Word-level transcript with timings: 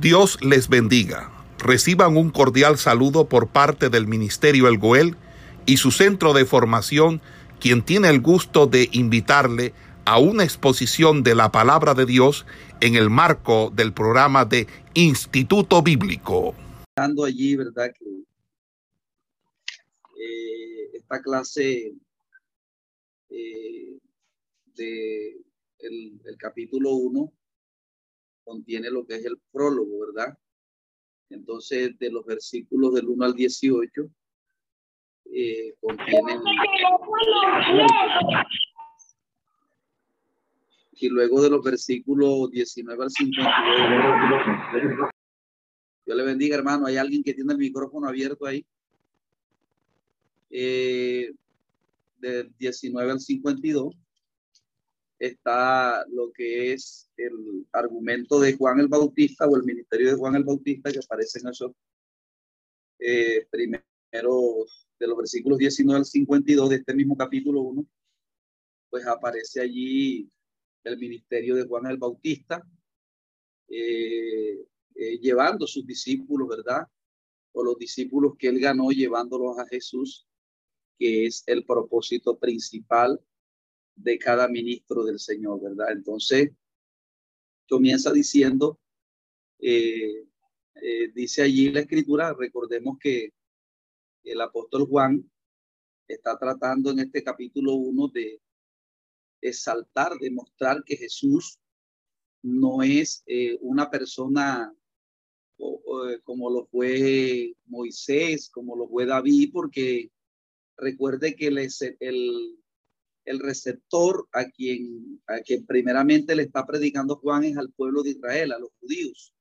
Dios 0.00 0.38
les 0.42 0.68
bendiga. 0.68 1.30
Reciban 1.58 2.18
un 2.18 2.30
cordial 2.30 2.76
saludo 2.76 3.30
por 3.30 3.48
parte 3.48 3.88
del 3.88 4.06
Ministerio 4.06 4.68
El 4.68 4.76
Goel 4.76 5.16
y 5.64 5.78
su 5.78 5.90
centro 5.90 6.34
de 6.34 6.44
formación, 6.44 7.22
quien 7.60 7.82
tiene 7.82 8.10
el 8.10 8.20
gusto 8.20 8.66
de 8.66 8.90
invitarle 8.92 9.72
a 10.04 10.18
una 10.18 10.44
exposición 10.44 11.22
de 11.22 11.34
la 11.34 11.50
palabra 11.50 11.94
de 11.94 12.04
Dios 12.04 12.44
en 12.82 12.94
el 12.94 13.08
marco 13.08 13.72
del 13.74 13.94
programa 13.94 14.44
de 14.44 14.66
Instituto 14.92 15.82
Bíblico. 15.82 16.54
Dando 16.94 17.24
allí, 17.24 17.56
¿verdad? 17.56 17.90
Que 17.98 18.04
eh, 20.22 20.90
esta 20.92 21.22
clase 21.22 21.94
eh, 23.30 23.98
de 24.74 25.36
capítulo 26.38 26.90
1 26.96 27.32
contiene 28.46 28.90
lo 28.90 29.04
que 29.04 29.16
es 29.16 29.26
el 29.26 29.38
prólogo, 29.50 30.06
¿verdad? 30.06 30.38
Entonces, 31.28 31.98
de 31.98 32.10
los 32.10 32.24
versículos 32.24 32.94
del 32.94 33.08
1 33.08 33.24
al 33.24 33.34
18, 33.34 34.08
eh, 35.32 35.74
contienen... 35.80 36.40
Y 40.98 41.10
luego 41.10 41.42
de 41.42 41.50
los 41.50 41.62
versículos 41.62 42.50
19 42.52 43.02
al 43.02 43.10
52. 43.10 45.10
Yo 46.06 46.14
le 46.14 46.24
bendiga, 46.24 46.56
hermano. 46.56 46.86
Hay 46.86 46.96
alguien 46.96 47.22
que 47.22 47.34
tiene 47.34 47.52
el 47.52 47.58
micrófono 47.58 48.08
abierto 48.08 48.46
ahí. 48.46 48.64
Eh, 50.48 51.34
del 52.18 52.50
19 52.56 53.10
al 53.10 53.20
52 53.20 53.94
está 55.18 56.04
lo 56.08 56.30
que 56.32 56.72
es 56.72 57.10
el 57.16 57.66
argumento 57.72 58.38
de 58.40 58.54
Juan 58.54 58.80
el 58.80 58.88
Bautista 58.88 59.46
o 59.46 59.56
el 59.56 59.64
ministerio 59.64 60.10
de 60.10 60.16
Juan 60.16 60.34
el 60.34 60.44
Bautista 60.44 60.92
que 60.92 60.98
aparece 60.98 61.38
en 61.40 61.48
esos 61.48 61.72
eh, 62.98 63.46
primeros 63.50 64.86
de 64.98 65.06
los 65.06 65.16
versículos 65.16 65.58
19 65.58 65.98
al 65.98 66.04
52 66.04 66.70
de 66.70 66.76
este 66.76 66.94
mismo 66.94 67.16
capítulo 67.16 67.60
1, 67.60 67.86
pues 68.90 69.06
aparece 69.06 69.60
allí 69.60 70.30
el 70.84 70.98
ministerio 70.98 71.54
de 71.54 71.66
Juan 71.66 71.86
el 71.86 71.98
Bautista, 71.98 72.62
eh, 73.68 74.64
eh, 74.94 75.18
llevando 75.18 75.66
sus 75.66 75.86
discípulos, 75.86 76.48
¿verdad? 76.48 76.86
O 77.52 77.64
los 77.64 77.76
discípulos 77.76 78.34
que 78.38 78.48
él 78.48 78.60
ganó 78.60 78.90
llevándolos 78.90 79.58
a 79.58 79.66
Jesús, 79.66 80.26
que 80.98 81.26
es 81.26 81.42
el 81.46 81.64
propósito 81.64 82.38
principal 82.38 83.20
de 83.96 84.18
cada 84.18 84.46
ministro 84.46 85.04
del 85.04 85.18
Señor, 85.18 85.60
¿verdad? 85.62 85.92
Entonces, 85.92 86.52
comienza 87.68 88.12
diciendo, 88.12 88.78
eh, 89.58 90.26
eh, 90.74 91.08
dice 91.14 91.42
allí 91.42 91.70
la 91.70 91.80
escritura, 91.80 92.34
recordemos 92.34 92.98
que 93.00 93.32
el 94.22 94.40
apóstol 94.40 94.86
Juan 94.86 95.28
está 96.06 96.38
tratando 96.38 96.90
en 96.90 97.00
este 97.00 97.24
capítulo 97.24 97.74
1 97.74 98.08
de 98.08 98.40
exaltar, 99.40 100.16
de 100.18 100.30
mostrar 100.30 100.84
que 100.84 100.96
Jesús 100.96 101.58
no 102.42 102.82
es 102.82 103.22
eh, 103.26 103.56
una 103.60 103.90
persona 103.90 104.72
como 106.24 106.50
lo 106.50 106.66
fue 106.66 107.54
Moisés, 107.64 108.50
como 108.50 108.76
lo 108.76 108.86
fue 108.88 109.06
David, 109.06 109.50
porque 109.54 110.10
recuerde 110.76 111.34
que 111.34 111.46
el, 111.46 111.58
el, 112.00 112.58
el 113.26 113.40
receptor 113.40 114.26
a 114.32 114.46
quien, 114.46 115.20
a 115.26 115.40
quien 115.40 115.66
primeramente 115.66 116.34
le 116.34 116.44
está 116.44 116.64
predicando 116.64 117.16
Juan 117.16 117.44
es 117.44 117.56
al 117.56 117.72
pueblo 117.72 118.02
de 118.02 118.10
Israel, 118.10 118.52
a 118.52 118.58
los 118.58 118.70
judíos. 118.80 119.34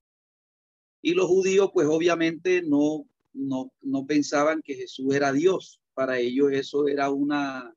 Y 1.01 1.13
los 1.13 1.27
judíos, 1.27 1.69
pues 1.71 1.87
obviamente 1.87 2.63
no, 2.63 3.07
no, 3.33 3.71
no 3.81 4.05
pensaban 4.07 4.61
que 4.63 4.73
Jesús 4.73 5.13
era 5.13 5.31
Dios. 5.31 5.79
Para 5.93 6.17
ellos 6.17 6.51
eso 6.51 6.87
era 6.87 7.11
una, 7.11 7.73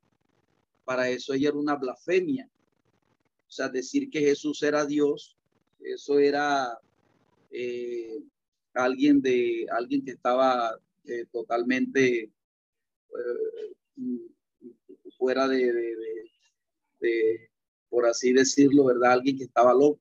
para 0.84 1.10
eso 1.10 1.34
ella 1.34 1.50
era 1.50 1.58
una 1.58 1.76
blasfemia. 1.76 2.48
O 3.46 3.50
sea, 3.50 3.68
decir 3.68 4.08
que 4.08 4.20
Jesús 4.20 4.62
era 4.62 4.86
Dios, 4.86 5.36
eso 5.80 6.18
era 6.18 6.78
eh, 7.50 8.18
alguien 8.72 9.20
de 9.20 9.66
alguien 9.70 10.04
que 10.04 10.12
estaba 10.12 10.78
eh, 11.04 11.26
totalmente 11.30 12.24
eh, 12.24 12.30
fuera 15.18 15.48
de, 15.48 15.72
de, 17.00 17.50
por 17.88 18.06
así 18.06 18.32
decirlo, 18.32 18.86
¿verdad? 18.86 19.12
Alguien 19.12 19.36
que 19.36 19.44
estaba 19.44 19.74
loco. 19.74 20.00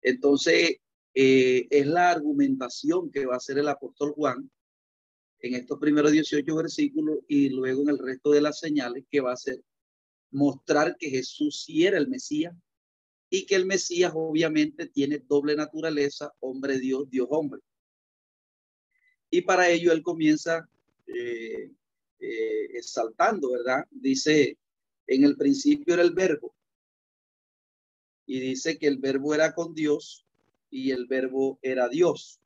Entonces, 0.00 0.76
eh, 1.14 1.66
es 1.70 1.86
la 1.86 2.10
argumentación 2.10 3.10
que 3.10 3.26
va 3.26 3.34
a 3.34 3.38
hacer 3.38 3.58
el 3.58 3.68
apóstol 3.68 4.12
Juan 4.12 4.50
en 5.40 5.54
estos 5.54 5.78
primeros 5.78 6.12
18 6.12 6.54
versículos 6.56 7.18
y 7.28 7.50
luego 7.50 7.82
en 7.82 7.90
el 7.90 7.98
resto 7.98 8.30
de 8.30 8.40
las 8.40 8.58
señales 8.58 9.04
que 9.10 9.20
va 9.20 9.30
a 9.30 9.34
hacer 9.34 9.62
mostrar 10.30 10.96
que 10.98 11.10
Jesús 11.10 11.64
sí 11.64 11.86
era 11.86 11.98
el 11.98 12.08
Mesías 12.08 12.54
y 13.30 13.46
que 13.46 13.54
el 13.54 13.66
Mesías 13.66 14.12
obviamente 14.14 14.86
tiene 14.86 15.18
doble 15.18 15.54
naturaleza, 15.54 16.32
hombre 16.40 16.78
Dios, 16.78 17.08
Dios 17.10 17.28
hombre. 17.30 17.60
Y 19.30 19.42
para 19.42 19.68
ello 19.68 19.92
él 19.92 20.02
comienza 20.02 20.68
eh, 21.06 21.70
eh, 22.20 22.76
exaltando, 22.76 23.52
¿verdad? 23.52 23.86
Dice, 23.90 24.58
en 25.06 25.24
el 25.24 25.36
principio 25.36 25.94
era 25.94 26.02
el 26.02 26.12
verbo. 26.12 26.52
Y 28.26 28.40
dice 28.40 28.76
que 28.76 28.88
el 28.88 28.98
verbo 28.98 29.34
era 29.34 29.54
con 29.54 29.72
Dios 29.72 30.26
y 30.68 30.90
el 30.90 31.06
verbo 31.06 31.58
era 31.62 31.88
Dios. 31.88 32.40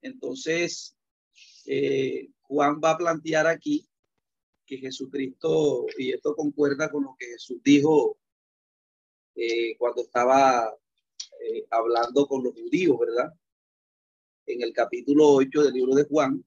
Entonces, 0.00 0.96
eh, 1.66 2.30
Juan 2.42 2.80
va 2.82 2.90
a 2.90 2.98
plantear 2.98 3.46
aquí 3.48 3.86
que 4.64 4.78
Jesucristo, 4.78 5.86
y 5.98 6.12
esto 6.12 6.34
concuerda 6.34 6.90
con 6.90 7.02
lo 7.02 7.16
que 7.18 7.26
Jesús 7.26 7.60
dijo 7.62 8.16
eh, 9.34 9.76
cuando 9.76 10.02
estaba 10.02 10.72
hablando 11.70 12.26
con 12.26 12.42
los 12.42 12.54
judíos, 12.54 12.98
¿verdad? 12.98 13.34
En 14.46 14.62
el 14.62 14.72
capítulo 14.72 15.32
8 15.34 15.64
del 15.64 15.74
libro 15.74 15.94
de 15.94 16.04
Juan, 16.04 16.42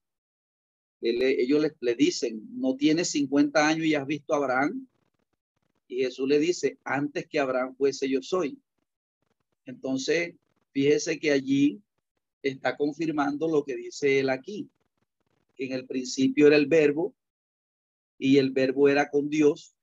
ellos 1.02 1.72
le, 1.80 1.96
dicen, 1.96 2.47
no 2.53 2.75
tienes 2.75 3.09
50 3.12 3.68
años 3.68 3.85
y 3.85 3.96
has 3.96 4.08
visto 4.08 4.34
a 4.34 4.38
Abraham. 4.38 4.88
Y 5.88 6.03
Jesús 6.03 6.28
le 6.28 6.40
dice, 6.40 6.78
antes 6.84 7.28
que 7.28 7.40
Abraham 7.40 7.75
fuese 7.75 8.09
yo 8.09 8.22
soy. 8.22 8.58
Entonces, 9.66 10.34
fíjese 10.72 11.19
que 11.19 11.31
allí 11.31 11.81
está 12.41 12.75
confirmando 12.75 13.47
lo 13.47 13.63
que 13.63 13.75
dice 13.75 14.19
él 14.19 14.30
aquí, 14.30 14.69
que 15.56 15.66
en 15.66 15.74
el 15.74 15.86
principio 15.86 16.47
era 16.47 16.56
el 16.56 16.68
verbo 16.68 17.13
y 18.18 18.38
el 18.38 18.52
verbo 18.52 18.90
era 18.90 19.09
con 19.09 19.30
Dios 19.30 19.75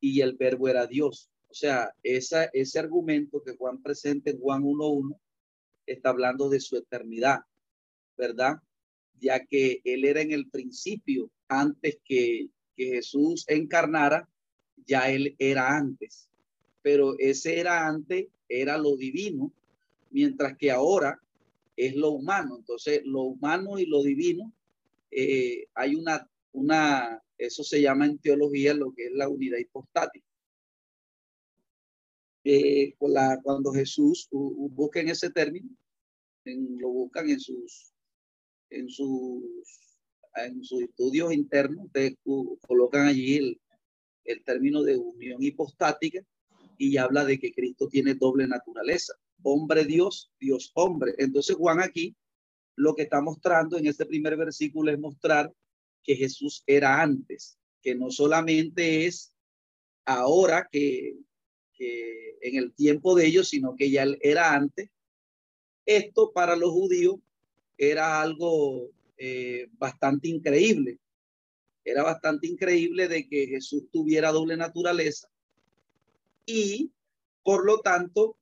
y 0.00 0.20
el 0.20 0.34
verbo 0.36 0.68
era 0.68 0.86
Dios. 0.86 1.30
O 1.50 1.54
sea, 1.54 1.94
esa, 2.02 2.44
ese 2.52 2.78
argumento 2.78 3.42
que 3.42 3.56
Juan 3.56 3.82
presenta 3.82 4.30
en 4.30 4.38
Juan 4.38 4.62
1.1 4.62 5.18
está 5.86 6.10
hablando 6.10 6.48
de 6.48 6.60
su 6.60 6.76
eternidad, 6.76 7.40
¿verdad? 8.16 8.60
Ya 9.20 9.44
que 9.44 9.80
él 9.84 10.04
era 10.04 10.20
en 10.20 10.32
el 10.32 10.48
principio, 10.48 11.30
antes 11.48 11.98
que, 12.04 12.48
Jesús 12.76 13.44
encarnara, 13.48 14.28
ya 14.86 15.10
él 15.10 15.34
era 15.40 15.76
antes. 15.76 16.28
Pero 16.80 17.18
ese 17.18 17.58
era 17.58 17.88
antes, 17.88 18.26
era 18.48 18.78
lo 18.78 18.96
divino, 18.96 19.52
mientras 20.12 20.56
que 20.56 20.70
ahora 20.70 21.20
es 21.76 21.96
lo 21.96 22.10
humano. 22.10 22.56
Entonces, 22.56 23.02
lo 23.04 23.22
humano 23.22 23.80
y 23.80 23.86
lo 23.86 24.00
divino, 24.04 24.52
eh, 25.10 25.66
hay 25.74 25.96
una, 25.96 26.30
una, 26.52 27.20
eso 27.36 27.64
se 27.64 27.82
llama 27.82 28.06
en 28.06 28.18
teología 28.18 28.74
lo 28.74 28.92
que 28.92 29.06
es 29.06 29.12
la 29.12 29.28
unidad 29.28 29.58
hipostática. 29.58 30.24
Eh, 32.44 32.94
la, 33.00 33.40
cuando 33.42 33.72
Jesús, 33.72 34.28
busquen 34.30 35.08
ese 35.08 35.30
término, 35.30 35.68
lo 36.44 36.88
buscan 36.88 37.28
en 37.28 37.40
sus 37.40 37.92
en 38.70 38.88
sus, 38.88 39.42
en 40.36 40.62
sus 40.64 40.82
estudios 40.82 41.32
internos, 41.32 41.86
ustedes 41.86 42.16
colocan 42.66 43.06
allí 43.06 43.36
el, 43.36 43.60
término 44.44 44.82
de 44.82 44.98
unión 44.98 45.42
hipostática 45.42 46.20
y 46.76 46.98
habla 46.98 47.24
de 47.24 47.38
que 47.38 47.52
Cristo 47.52 47.88
tiene 47.88 48.14
doble 48.14 48.46
naturaleza, 48.46 49.14
hombre 49.42 49.86
Dios, 49.86 50.30
Dios 50.38 50.70
hombre. 50.74 51.14
Entonces 51.16 51.56
Juan 51.56 51.80
aquí 51.80 52.14
lo 52.76 52.94
que 52.94 53.02
está 53.02 53.22
mostrando 53.22 53.78
en 53.78 53.86
este 53.86 54.04
primer 54.04 54.36
versículo 54.36 54.92
es 54.92 54.98
mostrar 54.98 55.52
que 56.02 56.14
Jesús 56.14 56.62
era 56.66 57.00
antes, 57.00 57.58
que 57.80 57.94
no 57.94 58.10
solamente 58.10 59.06
es 59.06 59.32
ahora 60.04 60.68
que, 60.70 61.16
que 61.72 62.36
en 62.42 62.56
el 62.56 62.74
tiempo 62.74 63.14
de 63.14 63.26
ellos, 63.26 63.48
sino 63.48 63.74
que 63.76 63.90
ya 63.90 64.04
era 64.20 64.52
antes. 64.52 64.90
Esto 65.86 66.32
para 66.32 66.54
los 66.54 66.70
judíos 66.70 67.16
era 67.78 68.20
algo 68.20 68.90
eh, 69.16 69.68
bastante 69.78 70.28
increíble. 70.28 70.98
Era 71.84 72.02
bastante 72.02 72.46
increíble 72.46 73.08
de 73.08 73.26
que 73.26 73.46
Jesús 73.46 73.84
tuviera 73.90 74.30
doble 74.30 74.56
naturaleza 74.56 75.28
y 76.44 76.92
por 77.42 77.64
lo 77.64 77.80
tanto, 77.80 78.36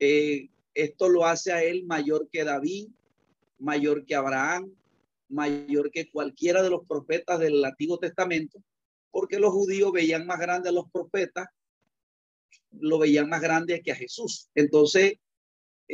eh, 0.00 0.48
esto 0.74 1.08
lo 1.08 1.26
hace 1.26 1.52
a 1.52 1.62
él 1.62 1.84
mayor 1.84 2.28
que 2.28 2.42
David, 2.42 2.88
mayor 3.58 4.04
que 4.04 4.16
Abraham, 4.16 4.74
mayor 5.28 5.92
que 5.92 6.10
cualquiera 6.10 6.62
de 6.62 6.70
los 6.70 6.84
profetas 6.86 7.38
del 7.38 7.64
Antiguo 7.64 7.98
Testamento, 7.98 8.60
porque 9.12 9.38
los 9.38 9.52
judíos 9.52 9.92
veían 9.92 10.26
más 10.26 10.40
grande 10.40 10.70
a 10.70 10.72
los 10.72 10.90
profetas, 10.90 11.46
lo 12.72 12.98
veían 12.98 13.28
más 13.28 13.40
grande 13.40 13.80
que 13.80 13.92
a 13.92 13.96
Jesús. 13.96 14.50
Entonces, 14.56 15.14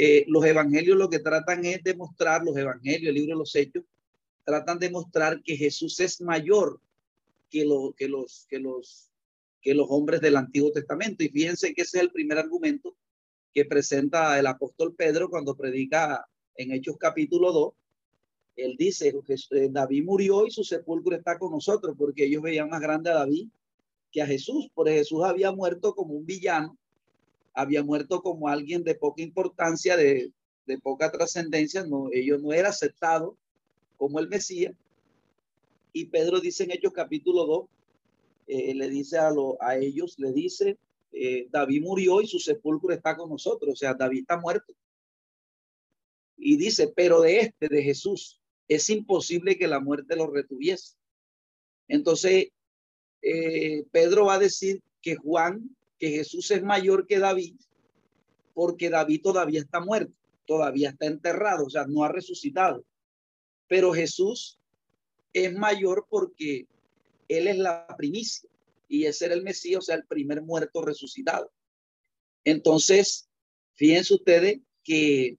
eh, 0.01 0.25
los 0.29 0.45
evangelios 0.45 0.97
lo 0.97 1.11
que 1.11 1.19
tratan 1.19 1.65
es 1.65 1.83
demostrar, 1.83 2.45
los 2.45 2.57
evangelios, 2.57 3.09
el 3.09 3.17
libro 3.17 3.35
de 3.35 3.41
los 3.41 3.53
hechos, 3.57 3.83
tratan 4.45 4.79
de 4.79 4.91
mostrar 4.91 5.43
que 5.43 5.57
Jesús 5.57 5.99
es 5.99 6.21
mayor 6.21 6.81
que, 7.51 7.65
lo, 7.65 7.93
que, 7.97 8.07
los, 8.07 8.47
que, 8.49 8.61
los, 8.61 9.11
que 9.61 9.75
los 9.75 9.89
hombres 9.91 10.21
del 10.21 10.37
Antiguo 10.37 10.71
Testamento. 10.71 11.25
Y 11.25 11.31
fíjense 11.31 11.75
que 11.75 11.83
ese 11.83 11.99
es 11.99 12.05
el 12.05 12.13
primer 12.13 12.39
argumento 12.39 12.95
que 13.53 13.65
presenta 13.65 14.39
el 14.39 14.47
apóstol 14.47 14.95
Pedro 14.95 15.29
cuando 15.29 15.57
predica 15.57 16.25
en 16.55 16.71
Hechos 16.71 16.97
capítulo 16.97 17.51
2. 17.51 17.73
Él 18.55 18.77
dice, 18.79 19.13
eh, 19.51 19.69
David 19.69 20.05
murió 20.05 20.47
y 20.47 20.53
su 20.53 20.63
sepulcro 20.63 21.17
está 21.17 21.41
con 21.41 21.51
nosotros 21.51 21.97
porque 21.99 22.27
ellos 22.27 22.43
veían 22.43 22.69
más 22.69 22.81
grande 22.81 23.11
a 23.11 23.15
David 23.15 23.49
que 24.13 24.23
a 24.23 24.27
Jesús, 24.29 24.71
porque 24.73 24.93
Jesús 24.93 25.25
había 25.25 25.51
muerto 25.51 25.93
como 25.97 26.15
un 26.15 26.25
villano, 26.25 26.79
había 27.59 27.83
muerto 27.83 28.23
como 28.23 28.47
alguien 28.47 28.85
de 28.85 28.95
poca 28.95 29.21
importancia, 29.21 29.97
de, 29.97 30.33
de 30.65 30.79
poca 30.79 31.11
trascendencia, 31.11 31.85
no, 31.85 32.09
ellos 32.13 32.41
no 32.41 32.53
era 32.53 32.69
aceptado 32.69 33.37
como 33.97 34.21
el 34.21 34.29
Mesías. 34.29 34.77
Y 35.93 36.05
Pedro 36.05 36.39
dice 36.39 36.63
en 36.63 36.71
Hechos 36.71 36.93
capítulo 36.93 37.47
2, 37.47 37.67
eh, 38.47 38.75
le 38.77 38.89
dice 38.89 39.19
a, 39.19 39.33
lo, 39.33 39.61
a 39.61 39.77
ellos, 39.77 40.21
le 40.21 40.33
dice, 40.33 40.79
eh, 41.11 41.49
David 41.51 41.83
murió 41.83 42.21
y 42.21 42.29
su 42.29 42.39
sepulcro 42.39 42.95
está 42.95 43.17
con 43.17 43.29
nosotros, 43.29 43.73
o 43.73 43.77
sea, 43.77 43.93
David 43.93 44.21
está 44.21 44.39
muerto. 44.39 44.73
Y 46.37 46.57
dice, 46.59 46.93
pero 46.95 47.23
de 47.23 47.41
este, 47.41 47.69
de 47.69 47.83
Jesús, 47.83 48.41
es 48.69 48.89
imposible 48.89 49.59
que 49.59 49.67
la 49.67 49.81
muerte 49.81 50.15
lo 50.15 50.29
retuviese. 50.29 50.95
Entonces, 51.89 52.51
eh, 53.21 53.85
Pedro 53.91 54.27
va 54.27 54.35
a 54.35 54.39
decir 54.39 54.81
que 55.03 55.17
Juan, 55.17 55.77
que 55.99 56.11
Jesús 56.11 56.51
es 56.51 56.63
mayor 56.63 57.07
que 57.07 57.19
David, 57.19 57.57
porque 58.55 58.91
David 58.91 59.23
todavía 59.23 59.61
está 59.61 59.81
muerto, 59.81 60.13
todavía 60.47 60.91
está 60.91 61.07
enterrado, 61.07 61.67
o 61.67 61.71
sea, 61.71 61.87
no 61.87 62.05
ha 62.05 62.09
resucitado. 62.09 62.85
Pero 63.67 63.93
Jesús 63.93 64.59
es 65.33 65.55
mayor 65.55 66.07
porque 66.09 66.67
él 67.29 67.49
es 67.49 67.59
la 67.59 67.87
primicia 67.97 68.49
y 68.89 69.05
ese 69.05 69.27
era 69.27 69.35
el 69.35 69.43
Mesías, 69.43 69.79
o 69.79 69.83
sea, 69.83 69.97
el 69.97 70.07
primer 70.07 70.43
muerto 70.43 70.83
resucitado. 70.83 71.53
Entonces, 72.45 73.29
fíjense 73.75 74.15
ustedes 74.15 74.61
que 74.83 75.37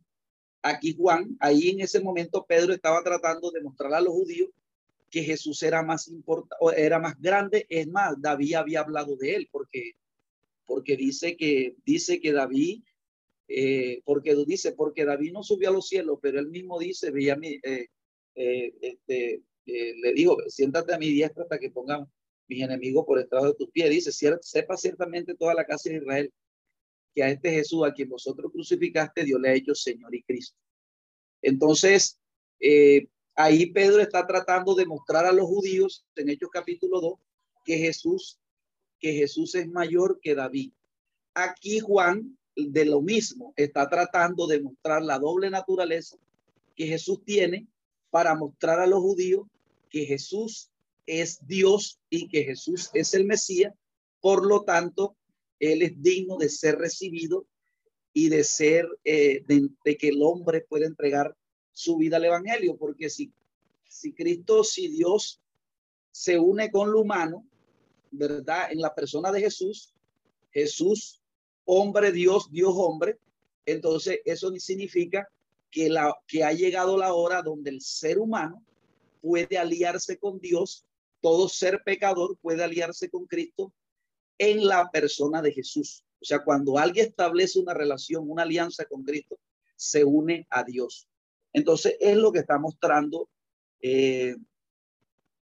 aquí 0.62 0.96
Juan, 0.96 1.36
ahí 1.40 1.70
en 1.70 1.82
ese 1.82 2.00
momento 2.00 2.46
Pedro 2.48 2.74
estaba 2.74 3.04
tratando 3.04 3.50
de 3.52 3.62
mostrar 3.62 3.94
a 3.94 4.02
los 4.02 4.14
judíos 4.14 4.50
que 5.10 5.24
Jesús 5.24 5.64
era 5.64 5.82
más 5.82 6.08
importante, 6.08 6.56
era 6.78 7.00
más 7.00 7.20
grande. 7.20 7.66
Es 7.70 7.88
más, 7.88 8.22
David 8.22 8.56
había 8.56 8.82
hablado 8.82 9.16
de 9.16 9.36
él 9.36 9.50
porque, 9.52 9.94
porque 10.70 10.96
dice 10.96 11.36
que, 11.36 11.76
dice 11.84 12.22
que 12.22 12.32
David, 12.32 12.84
eh, 13.48 14.02
porque 14.06 14.36
dice, 14.46 14.74
porque 14.74 15.04
David 15.04 15.34
no 15.34 15.42
subió 15.42 15.70
a 15.70 15.74
los 15.74 15.88
cielos, 15.88 16.20
pero 16.22 16.40
él 16.40 16.50
mismo 16.50 16.78
dice, 16.78 17.10
veía 17.10 17.36
mi, 17.36 17.60
eh, 17.64 17.88
eh, 18.36 18.74
este, 18.80 19.42
le 19.66 20.14
digo, 20.14 20.38
siéntate 20.48 20.94
a 20.94 21.00
mi 21.00 21.10
diestra 21.10 21.44
hasta 21.44 21.58
que 21.58 21.72
pongan 21.72 22.08
mis 22.48 22.62
enemigos 22.62 23.04
por 23.06 23.20
estrado 23.20 23.48
de 23.48 23.56
tus 23.56 23.72
pies. 23.72 23.90
Dice, 23.90 24.12
sepa 24.12 24.78
ciertamente 24.78 25.34
toda 25.36 25.56
la 25.56 25.66
casa 25.66 25.90
de 25.90 25.98
Israel 25.98 26.32
que 27.16 27.24
a 27.24 27.30
este 27.30 27.50
Jesús 27.52 27.84
a 27.84 27.92
quien 27.92 28.10
vosotros 28.10 28.52
crucificaste, 28.52 29.24
Dios 29.24 29.42
le 29.42 29.50
ha 29.50 29.54
hecho 29.54 29.74
Señor 29.74 30.14
y 30.14 30.22
Cristo. 30.22 30.56
Entonces, 31.42 32.20
eh, 32.60 33.08
ahí 33.34 33.72
Pedro 33.72 34.02
está 34.02 34.28
tratando 34.28 34.76
de 34.76 34.86
mostrar 34.86 35.26
a 35.26 35.32
los 35.32 35.48
judíos 35.48 36.06
en 36.16 36.30
Hechos 36.30 36.50
capítulo 36.52 37.02
2 37.02 37.14
que 37.66 37.78
Jesús, 37.78 38.40
que 39.00 39.14
Jesús 39.14 39.56
es 39.56 39.68
mayor 39.68 40.20
que 40.22 40.36
David. 40.36 40.72
Aquí 41.34 41.80
Juan 41.80 42.38
de 42.56 42.86
lo 42.86 43.02
mismo 43.02 43.54
está 43.56 43.88
tratando 43.88 44.48
de 44.48 44.62
mostrar 44.62 45.02
la 45.02 45.20
doble 45.20 45.50
naturaleza 45.50 46.18
que 46.76 46.88
Jesús 46.88 47.24
tiene 47.24 47.68
para 48.10 48.36
mostrar 48.36 48.80
a 48.80 48.88
los 48.88 49.00
judíos 49.00 49.48
que 49.90 50.06
Jesús 50.06 50.70
es 51.06 51.46
Dios 51.48 52.00
y 52.10 52.28
que 52.28 52.44
Jesús 52.44 52.90
es 52.94 53.14
el 53.14 53.26
Mesías. 53.26 53.74
Por 54.22 54.46
lo 54.46 54.64
tanto, 54.64 55.16
Él 55.60 55.82
es 55.82 56.02
digno 56.02 56.38
de 56.38 56.50
ser 56.50 56.78
recibido 56.78 57.46
y 58.14 58.30
de 58.30 58.44
ser, 58.44 58.88
eh, 59.04 59.44
de, 59.48 59.98
que 59.98 60.10
el 60.10 60.22
hombre 60.22 60.62
pueda 60.62 60.86
entregar 60.86 61.36
su 61.72 61.98
vida 61.98 62.18
al 62.18 62.26
Evangelio, 62.26 62.76
porque 62.78 63.10
si, 63.10 63.32
si 63.88 64.14
Cristo, 64.14 64.64
si 64.64 64.88
Dios 64.90 65.42
se 66.12 66.38
une 66.38 66.72
con 66.72 66.92
lo 66.92 67.02
humano, 67.02 67.46
¿verdad? 68.12 68.72
En 68.72 68.80
la 68.82 68.94
persona 68.94 69.32
de 69.32 69.42
Jesús, 69.42 69.94
Jesús, 70.52 71.22
hombre, 71.66 72.12
Dios, 72.12 72.50
Dios, 72.52 72.74
hombre, 72.76 73.20
entonces 73.66 74.20
eso 74.26 74.52
significa 74.58 75.28
que, 75.70 75.90
la, 75.90 76.16
que 76.28 76.44
ha 76.44 76.54
llegado 76.54 76.98
la 76.98 77.14
hora 77.14 77.42
donde 77.42 77.70
el 77.70 77.82
ser 77.82 78.18
humano 78.18 78.64
puede 79.22 79.58
aliarse 79.58 80.18
con 80.18 80.40
Dios 80.40 80.86
todo 81.22 81.50
ser 81.50 81.82
pecador 81.84 82.38
puede 82.42 82.64
aliarse 82.64 83.10
con 83.10 83.26
Cristo 83.26 83.74
en 84.38 84.66
la 84.66 84.90
persona 84.90 85.42
de 85.42 85.52
Jesús. 85.52 86.04
O 86.22 86.26
sea, 86.26 86.44
cuando 86.44 86.78
alguien 86.78 87.08
establece 87.08 87.60
una 87.60 87.74
relación, 87.74 88.30
una 88.30 88.44
alianza 88.44 88.86
con 88.86 89.04
Cristo, 89.04 89.38
se 89.76 90.04
une 90.04 90.48
a 90.50 90.64
Dios. 90.64 91.08
Entonces, 91.54 91.96
es 92.00 92.16
lo 92.18 92.32
que 92.32 92.40
está 92.40 92.58
mostrando 92.58 93.30
eh, 93.82 94.36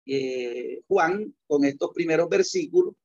eh, 0.07 0.81
Juan 0.87 1.33
con 1.47 1.65
estos 1.65 1.91
primeros 1.93 2.29
versículos, 2.29 2.95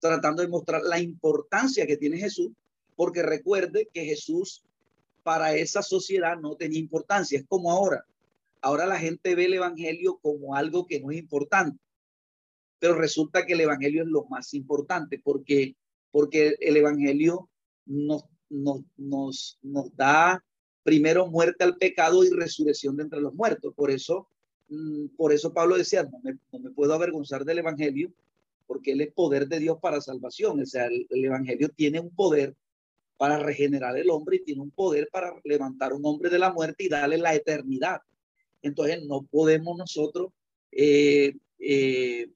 tratando 0.00 0.42
de 0.42 0.48
mostrar 0.48 0.82
la 0.82 1.00
importancia 1.00 1.86
que 1.86 1.96
tiene 1.96 2.18
Jesús, 2.18 2.52
porque 2.96 3.22
recuerde 3.22 3.88
que 3.92 4.04
Jesús 4.04 4.62
para 5.22 5.54
esa 5.54 5.82
sociedad 5.82 6.36
no 6.38 6.56
tenía 6.56 6.80
importancia. 6.80 7.38
Es 7.38 7.46
como 7.46 7.70
ahora. 7.70 8.04
Ahora 8.60 8.86
la 8.86 8.98
gente 8.98 9.34
ve 9.34 9.46
el 9.46 9.54
Evangelio 9.54 10.18
como 10.22 10.54
algo 10.54 10.86
que 10.86 11.00
no 11.00 11.10
es 11.10 11.18
importante 11.18 11.78
pero 12.82 12.96
resulta 12.96 13.46
que 13.46 13.52
el 13.52 13.60
Evangelio 13.60 14.02
es 14.02 14.08
lo 14.08 14.24
más 14.24 14.54
importante 14.54 15.20
porque, 15.22 15.76
porque 16.10 16.56
el 16.58 16.76
Evangelio 16.76 17.48
nos, 17.86 18.24
nos, 18.50 18.80
nos, 18.96 19.56
nos 19.62 19.94
da 19.94 20.44
primero 20.82 21.28
muerte 21.28 21.62
al 21.62 21.76
pecado 21.76 22.24
y 22.24 22.30
resurrección 22.30 22.96
de 22.96 23.04
entre 23.04 23.20
los 23.20 23.34
muertos. 23.34 23.72
Por 23.76 23.92
eso, 23.92 24.26
por 25.16 25.32
eso 25.32 25.52
Pablo 25.52 25.76
decía, 25.76 26.04
no 26.04 26.20
me, 26.22 26.38
no 26.58 26.72
puedo 26.72 26.94
avergonzar 26.94 27.44
del 27.44 27.58
Evangelio 27.58 28.12
porque 28.66 28.92
él 28.92 29.00
es 29.02 29.12
poder 29.12 29.48
de 29.48 29.58
Dios 29.58 29.78
para 29.80 30.00
salvación. 30.00 30.60
O 30.60 30.66
sea, 30.66 30.86
el, 30.86 31.06
el, 31.10 31.24
Evangelio 31.24 31.68
tiene 31.68 32.00
un 32.00 32.10
poder 32.10 32.54
para 33.16 33.38
regenerar 33.38 33.96
el 33.96 34.10
hombre 34.10 34.36
y 34.36 34.44
tiene 34.44 34.62
un 34.62 34.70
poder 34.70 35.08
para 35.12 35.34
levantar 35.44 35.92
un 35.92 36.04
hombre 36.04 36.30
de 36.30 36.38
la 36.38 36.52
muerte 36.52 36.84
y 36.84 36.88
darle 36.88 37.18
la 37.18 37.34
eternidad. 37.34 38.00
Entonces 38.62 39.04
no 39.04 39.22
podemos 39.22 39.76
nosotros 39.76 40.32
eh, 40.70 41.36
eh, 41.58 42.28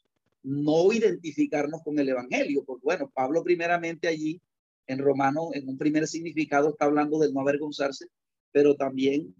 no 0.42 0.92
identificarnos 0.92 1.82
con 1.82 1.98
el 1.98 2.08
Evangelio. 2.08 2.64
Porque 2.64 2.84
bueno, 2.84 3.10
Pablo 3.12 3.42
primeramente 3.42 4.08
allí 4.08 4.40
en 4.86 4.98
Romano, 4.98 5.50
en 5.52 5.68
un 5.68 5.78
primer 5.78 6.06
significado, 6.06 6.70
está 6.70 6.84
hablando 6.84 7.18
de 7.18 7.32
no 7.32 7.40
avergonzarse, 7.40 8.06
pero 8.52 8.76
también 8.76 9.34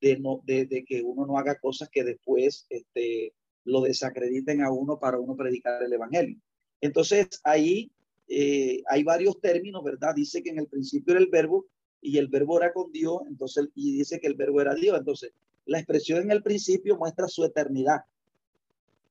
de, 0.00 0.18
no, 0.18 0.42
de, 0.44 0.84
que 0.86 1.02
uno 1.02 1.26
no 1.26 1.38
haga 1.38 1.58
cosas 1.58 1.88
que 1.90 2.04
después 2.04 2.66
este, 2.70 3.34
lo 3.64 3.82
desacrediten 3.82 4.62
a 4.62 4.70
uno 4.70 4.98
para 4.98 5.18
uno 5.18 5.36
predicar 5.36 5.82
el 5.82 5.92
Evangelio. 5.92 6.36
Entonces, 6.80 7.28
ahí 7.44 7.90
eh, 8.28 8.82
hay 8.88 9.02
varios 9.02 9.40
términos, 9.40 9.84
¿verdad? 9.84 10.14
Dice 10.14 10.42
que 10.42 10.50
en 10.50 10.58
el 10.58 10.66
principio 10.66 11.12
era 11.12 11.20
el 11.20 11.28
verbo 11.28 11.66
y 12.00 12.18
el 12.18 12.28
verbo 12.28 12.58
era 12.58 12.72
con 12.72 12.90
Dios, 12.92 13.20
entonces, 13.28 13.68
y 13.74 13.98
dice 13.98 14.18
que 14.20 14.26
el 14.26 14.34
verbo 14.34 14.60
era 14.60 14.74
Dios. 14.74 14.98
Entonces, 14.98 15.32
la 15.66 15.78
expresión 15.78 16.22
en 16.22 16.30
el 16.30 16.42
principio 16.42 16.96
muestra 16.96 17.28
su 17.28 17.44
eternidad 17.44 18.00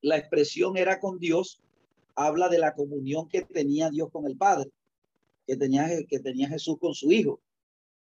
la 0.01 0.17
expresión 0.17 0.77
era 0.77 0.99
con 0.99 1.19
Dios, 1.19 1.59
habla 2.15 2.49
de 2.49 2.59
la 2.59 2.73
comunión 2.73 3.27
que 3.27 3.41
tenía 3.41 3.89
Dios 3.89 4.09
con 4.11 4.25
el 4.25 4.37
Padre, 4.37 4.69
que 5.45 5.57
tenía, 5.57 5.87
que 6.07 6.19
tenía 6.19 6.47
Jesús 6.47 6.77
con 6.79 6.93
su 6.93 7.11
Hijo. 7.11 7.39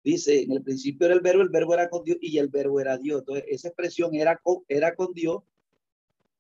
Dice, 0.04 0.42
en 0.42 0.52
el 0.52 0.62
principio 0.62 1.06
era 1.06 1.14
el 1.14 1.20
verbo, 1.20 1.42
el 1.42 1.48
verbo 1.48 1.74
era 1.74 1.88
con 1.88 2.04
Dios 2.04 2.18
y 2.20 2.38
el 2.38 2.48
verbo 2.48 2.80
era 2.80 2.98
Dios. 2.98 3.20
Entonces, 3.20 3.44
esa 3.48 3.68
expresión 3.68 4.14
era 4.14 4.36
con, 4.38 4.64
era 4.68 4.94
con 4.94 5.12
Dios. 5.12 5.42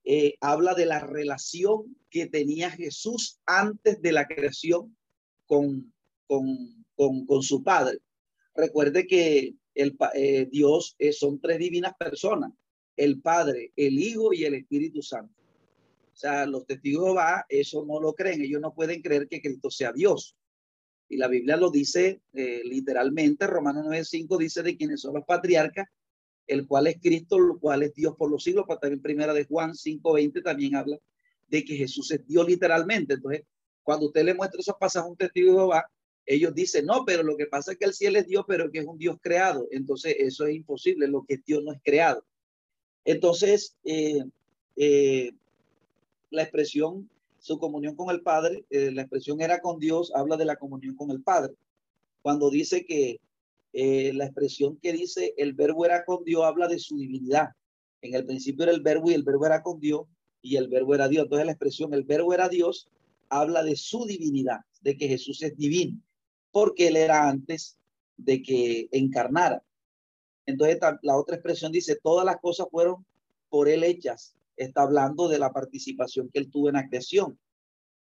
Eh, 0.04 0.36
habla 0.40 0.74
de 0.74 0.86
la 0.86 1.00
relación 1.00 1.96
que 2.08 2.26
tenía 2.26 2.70
Jesús 2.70 3.40
antes 3.44 4.00
de 4.00 4.12
la 4.12 4.26
creación 4.26 4.96
con, 5.46 5.92
con, 6.26 6.84
con, 6.94 7.26
con 7.26 7.42
su 7.42 7.62
Padre. 7.62 7.98
Recuerde 8.54 9.06
que 9.06 9.54
el, 9.74 9.96
eh, 10.14 10.48
Dios 10.50 10.96
eh, 10.98 11.12
son 11.12 11.40
tres 11.40 11.58
divinas 11.58 11.94
personas, 11.98 12.52
el 12.96 13.20
Padre, 13.20 13.72
el 13.76 13.98
Hijo 13.98 14.32
y 14.32 14.44
el 14.44 14.54
Espíritu 14.54 15.02
Santo. 15.02 15.32
O 16.12 16.16
sea, 16.16 16.46
los 16.46 16.66
testigos 16.66 17.16
va, 17.16 17.46
eso 17.48 17.84
no 17.86 18.00
lo 18.00 18.12
creen, 18.12 18.42
ellos 18.42 18.60
no 18.60 18.74
pueden 18.74 19.00
creer 19.02 19.28
que 19.28 19.40
Cristo 19.40 19.70
sea 19.70 19.92
Dios. 19.92 20.36
Y 21.08 21.16
la 21.16 21.28
Biblia 21.28 21.56
lo 21.56 21.70
dice 21.70 22.20
eh, 22.32 22.62
literalmente, 22.64 23.46
Romanos 23.46 23.86
9.5 23.86 24.38
dice 24.38 24.62
de 24.62 24.76
quienes 24.76 25.00
son 25.00 25.14
los 25.14 25.24
patriarcas, 25.24 25.88
el 26.46 26.66
cual 26.66 26.86
es 26.86 26.98
Cristo, 27.00 27.36
el 27.36 27.58
cual 27.58 27.82
es 27.82 27.94
Dios 27.94 28.14
por 28.16 28.30
los 28.30 28.42
siglos, 28.42 28.64
pero 28.66 28.78
también 28.78 29.02
primera 29.02 29.32
de 29.32 29.44
Juan 29.44 29.72
5.20 29.72 30.42
también 30.42 30.76
habla 30.76 30.98
de 31.46 31.64
que 31.64 31.76
Jesús 31.76 32.10
es 32.10 32.26
Dios 32.26 32.46
literalmente. 32.46 33.14
Entonces, 33.14 33.44
cuando 33.82 34.06
usted 34.06 34.24
le 34.24 34.34
muestra 34.34 34.60
esos 34.60 34.76
pasajes 34.78 35.10
un 35.10 35.16
testigo 35.16 35.52
de 35.52 35.58
Jehová, 35.58 35.90
ellos 36.26 36.54
dicen, 36.54 36.84
no, 36.84 37.04
pero 37.06 37.22
lo 37.22 37.36
que 37.38 37.46
pasa 37.46 37.72
es 37.72 37.78
que 37.78 37.86
el 37.86 37.94
cielo 37.94 38.18
es 38.18 38.26
Dios, 38.26 38.44
pero 38.46 38.70
que 38.70 38.80
es 38.80 38.86
un 38.86 38.98
Dios 38.98 39.16
creado. 39.22 39.66
Entonces, 39.70 40.14
eso 40.18 40.46
es 40.46 40.54
imposible, 40.54 41.08
lo 41.08 41.24
que 41.24 41.34
es 41.34 41.44
Dios 41.44 41.64
no 41.64 41.72
es 41.72 41.80
creado. 41.82 42.22
Entonces, 43.04 43.76
eh, 43.84 44.22
eh, 44.76 45.32
la 46.28 46.42
expresión, 46.42 47.08
su 47.38 47.58
comunión 47.58 47.94
con 47.96 48.10
el 48.10 48.22
Padre, 48.22 48.64
eh, 48.70 48.90
la 48.90 49.02
expresión 49.02 49.40
era 49.40 49.60
con 49.60 49.78
Dios, 49.78 50.12
habla 50.14 50.36
de 50.36 50.44
la 50.44 50.56
comunión 50.56 50.94
con 50.96 51.10
el 51.10 51.22
Padre. 51.22 51.54
Cuando 52.22 52.50
dice 52.50 52.84
que 52.84 53.20
la 53.72 54.24
expresión 54.24 54.76
que 54.82 54.92
dice 54.92 55.34
el 55.36 55.52
verbo 55.52 55.84
era 55.84 56.04
con 56.04 56.24
Dios, 56.24 56.42
habla 56.42 56.66
de 56.66 56.80
su 56.80 56.98
divinidad. 56.98 57.50
En 58.02 58.14
el 58.14 58.26
principio 58.26 58.64
era 58.64 58.72
el 58.72 58.80
verbo 58.80 59.10
y 59.10 59.14
el 59.14 59.22
verbo 59.22 59.46
era 59.46 59.62
con 59.62 59.78
Dios 59.78 60.02
y 60.42 60.56
el 60.56 60.68
verbo 60.68 60.94
era 60.94 61.06
Dios. 61.06 61.24
Entonces 61.24 61.46
la 61.46 61.52
expresión 61.52 61.94
el 61.94 62.02
verbo 62.02 62.34
era 62.34 62.48
Dios 62.48 62.88
habla 63.28 63.62
de 63.62 63.76
su 63.76 64.04
divinidad, 64.04 64.60
de 64.80 64.96
que 64.96 65.06
Jesús 65.06 65.42
es 65.42 65.56
divino 65.56 66.00
porque 66.50 66.88
él 66.88 66.96
era 66.96 67.28
antes 67.28 67.78
de 68.16 68.42
que 68.42 68.88
encarnara. 68.92 69.62
Entonces 70.46 70.78
la 71.02 71.16
otra 71.16 71.36
expresión 71.36 71.72
dice, 71.72 71.98
todas 72.02 72.24
las 72.24 72.38
cosas 72.38 72.66
fueron 72.70 73.04
por 73.48 73.68
él 73.68 73.84
hechas. 73.84 74.34
Está 74.58 74.82
hablando 74.82 75.28
de 75.28 75.38
la 75.38 75.52
participación 75.52 76.28
que 76.30 76.40
él 76.40 76.50
tuvo 76.50 76.68
en 76.68 76.74
la 76.74 76.88
creación. 76.88 77.38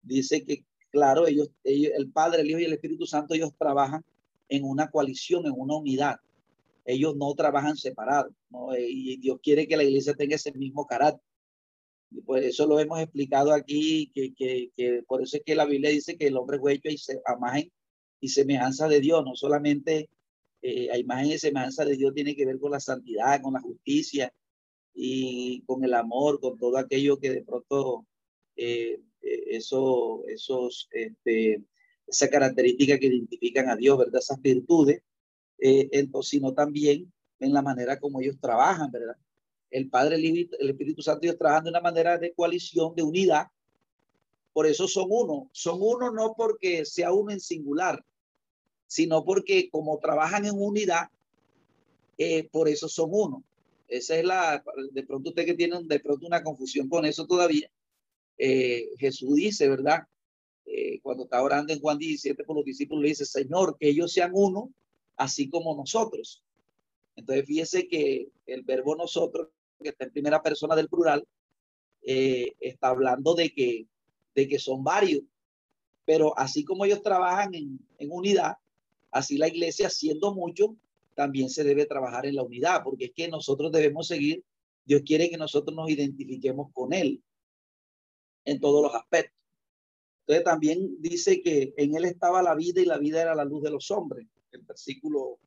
Dice 0.02 0.46
que, 0.46 0.66
claro, 0.92 1.28
ellos, 1.28 1.50
el 1.64 2.12
Padre, 2.12 2.42
el 2.42 2.50
Hijo 2.50 2.60
y 2.60 2.66
el 2.66 2.74
Espíritu 2.74 3.06
Santo, 3.06 3.34
ellos 3.34 3.52
trabajan 3.58 4.06
en 4.48 4.64
una 4.64 4.90
coalición, 4.90 5.46
en 5.46 5.54
una 5.56 5.76
unidad. 5.76 6.18
Ellos 6.86 7.16
no 7.16 7.34
trabajan 7.34 7.76
separados. 7.76 8.34
Y 8.78 9.18
Dios 9.18 9.40
quiere 9.42 9.68
que 9.68 9.78
la 9.78 9.84
iglesia 9.84 10.14
tenga 10.14 10.36
ese 10.36 10.52
mismo 10.54 10.86
carácter. 10.86 11.22
Pues 12.26 12.46
eso 12.46 12.68
lo 12.68 12.80
hemos 12.80 13.00
explicado 13.00 13.52
aquí, 13.52 14.12
que, 14.14 14.34
que, 14.36 14.70
que 14.78 15.04
por 15.08 15.24
eso 15.24 15.38
es 15.38 15.44
que 15.44 15.56
la 15.56 15.66
Biblia 15.66 15.90
dice 15.90 16.16
que 16.16 16.28
el 16.28 16.38
hombre 16.38 16.60
fue 16.60 16.74
hecho 16.74 16.90
a 17.26 17.36
imagen 17.36 17.72
y 18.20 18.28
semejanza 18.28 18.88
de 18.88 19.00
Dios, 19.00 19.26
no 19.26 19.36
solamente 19.36 20.10
eh, 20.62 20.92
a 20.92 20.98
imagen 20.98 21.32
y 21.32 21.38
semejanza 21.40 21.84
de 21.84 21.98
Dios 21.98 22.14
tiene 22.14 22.36
que 22.36 22.46
ver 22.46 22.60
con 22.60 22.72
la 22.72 22.80
santidad, 22.80 23.42
con 23.42 23.54
la 23.54 23.62
justicia 23.62 24.32
y 24.94 25.62
con 25.66 25.84
el 25.84 25.94
amor, 25.94 26.40
con 26.40 26.58
todo 26.58 26.78
aquello 26.78 27.20
que 27.20 27.32
de 27.32 27.44
pronto 27.44 28.06
eh, 28.56 29.00
eh, 29.22 29.44
eso, 29.48 30.24
esos, 30.28 30.88
este, 30.92 31.64
esa 32.08 32.30
característica 32.30 33.00
que 33.00 33.08
identifican 33.08 33.70
a 33.70 33.76
Dios, 33.76 33.98
¿verdad? 33.98 34.20
Esas 34.20 34.42
virtudes, 34.42 35.02
entonces, 35.58 36.30
sino 36.30 36.54
también 36.54 37.12
en 37.40 37.54
la 37.54 37.62
manera 37.62 38.00
como 38.00 38.20
ellos 38.20 38.38
trabajan, 38.42 38.92
¿verdad? 38.92 39.16
El 39.72 39.90
Padre, 39.90 40.16
el 40.18 40.70
Espíritu 40.70 41.02
Santo, 41.02 41.26
ellos 41.26 41.38
trabajan 41.38 41.64
de 41.64 41.70
una 41.70 41.82
manera 41.82 42.18
de 42.18 42.34
coalición, 42.34 42.94
de 42.96 43.04
unidad, 43.04 43.48
por 44.54 44.68
eso 44.68 44.88
son 44.88 45.08
uno. 45.10 45.50
Son 45.52 45.80
uno 45.82 46.12
no 46.12 46.36
porque 46.38 46.86
sea 46.86 47.12
uno 47.12 47.32
en 47.32 47.40
singular, 47.40 48.06
sino 48.88 49.26
porque 49.26 49.70
como 49.72 49.98
trabajan 49.98 50.46
en 50.46 50.54
unidad, 50.56 51.10
eh, 52.20 52.48
por 52.50 52.70
eso 52.70 52.88
son 52.88 53.10
uno. 53.12 53.44
Esa 53.88 54.18
es 54.18 54.26
la, 54.26 54.64
de 54.92 55.04
pronto 55.04 55.30
usted 55.30 55.46
que 55.46 55.54
tiene 55.54 55.78
de 55.84 56.00
pronto 56.00 56.26
una 56.26 56.44
confusión 56.44 56.90
con 56.90 57.06
eso 57.06 57.26
todavía. 57.28 57.70
Eh, 58.38 58.90
Jesús 58.98 59.36
dice, 59.36 59.70
¿verdad? 59.70 60.04
Eh, 60.66 61.00
cuando 61.02 61.26
está 61.26 61.42
orando 61.42 61.74
en 61.74 61.80
Juan 61.80 61.98
17 61.98 62.46
con 62.46 62.56
los 62.56 62.66
discípulos, 62.66 63.04
le 63.04 63.10
dice, 63.10 63.26
Señor, 63.26 63.78
que 63.80 63.90
ellos 63.90 64.12
sean 64.12 64.32
uno, 64.34 64.74
así 65.18 65.50
como 65.50 65.76
nosotros. 65.76 66.44
Entonces, 67.16 67.46
fíjese 67.46 67.88
que 67.88 68.30
el 68.48 68.64
verbo 68.64 68.96
nosotros, 68.96 69.50
que 69.82 69.90
está 69.90 70.06
en 70.06 70.12
primera 70.12 70.42
persona 70.42 70.76
del 70.76 70.90
plural, 70.90 71.28
está 72.02 72.90
hablando 72.90 73.36
de 73.36 73.54
que, 73.54 73.88
de 74.34 74.48
que 74.48 74.60
son 74.60 74.84
varios. 74.84 75.22
Pero 76.06 76.38
así 76.38 76.66
como 76.66 76.86
ellos 76.86 77.02
trabajan 77.02 77.54
en, 77.54 77.80
en 77.98 78.12
unidad, 78.12 78.58
Así 79.14 79.38
la 79.38 79.48
iglesia, 79.48 79.92
siendo 79.92 80.34
mucho, 80.34 80.76
también 81.16 81.50
se 81.50 81.64
debe 81.64 81.86
trabajar 81.86 82.26
en 82.26 82.36
la 82.36 82.44
unidad, 82.44 82.84
porque 82.84 83.06
es 83.06 83.12
que 83.16 83.28
nosotros 83.28 83.72
debemos 83.72 84.08
seguir, 84.08 84.44
Dios 84.86 85.02
quiere 85.06 85.30
que 85.30 85.38
nosotros 85.38 85.76
nos 85.76 85.90
identifiquemos 85.90 86.72
con 86.74 86.94
Él 86.94 87.24
en 88.46 88.60
todos 88.60 88.84
los 88.84 88.94
aspectos. 88.94 89.38
Entonces 90.22 90.44
también 90.44 91.02
dice 91.02 91.42
que 91.42 91.74
en 91.78 91.96
Él 91.96 92.06
estaba 92.06 92.42
la 92.42 92.56
vida 92.56 92.82
y 92.82 92.86
la 92.86 92.98
vida 92.98 93.22
era 93.22 93.36
la 93.36 93.46
luz 93.46 93.64
de 93.64 93.72
los 93.72 93.92
hombres. 93.92 94.28
El 94.52 94.62
versículo 94.62 95.40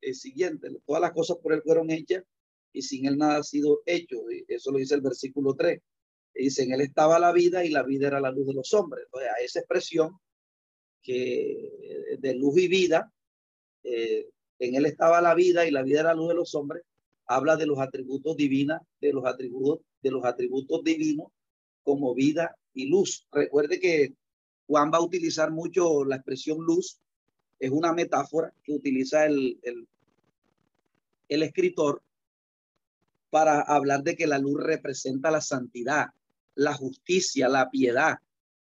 eh, 0.00 0.14
siguiente, 0.14 0.68
todas 0.86 1.02
las 1.02 1.12
cosas 1.12 1.38
por 1.38 1.52
Él 1.52 1.62
fueron 1.62 1.90
hechas 1.90 2.24
y 2.72 2.82
sin 2.82 3.06
Él 3.06 3.18
nada 3.18 3.38
ha 3.38 3.42
sido 3.42 3.82
hecho. 3.86 4.22
Eso 4.48 4.70
lo 4.70 4.78
dice 4.78 4.94
el 4.94 5.02
versículo 5.02 5.54
3. 5.54 5.80
Dice, 6.34 6.62
en 6.62 6.72
Él 6.72 6.80
estaba 6.80 7.18
la 7.18 7.32
vida 7.32 7.64
y 7.64 7.70
la 7.70 7.82
vida 7.82 8.06
era 8.06 8.20
la 8.20 8.30
luz 8.30 8.46
de 8.46 8.54
los 8.54 8.72
hombres. 8.72 9.04
Entonces 9.04 9.30
a 9.30 9.44
esa 9.44 9.58
expresión 9.60 10.18
que 11.02 12.16
de 12.18 12.34
luz 12.34 12.58
y 12.58 12.68
vida, 12.68 13.12
eh, 13.84 14.28
en 14.62 14.76
él 14.76 14.86
estaba 14.86 15.20
la 15.20 15.34
vida 15.34 15.66
y 15.66 15.72
la 15.72 15.82
vida 15.82 16.00
era 16.00 16.10
la 16.10 16.14
luz 16.14 16.28
de 16.28 16.34
los 16.36 16.54
hombres, 16.54 16.84
habla 17.26 17.56
de 17.56 17.66
los 17.66 17.80
atributos 17.80 18.36
divinos, 18.36 18.80
de 19.00 19.12
los 19.12 19.24
atributos, 19.26 19.80
de 20.00 20.10
los 20.12 20.24
atributos 20.24 20.84
divinos 20.84 21.32
como 21.82 22.14
vida 22.14 22.56
y 22.72 22.86
luz. 22.86 23.26
Recuerde 23.32 23.80
que 23.80 24.14
Juan 24.68 24.92
va 24.92 24.98
a 24.98 25.02
utilizar 25.02 25.50
mucho 25.50 26.04
la 26.04 26.16
expresión 26.16 26.58
luz, 26.60 27.00
es 27.58 27.70
una 27.72 27.92
metáfora 27.92 28.52
que 28.62 28.72
utiliza 28.72 29.26
el, 29.26 29.58
el, 29.64 29.88
el 31.28 31.42
escritor 31.42 32.00
para 33.30 33.62
hablar 33.62 34.04
de 34.04 34.14
que 34.14 34.28
la 34.28 34.38
luz 34.38 34.62
representa 34.62 35.32
la 35.32 35.40
santidad, 35.40 36.06
la 36.54 36.74
justicia, 36.74 37.48
la 37.48 37.68
piedad, 37.68 38.18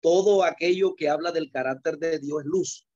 todo 0.01 0.43
aquello 0.43 0.95
que 0.95 1.11
habla 1.11 1.33
del 1.33 1.51
carácter 1.51 1.99
de 1.99 2.19
Dios 2.19 2.41
es 2.41 2.47
luz. 2.47 2.87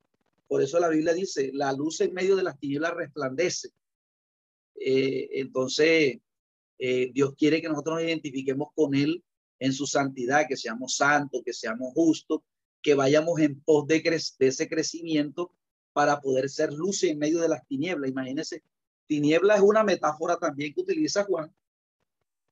Por 0.49 0.62
eso 0.62 0.79
la 0.79 0.88
Biblia 0.88 1.12
dice, 1.12 1.50
la 1.53 1.73
luz 1.73 2.00
en 2.00 2.15
medio 2.15 2.37
de 2.37 2.43
las 2.43 2.59
tinieblas 2.59 2.95
resplandece. 2.95 3.71
Eh, 4.76 5.29
entonces, 5.33 6.19
eh, 6.79 7.11
Dios 7.12 7.35
quiere 7.37 7.61
que 7.61 7.69
nosotros 7.69 7.97
nos 7.97 8.05
identifiquemos 8.05 8.69
con 8.75 8.95
Él 8.95 9.25
en 9.59 9.73
su 9.73 9.87
santidad, 9.87 10.47
que 10.49 10.57
seamos 10.57 10.97
santos, 10.97 11.43
que 11.45 11.53
seamos 11.53 11.93
justos, 11.95 12.41
que 12.83 12.95
vayamos 12.95 13.41
en 13.41 13.61
pos 13.61 13.87
de, 13.87 14.00
de 14.00 14.47
ese 14.47 14.69
crecimiento 14.69 15.50
para 15.93 16.21
poder 16.21 16.49
ser 16.50 16.73
luz 16.73 17.03
en 17.05 17.19
medio 17.19 17.41
de 17.41 17.49
las 17.49 17.67
tinieblas. 17.67 18.11
Imagínense, 18.11 18.62
tiniebla 19.07 19.57
es 19.57 19.62
una 19.62 19.83
metáfora 19.83 20.37
también 20.37 20.75
que 20.75 20.83
utiliza 20.83 21.25
Juan. 21.25 21.53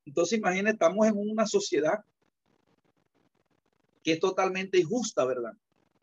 Entonces, 0.07 0.39
imagínense, 0.39 0.73
estamos 0.73 1.07
en 1.07 1.15
una 1.17 1.47
sociedad 1.47 2.05
que 4.03 4.13
es 4.13 4.21
totalmente 4.21 4.79
injusta, 4.79 5.25
¿verdad? 5.25 5.53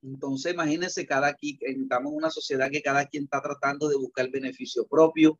Entonces, 0.03 0.53
imagínense, 0.53 1.05
cada 1.05 1.33
quien, 1.33 1.57
estamos 1.61 2.11
en 2.11 2.17
una 2.17 2.29
sociedad 2.29 2.71
que 2.71 2.81
cada 2.81 3.05
quien 3.05 3.25
está 3.25 3.41
tratando 3.41 3.87
de 3.87 3.97
buscar 3.97 4.25
el 4.25 4.31
beneficio 4.31 4.87
propio 4.87 5.39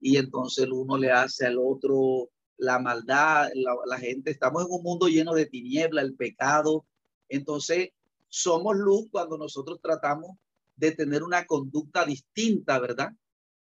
y 0.00 0.16
entonces 0.16 0.64
el 0.64 0.72
uno 0.72 0.98
le 0.98 1.10
hace 1.12 1.46
al 1.46 1.58
otro 1.58 2.30
la 2.58 2.78
maldad, 2.78 3.48
la, 3.54 3.98
gente, 3.98 4.30
estamos 4.30 4.64
en 4.64 4.70
un 4.70 4.82
mundo 4.82 5.08
lleno 5.08 5.34
de 5.34 5.46
tiniebla, 5.46 6.02
el 6.02 6.14
pecado. 6.14 6.86
Entonces, 7.28 7.90
somos 8.28 8.76
luz 8.76 9.08
cuando 9.10 9.36
nosotros 9.36 9.80
tratamos 9.82 10.36
de 10.76 10.92
tener 10.92 11.22
una 11.22 11.44
conducta 11.44 12.04
distinta, 12.04 12.78
¿verdad? 12.78 13.10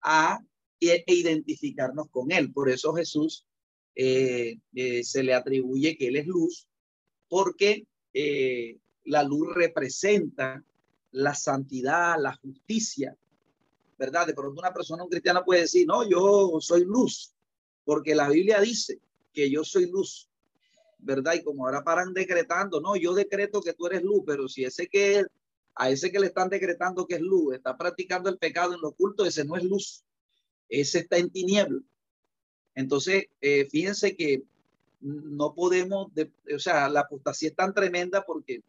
A 0.02 0.38
e, 0.80 1.04
e 1.06 1.14
identificarnos 1.14 2.08
con 2.10 2.30
Él. 2.30 2.52
Por 2.52 2.68
eso 2.70 2.92
Jesús 2.94 3.46
eh, 3.94 4.58
eh, 4.74 5.02
se 5.02 5.22
le 5.22 5.34
atribuye 5.34 5.96
que 5.96 6.08
Él 6.08 6.16
es 6.16 6.26
luz, 6.26 6.68
porque 7.28 7.86
eh, 8.12 8.78
la 9.04 9.23
luz 9.23 9.54
representa 9.54 10.62
la 11.12 11.34
santidad, 11.34 12.16
la 12.18 12.34
justicia, 12.37 13.16
¿verdad? 13.99 14.26
De 14.26 14.34
pronto 14.34 14.61
una 14.61 14.73
persona, 14.73 15.04
un 15.04 15.11
cristiano 15.11 15.44
puede 15.44 15.62
decir, 15.62 15.87
no, 15.87 16.08
yo 16.08 16.58
soy 16.61 16.84
luz, 16.84 17.34
porque 17.84 18.14
la 18.14 18.28
Biblia 18.28 18.61
dice 18.61 19.00
que 19.32 19.50
yo 19.50 19.64
soy 19.64 19.90
luz, 19.90 20.28
¿verdad? 20.99 21.34
Y 21.34 21.42
como 21.42 21.66
ahora 21.66 21.84
paran 21.84 22.12
decretando, 22.12 22.80
no, 22.80 22.96
yo 22.96 23.14
decreto 23.14 23.61
que 23.61 23.75
tú 23.75 23.87
eres 23.87 24.02
luz, 24.02 24.23
pero 24.26 24.49
si 24.49 24.64
ese 24.64 24.88
que 24.88 25.25
a 25.76 25.90
ese 25.90 26.12
que 26.12 26.20
le 26.20 26.26
están 26.26 26.49
decretando 26.49 27.06
que 27.06 27.16
es 27.16 27.20
luz, 27.20 27.54
está 27.54 27.76
practicando 27.76 28.30
el 28.30 28.38
pecado 28.38 28.75
en 28.75 28.80
lo 28.80 28.88
oculto, 28.88 29.25
ese 29.25 29.44
no 29.44 29.56
es 29.56 29.64
luz, 29.64 30.04
ese 30.68 31.00
está 31.00 31.16
en 31.16 31.30
tiniebla. 31.30 31.80
Entonces, 32.75 33.26
eh, 33.40 33.66
fíjense 33.70 34.16
que 34.16 34.42
no 35.00 35.54
podemos, 35.54 36.11
o 36.54 36.58
sea, 36.58 36.88
la 36.88 37.00
apostasía 37.00 37.50
es 37.50 37.56
tan 37.56 37.75
tremenda 37.75 38.25
porque, 38.25 38.62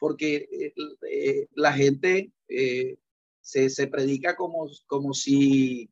porque 0.00 0.48
eh, 0.50 0.74
eh, 1.08 1.48
la 1.54 1.74
gente 1.74 2.32
eh, 2.48 2.96
se, 3.42 3.68
se, 3.68 3.86
predica 3.86 4.34
como, 4.34 4.68
como 4.86 5.12
si, 5.12 5.90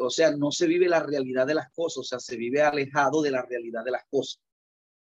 o 0.00 0.08
sea, 0.08 0.34
no 0.36 0.52
se 0.52 0.68
vive 0.68 0.88
la 0.88 1.02
realidad 1.02 1.46
de 1.46 1.54
las 1.54 1.70
cosas, 1.72 1.98
o 1.98 2.04
sea, 2.04 2.20
se 2.20 2.36
vive 2.36 2.62
alejado 2.62 3.20
de 3.20 3.32
la 3.32 3.42
realidad 3.42 3.84
de 3.84 3.90
las 3.90 4.04
cosas. 4.08 4.40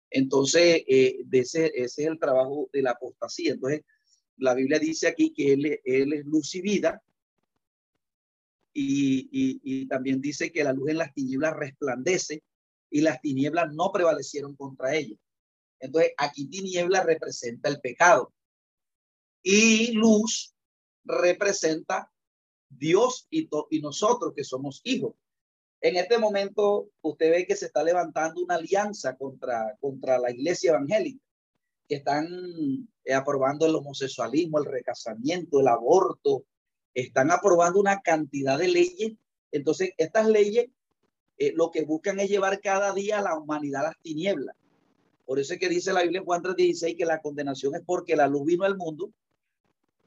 Entonces, 0.09 0.83
ese, 0.87 1.67
ese 1.75 1.83
es 1.83 1.99
el 1.99 2.19
trabajo 2.19 2.67
de 2.73 2.81
la 2.81 2.91
apostasía. 2.91 3.53
Entonces, 3.53 3.83
la 4.37 4.55
Biblia 4.55 4.79
dice 4.79 5.07
aquí 5.07 5.31
que 5.31 5.53
Él, 5.53 5.79
él 5.83 6.13
es 6.13 6.25
luz 6.25 6.55
y 6.55 6.61
vida. 6.61 7.03
Y, 8.73 9.29
y, 9.31 9.61
y 9.63 9.87
también 9.87 10.19
dice 10.19 10.51
que 10.51 10.63
la 10.63 10.73
luz 10.73 10.89
en 10.89 10.97
las 10.97 11.13
tinieblas 11.13 11.55
resplandece 11.55 12.41
y 12.89 13.01
las 13.01 13.21
tinieblas 13.21 13.71
no 13.71 13.91
prevalecieron 13.91 14.55
contra 14.55 14.95
ella. 14.95 15.15
Entonces, 15.79 16.13
aquí 16.17 16.47
tiniebla 16.47 17.03
representa 17.03 17.69
el 17.69 17.79
pecado 17.79 18.33
y 19.41 19.91
luz 19.93 20.53
representa 21.05 22.11
Dios 22.69 23.27
y, 23.29 23.49
nosotros 23.81 24.33
que 24.35 24.43
somos 24.43 24.81
hijos. 24.83 25.15
En 25.81 25.95
este 25.95 26.17
momento, 26.17 26.89
usted 27.01 27.31
ve 27.31 27.45
que 27.47 27.55
se 27.55 27.67
está 27.67 27.83
levantando 27.83 28.43
una 28.43 28.55
alianza 28.55 29.15
contra, 29.15 29.75
contra 29.79 30.19
la 30.19 30.31
iglesia 30.31 30.71
evangélica, 30.71 31.23
que 31.87 31.95
están 31.95 32.27
eh, 33.05 33.13
aprobando 33.13 33.65
el 33.65 33.75
homosexualismo, 33.75 34.59
el 34.59 34.65
recasamiento, 34.65 35.61
el 35.61 35.69
aborto, 35.69 36.45
están 36.93 37.31
aprobando 37.31 37.79
una 37.79 38.01
cantidad 38.01 38.57
de 38.57 38.67
leyes. 38.67 39.13
Entonces, 39.51 39.91
estas 39.97 40.27
leyes 40.27 40.67
eh, 41.37 41.53
lo 41.55 41.71
que 41.71 41.85
buscan 41.85 42.19
es 42.19 42.29
llevar 42.29 42.59
cada 42.59 42.93
día 42.93 43.19
a 43.19 43.21
la 43.21 43.37
humanidad 43.37 43.81
a 43.81 43.89
las 43.89 43.99
tinieblas. 44.01 44.55
Por 45.29 45.37
eso 45.37 45.53
es 45.53 45.59
que 45.59 45.69
dice 45.69 45.93
la 45.93 46.01
Biblia 46.01 46.21
en 46.21 46.25
Juan 46.25 46.41
3:16 46.41 46.97
que 46.97 47.05
la 47.05 47.21
condenación 47.21 47.75
es 47.75 47.83
porque 47.85 48.15
la 48.15 48.25
luz 48.25 48.47
vino 48.47 48.63
al 48.63 48.75
mundo 48.75 49.11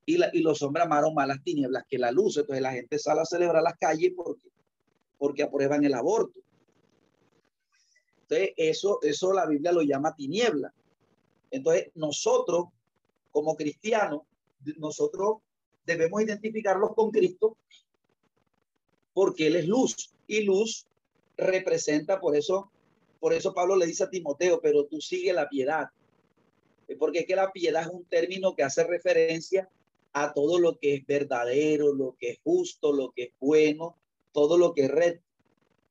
y, 0.04 0.18
y 0.36 0.40
los 0.40 0.60
hombres 0.62 0.84
amaron 0.84 1.14
más 1.14 1.28
las 1.28 1.40
tinieblas 1.44 1.84
que 1.88 1.96
la 1.96 2.10
luz. 2.10 2.38
Entonces 2.38 2.60
la 2.60 2.72
gente 2.72 2.98
sale 2.98 3.20
a 3.20 3.24
celebrar 3.24 3.62
las 3.62 3.78
calles 3.78 4.14
porque, 4.16 4.48
porque 5.18 5.44
aprueban 5.44 5.84
el 5.84 5.94
aborto. 5.94 6.40
Entonces 8.22 8.50
eso, 8.56 8.98
eso 9.02 9.32
la 9.32 9.46
Biblia 9.46 9.70
lo 9.70 9.82
llama 9.82 10.12
tiniebla. 10.16 10.74
Entonces 11.52 11.92
nosotros 11.94 12.64
como 13.30 13.54
cristianos, 13.54 14.22
nosotros 14.76 15.36
debemos 15.86 16.20
identificarlos 16.20 16.96
con 16.96 17.12
Cristo 17.12 17.56
porque 19.14 19.46
Él 19.46 19.54
es 19.54 19.68
luz 19.68 20.12
y 20.26 20.42
luz 20.42 20.88
representa, 21.36 22.18
por 22.18 22.34
eso, 22.34 22.71
por 23.22 23.32
eso 23.32 23.54
Pablo 23.54 23.76
le 23.76 23.86
dice 23.86 24.02
a 24.02 24.10
Timoteo, 24.10 24.60
pero 24.60 24.86
tú 24.86 25.00
sigue 25.00 25.32
la 25.32 25.48
piedad. 25.48 25.86
Porque 26.98 27.20
es 27.20 27.26
que 27.26 27.36
la 27.36 27.52
piedad 27.52 27.82
es 27.82 27.88
un 27.88 28.04
término 28.04 28.56
que 28.56 28.64
hace 28.64 28.82
referencia 28.82 29.70
a 30.12 30.32
todo 30.32 30.58
lo 30.58 30.76
que 30.76 30.94
es 30.94 31.06
verdadero, 31.06 31.94
lo 31.94 32.16
que 32.18 32.30
es 32.30 32.40
justo, 32.42 32.92
lo 32.92 33.12
que 33.12 33.22
es 33.22 33.30
bueno, 33.38 33.96
todo 34.32 34.58
lo 34.58 34.74
que 34.74 34.86
es 34.86 34.90
red. 34.90 35.20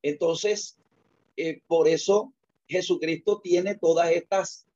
Entonces, 0.02 0.76
eh, 1.38 1.62
por 1.66 1.88
eso 1.88 2.34
Jesucristo 2.68 3.40
tiene 3.42 3.76
todas 3.76 4.10
estas 4.10 4.66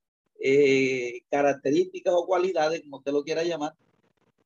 eh, 0.41 1.21
características 1.31 2.15
o 2.17 2.25
cualidades, 2.25 2.81
como 2.81 2.97
usted 2.97 3.13
lo 3.13 3.23
quiera 3.23 3.45
llamar, 3.45 3.75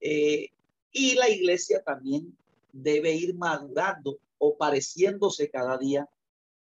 eh, 0.00 0.48
y 0.90 1.14
la 1.14 1.28
iglesia 1.28 1.80
también 1.84 2.36
debe 2.72 3.14
ir 3.14 3.36
madurando 3.36 4.18
o 4.38 4.56
pareciéndose 4.56 5.48
cada 5.48 5.78
día 5.78 6.08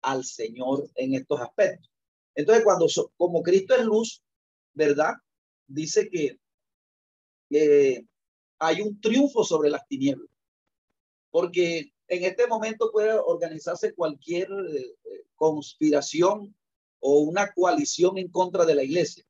al 0.01 0.23
Señor 0.23 0.89
en 0.95 1.15
estos 1.15 1.39
aspectos. 1.41 1.89
Entonces, 2.35 2.63
cuando 2.63 2.87
como 3.17 3.41
Cristo 3.41 3.75
es 3.75 3.83
luz, 3.83 4.23
¿verdad? 4.73 5.13
Dice 5.67 6.09
que 6.09 6.39
hay 8.59 8.81
un 8.81 8.99
triunfo 9.01 9.43
sobre 9.43 9.69
las 9.69 9.87
tinieblas, 9.87 10.29
porque 11.31 11.91
en 12.07 12.23
este 12.23 12.47
momento 12.47 12.91
puede 12.91 13.13
organizarse 13.13 13.93
cualquier 13.93 14.49
eh, 14.51 14.95
conspiración 15.35 16.55
o 16.99 17.19
una 17.19 17.51
coalición 17.53 18.17
en 18.17 18.29
contra 18.29 18.65
de 18.65 18.75
la 18.75 18.83
iglesia. 18.83 19.25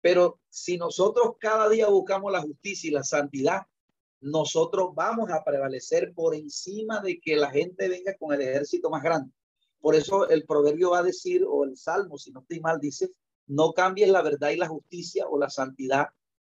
Pero 0.00 0.40
si 0.48 0.76
nosotros 0.76 1.34
cada 1.38 1.68
día 1.68 1.88
buscamos 1.88 2.32
la 2.32 2.42
justicia 2.42 2.88
y 2.88 2.92
la 2.92 3.04
santidad, 3.04 3.62
nosotros 4.20 4.90
vamos 4.94 5.30
a 5.30 5.42
prevalecer 5.44 6.12
por 6.14 6.34
encima 6.34 7.00
de 7.00 7.18
que 7.20 7.36
la 7.36 7.50
gente 7.50 7.88
venga 7.88 8.16
con 8.16 8.34
el 8.34 8.42
ejército 8.42 8.90
más 8.90 9.02
grande. 9.02 9.32
Por 9.86 9.94
eso 9.94 10.28
el 10.28 10.44
proverbio 10.44 10.90
va 10.90 10.98
a 10.98 11.04
decir, 11.04 11.44
o 11.48 11.62
el 11.62 11.76
salmo, 11.76 12.18
si 12.18 12.32
no 12.32 12.40
estoy 12.40 12.58
mal, 12.58 12.80
dice, 12.80 13.12
no 13.46 13.72
cambies 13.72 14.08
la 14.08 14.20
verdad 14.20 14.50
y 14.50 14.56
la 14.56 14.66
justicia 14.66 15.28
o 15.28 15.38
la 15.38 15.48
santidad, 15.48 16.08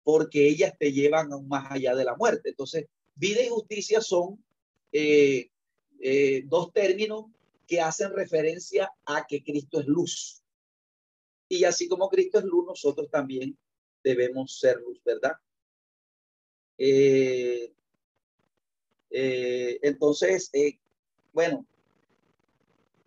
porque 0.04 0.50
ellas 0.50 0.74
te 0.78 0.92
llevan 0.92 1.32
aún 1.32 1.48
más 1.48 1.72
allá 1.72 1.96
de 1.96 2.04
la 2.04 2.18
muerte. 2.18 2.50
Entonces, 2.50 2.88
vida 3.16 3.42
y 3.42 3.48
justicia 3.48 4.02
son 4.02 4.44
eh, 4.92 5.50
eh, 6.02 6.44
dos 6.48 6.74
términos 6.74 7.28
que 7.66 7.80
hacen 7.80 8.12
referencia 8.12 8.92
a 9.06 9.26
que 9.26 9.42
Cristo 9.42 9.80
es 9.80 9.88
luz. 9.88 10.44
Y 11.48 11.64
así 11.64 11.88
como 11.88 12.10
Cristo 12.10 12.40
es 12.40 12.44
luz, 12.44 12.66
nosotros 12.66 13.10
también 13.10 13.58
debemos 14.04 14.60
ser 14.60 14.82
luz, 14.82 15.02
¿verdad? 15.06 15.38
Eh, 16.78 17.74
eh, 19.10 19.80
entonces, 19.84 20.50
eh, 20.52 20.78
bueno, 21.32 21.66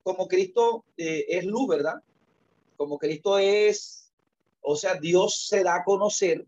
como 0.05 0.29
Cristo 0.29 0.85
es 0.97 1.45
luz, 1.45 1.67
¿verdad? 1.67 2.01
Como 2.77 2.99
Cristo 2.99 3.39
es, 3.39 4.13
o 4.61 4.77
sea, 4.77 4.95
Dios 4.95 5.49
se 5.49 5.65
da 5.65 5.77
a 5.77 5.85
conocer, 5.85 6.47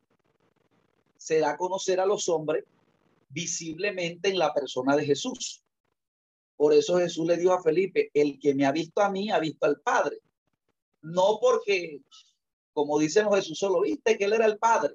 se 1.16 1.40
da 1.40 1.50
a 1.50 1.56
conocer 1.56 1.98
a 1.98 2.06
los 2.06 2.28
hombres 2.28 2.64
visiblemente 3.30 4.28
en 4.28 4.38
la 4.38 4.54
persona 4.54 4.94
de 4.94 5.04
Jesús. 5.04 5.62
Por 6.56 6.72
eso 6.72 6.98
Jesús 6.98 7.26
le 7.26 7.36
dijo 7.36 7.52
a 7.52 7.62
Felipe, 7.62 8.10
el 8.14 8.38
que 8.38 8.54
me 8.54 8.64
ha 8.64 8.72
visto 8.72 9.00
a 9.00 9.10
mí, 9.10 9.30
ha 9.30 9.38
visto 9.38 9.66
al 9.66 9.80
Padre. 9.80 10.18
No 11.02 11.38
porque, 11.40 12.00
como 12.72 12.98
dicen 12.98 13.30
Jesús, 13.32 13.58
solo 13.58 13.80
viste 13.80 14.16
que 14.16 14.24
él 14.24 14.32
era 14.34 14.46
el 14.46 14.58
Padre. 14.58 14.94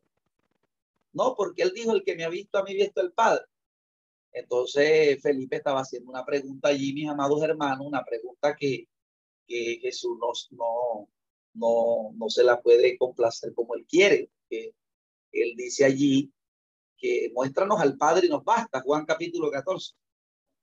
No, 1.13 1.35
porque 1.35 1.63
él 1.63 1.71
dijo, 1.75 1.91
el 1.91 2.03
que 2.03 2.15
me 2.15 2.23
ha 2.23 2.29
visto 2.29 2.57
a 2.57 2.63
mí, 2.63 2.73
visto 2.73 3.01
el 3.01 3.11
Padre. 3.11 3.43
Entonces 4.33 5.21
Felipe 5.21 5.57
estaba 5.57 5.81
haciendo 5.81 6.09
una 6.09 6.25
pregunta 6.25 6.69
allí, 6.69 6.93
mis 6.93 7.09
amados 7.09 7.41
hermanos, 7.43 7.85
una 7.85 8.03
pregunta 8.03 8.55
que, 8.55 8.87
que 9.45 9.79
Jesús 9.81 10.17
no, 10.51 11.07
no, 11.53 12.11
no, 12.13 12.29
se 12.29 12.43
la 12.43 12.61
puede 12.61 12.97
complacer 12.97 13.53
como 13.53 13.75
él 13.75 13.85
quiere. 13.85 14.29
Que 14.49 14.73
él 15.31 15.55
dice 15.55 15.85
allí 15.85 16.31
que 16.97 17.31
muéstranos 17.33 17.79
al 17.81 17.97
Padre 17.97 18.27
y 18.27 18.29
nos 18.29 18.43
basta, 18.43 18.81
Juan 18.81 19.05
capítulo 19.05 19.51
14. 19.51 19.95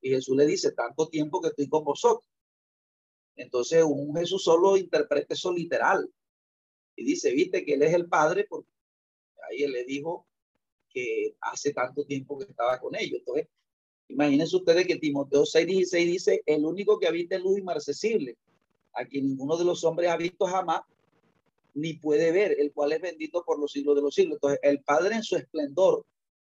Y 0.01 0.11
Jesús 0.11 0.37
le 0.37 0.47
dice, 0.47 0.73
tanto 0.73 1.09
tiempo 1.09 1.41
que 1.41 1.49
estoy 1.49 1.69
con 1.69 1.85
vosotros. 1.85 2.29
Entonces 3.37 3.85
un 3.85 4.15
Jesús 4.17 4.43
solo 4.45 4.77
interpreta 4.77 5.35
eso 5.35 5.53
literal. 5.53 6.11
Y 6.97 7.05
dice, 7.05 7.33
viste 7.33 7.65
que 7.65 7.75
él 7.75 7.83
es 7.83 7.93
el 7.95 8.09
Padre, 8.09 8.47
porque 8.49 8.71
ahí 9.49 9.63
él 9.63 9.73
le 9.73 9.85
dijo, 9.85 10.27
que 10.89 11.37
hace 11.41 11.73
tanto 11.73 12.05
tiempo 12.05 12.39
que 12.39 12.45
estaba 12.45 12.81
con 12.81 12.97
ellos. 12.97 13.19
Entonces, 13.21 13.49
imagínense 14.09 14.57
ustedes 14.57 14.87
que 14.87 14.97
Timoteo 14.97 15.45
6:16 15.45 16.07
dice, 16.07 16.43
el 16.47 16.65
único 16.65 16.99
que 16.99 17.07
habita 17.07 17.37
en 17.37 17.43
luz 17.43 17.59
inmarcesible, 17.59 18.37
a 18.95 19.05
quien 19.05 19.27
ninguno 19.27 19.57
de 19.57 19.65
los 19.65 19.85
hombres 19.85 20.11
ha 20.11 20.17
visto 20.17 20.47
jamás, 20.47 20.83
ni 21.75 21.95
puede 21.95 22.33
ver, 22.33 22.57
el 22.59 22.73
cual 22.73 22.93
es 22.93 23.01
bendito 23.01 23.45
por 23.45 23.59
los 23.59 23.73
siglos 23.73 23.95
de 23.97 24.03
los 24.03 24.15
siglos. 24.15 24.37
Entonces, 24.37 24.61
el 24.63 24.81
Padre 24.81 25.17
en 25.17 25.23
su 25.23 25.37
esplendor, 25.37 26.05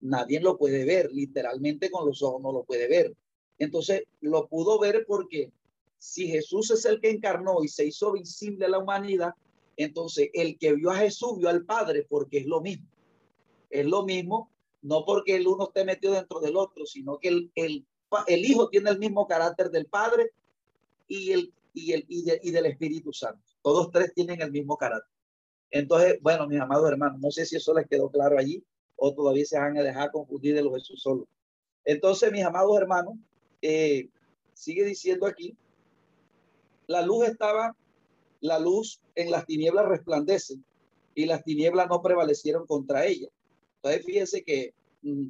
nadie 0.02 0.40
lo 0.40 0.58
puede 0.58 0.86
ver, 0.86 1.12
literalmente 1.12 1.90
con 1.90 2.06
los 2.06 2.22
ojos 2.22 2.42
no 2.42 2.52
lo 2.52 2.64
puede 2.64 2.88
ver. 2.88 3.14
Entonces, 3.58 4.04
lo 4.22 4.48
pudo 4.48 4.78
ver 4.80 5.06
porque 5.08 5.52
si 5.98 6.28
Jesús 6.28 6.70
es 6.72 6.86
el 6.86 7.00
que 7.00 7.10
encarnó 7.10 7.64
y 7.64 7.68
se 7.68 7.86
hizo 7.86 8.12
visible 8.12 8.66
a 8.66 8.70
la 8.70 8.80
humanidad, 8.80 9.34
entonces 9.78 10.30
el 10.34 10.58
que 10.58 10.74
vio 10.74 10.92
a 10.92 10.98
Jesús 10.98 11.38
vio 11.38 11.50
al 11.50 11.66
Padre 11.66 12.06
porque 12.08 12.40
es 12.40 12.46
lo 12.46 12.62
mismo 12.62 12.88
es 13.70 13.86
lo 13.86 14.04
mismo, 14.04 14.50
no 14.86 15.04
porque 15.04 15.36
el 15.36 15.48
uno 15.48 15.66
esté 15.66 15.84
metido 15.84 16.14
dentro 16.14 16.40
del 16.40 16.56
otro, 16.56 16.86
sino 16.86 17.18
que 17.18 17.30
el, 17.30 17.52
el, 17.56 17.88
el 18.28 18.46
Hijo 18.46 18.70
tiene 18.70 18.92
el 18.92 19.00
mismo 19.00 19.28
carácter 19.28 19.72
del 19.72 19.88
Padre 19.88 20.30
y, 21.08 21.32
el, 21.32 21.54
y, 21.74 21.94
el, 21.94 22.06
y, 22.08 22.52
del 22.52 22.66
Espíritu 22.68 23.12
Santo. 23.12 23.42
Todos 23.64 23.90
tres 23.92 24.14
tienen 24.14 24.42
el 24.44 24.52
mismo 24.52 24.78
carácter. 24.78 25.12
Entonces, 25.72 26.20
bueno, 26.22 26.48
mis 26.48 26.62
amados 26.62 26.88
hermanos, 26.88 27.20
no 27.20 27.32
sé 27.32 27.48
si 27.48 27.56
eso 27.56 27.74
les 27.74 27.88
quedó 27.88 28.12
claro 28.12 28.38
allí 28.38 28.64
o 28.96 29.12
todavía 29.12 29.44
se 29.46 29.58
van 29.58 29.76
a 29.76 29.82
dejar 29.82 30.12
confundir 30.12 30.54
de 30.54 30.62
los 30.62 30.76
Jesús 30.76 31.02
solo. 31.02 31.28
Entonces, 31.84 32.32
mis 32.32 32.44
amados 32.44 32.78
hermanos, 32.78 33.16
eh, 33.64 34.10
sigue 34.54 34.86
diciendo 34.86 35.26
aquí, 35.26 35.58
la 36.86 37.02
luz 37.02 37.28
estaba, 37.28 37.76
la 38.40 38.60
luz 38.60 39.02
en 39.16 39.32
las 39.32 39.48
tinieblas 39.48 39.88
resplandece 39.88 40.60
y 41.16 41.26
las 41.26 41.44
tinieblas 41.44 41.90
no 41.90 42.04
prevalecieron 42.04 42.68
contra 42.68 43.08
ella. 43.08 43.30
Entonces, 43.86 44.04
fíjense 44.04 44.44
que 44.44 44.74
mm, 45.04 45.28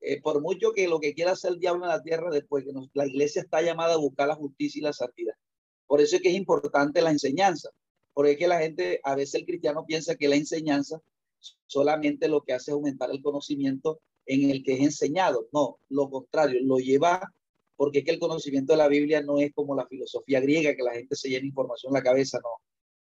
eh, 0.00 0.20
por 0.20 0.40
mucho 0.40 0.70
que 0.72 0.86
lo 0.86 1.00
que 1.00 1.12
quiera 1.12 1.32
hacer 1.32 1.54
el 1.54 1.58
diablo 1.58 1.86
en 1.86 1.90
la 1.90 2.02
tierra, 2.04 2.30
después 2.30 2.64
que 2.64 2.70
la 2.94 3.04
iglesia 3.04 3.42
está 3.42 3.62
llamada 3.62 3.94
a 3.94 3.98
buscar 3.98 4.28
la 4.28 4.36
justicia 4.36 4.78
y 4.78 4.82
la 4.82 4.92
santidad. 4.92 5.34
Por 5.88 6.00
eso 6.00 6.14
es 6.14 6.22
que 6.22 6.28
es 6.28 6.36
importante 6.36 7.02
la 7.02 7.10
enseñanza, 7.10 7.70
porque 8.14 8.32
es 8.32 8.38
que 8.38 8.46
la 8.46 8.60
gente, 8.60 9.00
a 9.02 9.16
veces 9.16 9.34
el 9.34 9.44
cristiano 9.44 9.84
piensa 9.84 10.14
que 10.14 10.28
la 10.28 10.36
enseñanza 10.36 11.02
solamente 11.66 12.28
lo 12.28 12.42
que 12.42 12.52
hace 12.52 12.70
es 12.70 12.74
aumentar 12.74 13.10
el 13.10 13.20
conocimiento 13.20 13.98
en 14.24 14.50
el 14.50 14.62
que 14.62 14.74
es 14.74 14.80
enseñado. 14.82 15.48
No, 15.52 15.80
lo 15.88 16.08
contrario, 16.08 16.60
lo 16.62 16.78
lleva 16.78 17.32
porque 17.74 17.98
es 17.98 18.04
que 18.04 18.12
el 18.12 18.20
conocimiento 18.20 18.72
de 18.72 18.78
la 18.78 18.88
Biblia 18.88 19.20
no 19.20 19.40
es 19.40 19.52
como 19.52 19.74
la 19.74 19.86
filosofía 19.88 20.38
griega, 20.38 20.76
que 20.76 20.84
la 20.84 20.94
gente 20.94 21.16
se 21.16 21.28
llena 21.28 21.44
información 21.44 21.90
en 21.90 21.94
la 21.94 22.04
cabeza, 22.04 22.38
no. 22.38 22.50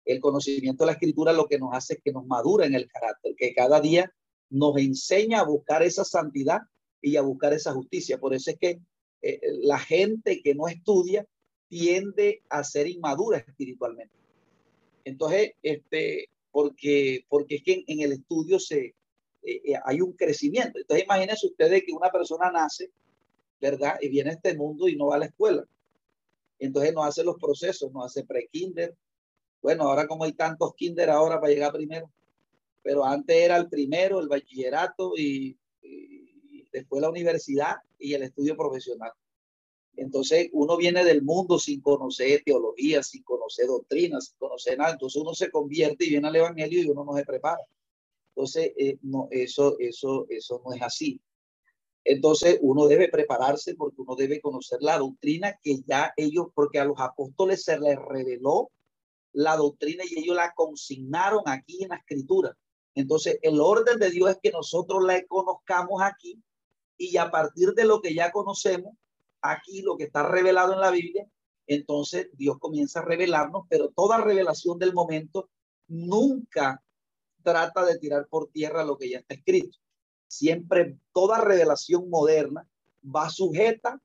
El 0.04 0.20
conocimiento 0.20 0.82
de 0.82 0.86
la 0.86 0.92
escritura 0.94 1.32
lo 1.32 1.46
que 1.46 1.58
nos 1.58 1.72
hace 1.72 1.94
es 1.94 2.00
que 2.02 2.10
nos 2.10 2.26
madura 2.26 2.66
en 2.66 2.74
el 2.74 2.88
carácter, 2.88 3.36
que 3.36 3.54
cada 3.54 3.80
día 3.80 4.12
nos 4.50 4.76
enseña 4.78 5.40
a 5.40 5.44
buscar 5.44 5.82
esa 5.82 6.04
santidad 6.04 6.60
y 7.00 7.16
a 7.16 7.22
buscar 7.22 7.52
esa 7.52 7.72
justicia. 7.72 8.18
Por 8.18 8.34
eso 8.34 8.50
es 8.50 8.58
que 8.58 8.80
eh, 9.22 9.40
la 9.62 9.78
gente 9.78 10.40
que 10.42 10.54
no 10.54 10.68
estudia 10.68 11.26
tiende 11.68 12.42
a 12.48 12.64
ser 12.64 12.86
inmadura 12.86 13.38
espiritualmente. 13.38 14.14
Entonces, 15.04 15.52
este, 15.62 16.28
porque, 16.50 17.24
porque 17.28 17.56
es 17.56 17.62
que 17.62 17.84
en, 17.86 18.00
el 18.00 18.12
estudio 18.12 18.58
se, 18.58 18.94
eh, 19.42 19.60
eh, 19.64 19.74
hay 19.84 20.00
un 20.00 20.12
crecimiento. 20.12 20.78
Entonces, 20.78 21.04
imagínense 21.04 21.46
ustedes 21.46 21.84
que 21.84 21.92
una 21.92 22.10
persona 22.10 22.50
nace, 22.50 22.90
¿verdad? 23.60 23.98
Y 24.00 24.08
viene 24.08 24.30
a 24.30 24.34
este 24.34 24.56
mundo 24.56 24.88
y 24.88 24.96
no 24.96 25.06
va 25.08 25.16
a 25.16 25.20
la 25.20 25.26
escuela. 25.26 25.64
Entonces 26.58 26.92
no 26.92 27.04
hace 27.04 27.22
los 27.22 27.36
procesos, 27.36 27.92
no 27.92 28.02
hace 28.02 28.24
pre-kinder. 28.24 28.94
Bueno, 29.62 29.84
ahora 29.84 30.06
como 30.06 30.24
hay 30.24 30.32
tantos 30.32 30.74
kinder 30.74 31.10
ahora 31.10 31.40
para 31.40 31.52
llegar 31.52 31.72
primero, 31.72 32.10
pero 32.82 33.04
antes 33.04 33.36
era 33.36 33.56
el 33.56 33.68
primero, 33.68 34.20
el 34.20 34.28
bachillerato 34.28 35.12
y 35.16 35.58
después 36.72 37.02
la 37.02 37.10
universidad 37.10 37.76
y 37.98 38.14
el 38.14 38.22
estudio 38.22 38.56
profesional. 38.56 39.12
Entonces 39.96 40.48
uno 40.52 40.76
viene 40.76 41.04
del 41.04 41.22
mundo 41.22 41.58
sin 41.58 41.80
conocer 41.80 42.42
teología, 42.44 43.02
sin 43.02 43.22
conocer 43.24 43.66
doctrinas, 43.66 44.26
sin 44.26 44.38
conocer 44.38 44.78
nada. 44.78 44.92
Entonces 44.92 45.20
uno 45.20 45.34
se 45.34 45.50
convierte 45.50 46.04
y 46.04 46.10
viene 46.10 46.28
al 46.28 46.36
evangelio 46.36 46.82
y 46.82 46.88
uno 46.88 47.04
no 47.04 47.16
se 47.16 47.24
prepara. 47.24 47.60
Entonces 48.28 48.72
eh, 48.76 48.98
no, 49.02 49.26
eso, 49.30 49.76
eso, 49.80 50.26
eso 50.28 50.62
no 50.64 50.72
es 50.72 50.82
así. 50.82 51.20
Entonces 52.04 52.58
uno 52.62 52.86
debe 52.86 53.08
prepararse 53.08 53.74
porque 53.74 54.00
uno 54.00 54.14
debe 54.14 54.40
conocer 54.40 54.78
la 54.82 54.98
doctrina 54.98 55.58
que 55.62 55.80
ya 55.84 56.12
ellos, 56.16 56.46
porque 56.54 56.78
a 56.78 56.84
los 56.84 56.98
apóstoles 57.00 57.64
se 57.64 57.78
les 57.78 57.98
reveló 57.98 58.70
la 59.32 59.56
doctrina 59.56 60.04
y 60.08 60.20
ellos 60.20 60.36
la 60.36 60.52
consignaron 60.54 61.42
aquí 61.46 61.82
en 61.82 61.90
la 61.90 61.96
escritura. 61.96 62.56
Entonces 62.94 63.38
el 63.42 63.60
orden 63.60 63.98
de 63.98 64.10
Dios 64.10 64.30
es 64.30 64.38
que 64.42 64.50
nosotros 64.50 65.04
la 65.04 65.24
conozcamos 65.26 66.02
aquí 66.02 66.42
y 66.96 67.16
a 67.16 67.30
partir 67.30 67.74
de 67.74 67.84
lo 67.84 68.00
que 68.00 68.14
ya 68.14 68.32
conocemos, 68.32 68.96
aquí 69.40 69.82
lo 69.82 69.96
que 69.96 70.04
está 70.04 70.28
revelado 70.28 70.72
en 70.72 70.80
la 70.80 70.90
Biblia, 70.90 71.28
entonces 71.66 72.28
Dios 72.32 72.58
comienza 72.58 73.00
a 73.00 73.04
revelarnos, 73.04 73.66
pero 73.68 73.90
toda 73.90 74.20
revelación 74.20 74.78
del 74.78 74.92
momento 74.92 75.48
nunca 75.86 76.82
trata 77.42 77.84
de 77.84 77.98
tirar 77.98 78.26
por 78.26 78.50
tierra 78.50 78.84
lo 78.84 78.98
que 78.98 79.10
ya 79.10 79.18
está 79.18 79.34
escrito. 79.34 79.78
Siempre 80.26 80.98
toda 81.12 81.40
revelación 81.40 82.10
moderna 82.10 82.68
va 83.04 83.30
sujeta 83.30 84.00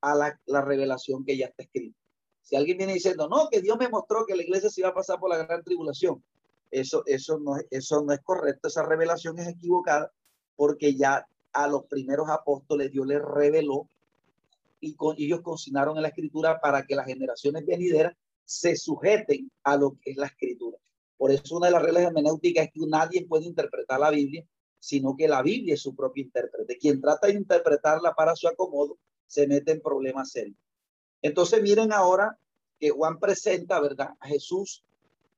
a 0.00 0.14
la, 0.14 0.40
la 0.46 0.62
revelación 0.62 1.24
que 1.24 1.36
ya 1.36 1.46
está 1.46 1.64
escrita. 1.64 1.98
Si 2.42 2.54
alguien 2.54 2.78
viene 2.78 2.94
diciendo, 2.94 3.28
no, 3.28 3.48
que 3.50 3.60
Dios 3.60 3.76
me 3.76 3.88
mostró 3.88 4.24
que 4.24 4.36
la 4.36 4.42
iglesia 4.42 4.70
se 4.70 4.82
iba 4.82 4.90
a 4.90 4.94
pasar 4.94 5.18
por 5.18 5.30
la 5.30 5.38
gran 5.44 5.64
tribulación, 5.64 6.22
eso, 6.70 7.02
eso, 7.06 7.38
no, 7.38 7.56
eso 7.70 8.02
no 8.02 8.12
es 8.12 8.20
correcto, 8.20 8.68
esa 8.68 8.84
revelación 8.84 9.38
es 9.38 9.48
equivocada 9.48 10.12
porque 10.56 10.94
ya 10.94 11.26
a 11.52 11.68
los 11.68 11.84
primeros 11.86 12.28
apóstoles 12.28 12.90
Dios 12.90 13.06
les 13.06 13.22
reveló 13.22 13.88
y 14.80 14.94
con, 14.94 15.16
ellos 15.18 15.40
consignaron 15.40 15.96
en 15.96 16.02
la 16.02 16.08
escritura 16.08 16.60
para 16.60 16.86
que 16.86 16.94
las 16.94 17.06
generaciones 17.06 17.64
venideras 17.64 18.14
se 18.44 18.76
sujeten 18.76 19.50
a 19.64 19.76
lo 19.76 19.98
que 20.00 20.12
es 20.12 20.16
la 20.16 20.26
escritura. 20.26 20.78
Por 21.16 21.30
eso 21.30 21.56
una 21.56 21.66
de 21.66 21.72
las 21.72 21.82
reglas 21.82 22.04
hermenéuticas 22.04 22.66
es 22.66 22.72
que 22.72 22.86
nadie 22.86 23.26
puede 23.26 23.46
interpretar 23.46 23.98
la 23.98 24.10
Biblia, 24.10 24.44
sino 24.78 25.16
que 25.16 25.28
la 25.28 25.42
Biblia 25.42 25.74
es 25.74 25.80
su 25.80 25.94
propio 25.94 26.24
intérprete. 26.24 26.76
Quien 26.78 27.00
trata 27.00 27.26
de 27.26 27.34
interpretarla 27.34 28.14
para 28.14 28.36
su 28.36 28.46
acomodo 28.46 28.98
se 29.26 29.46
mete 29.46 29.72
en 29.72 29.80
problemas 29.80 30.30
serios. 30.30 30.58
Entonces 31.22 31.62
miren 31.62 31.92
ahora 31.92 32.38
que 32.78 32.90
Juan 32.90 33.18
presenta, 33.18 33.80
¿verdad? 33.80 34.10
A 34.20 34.28
Jesús 34.28 34.84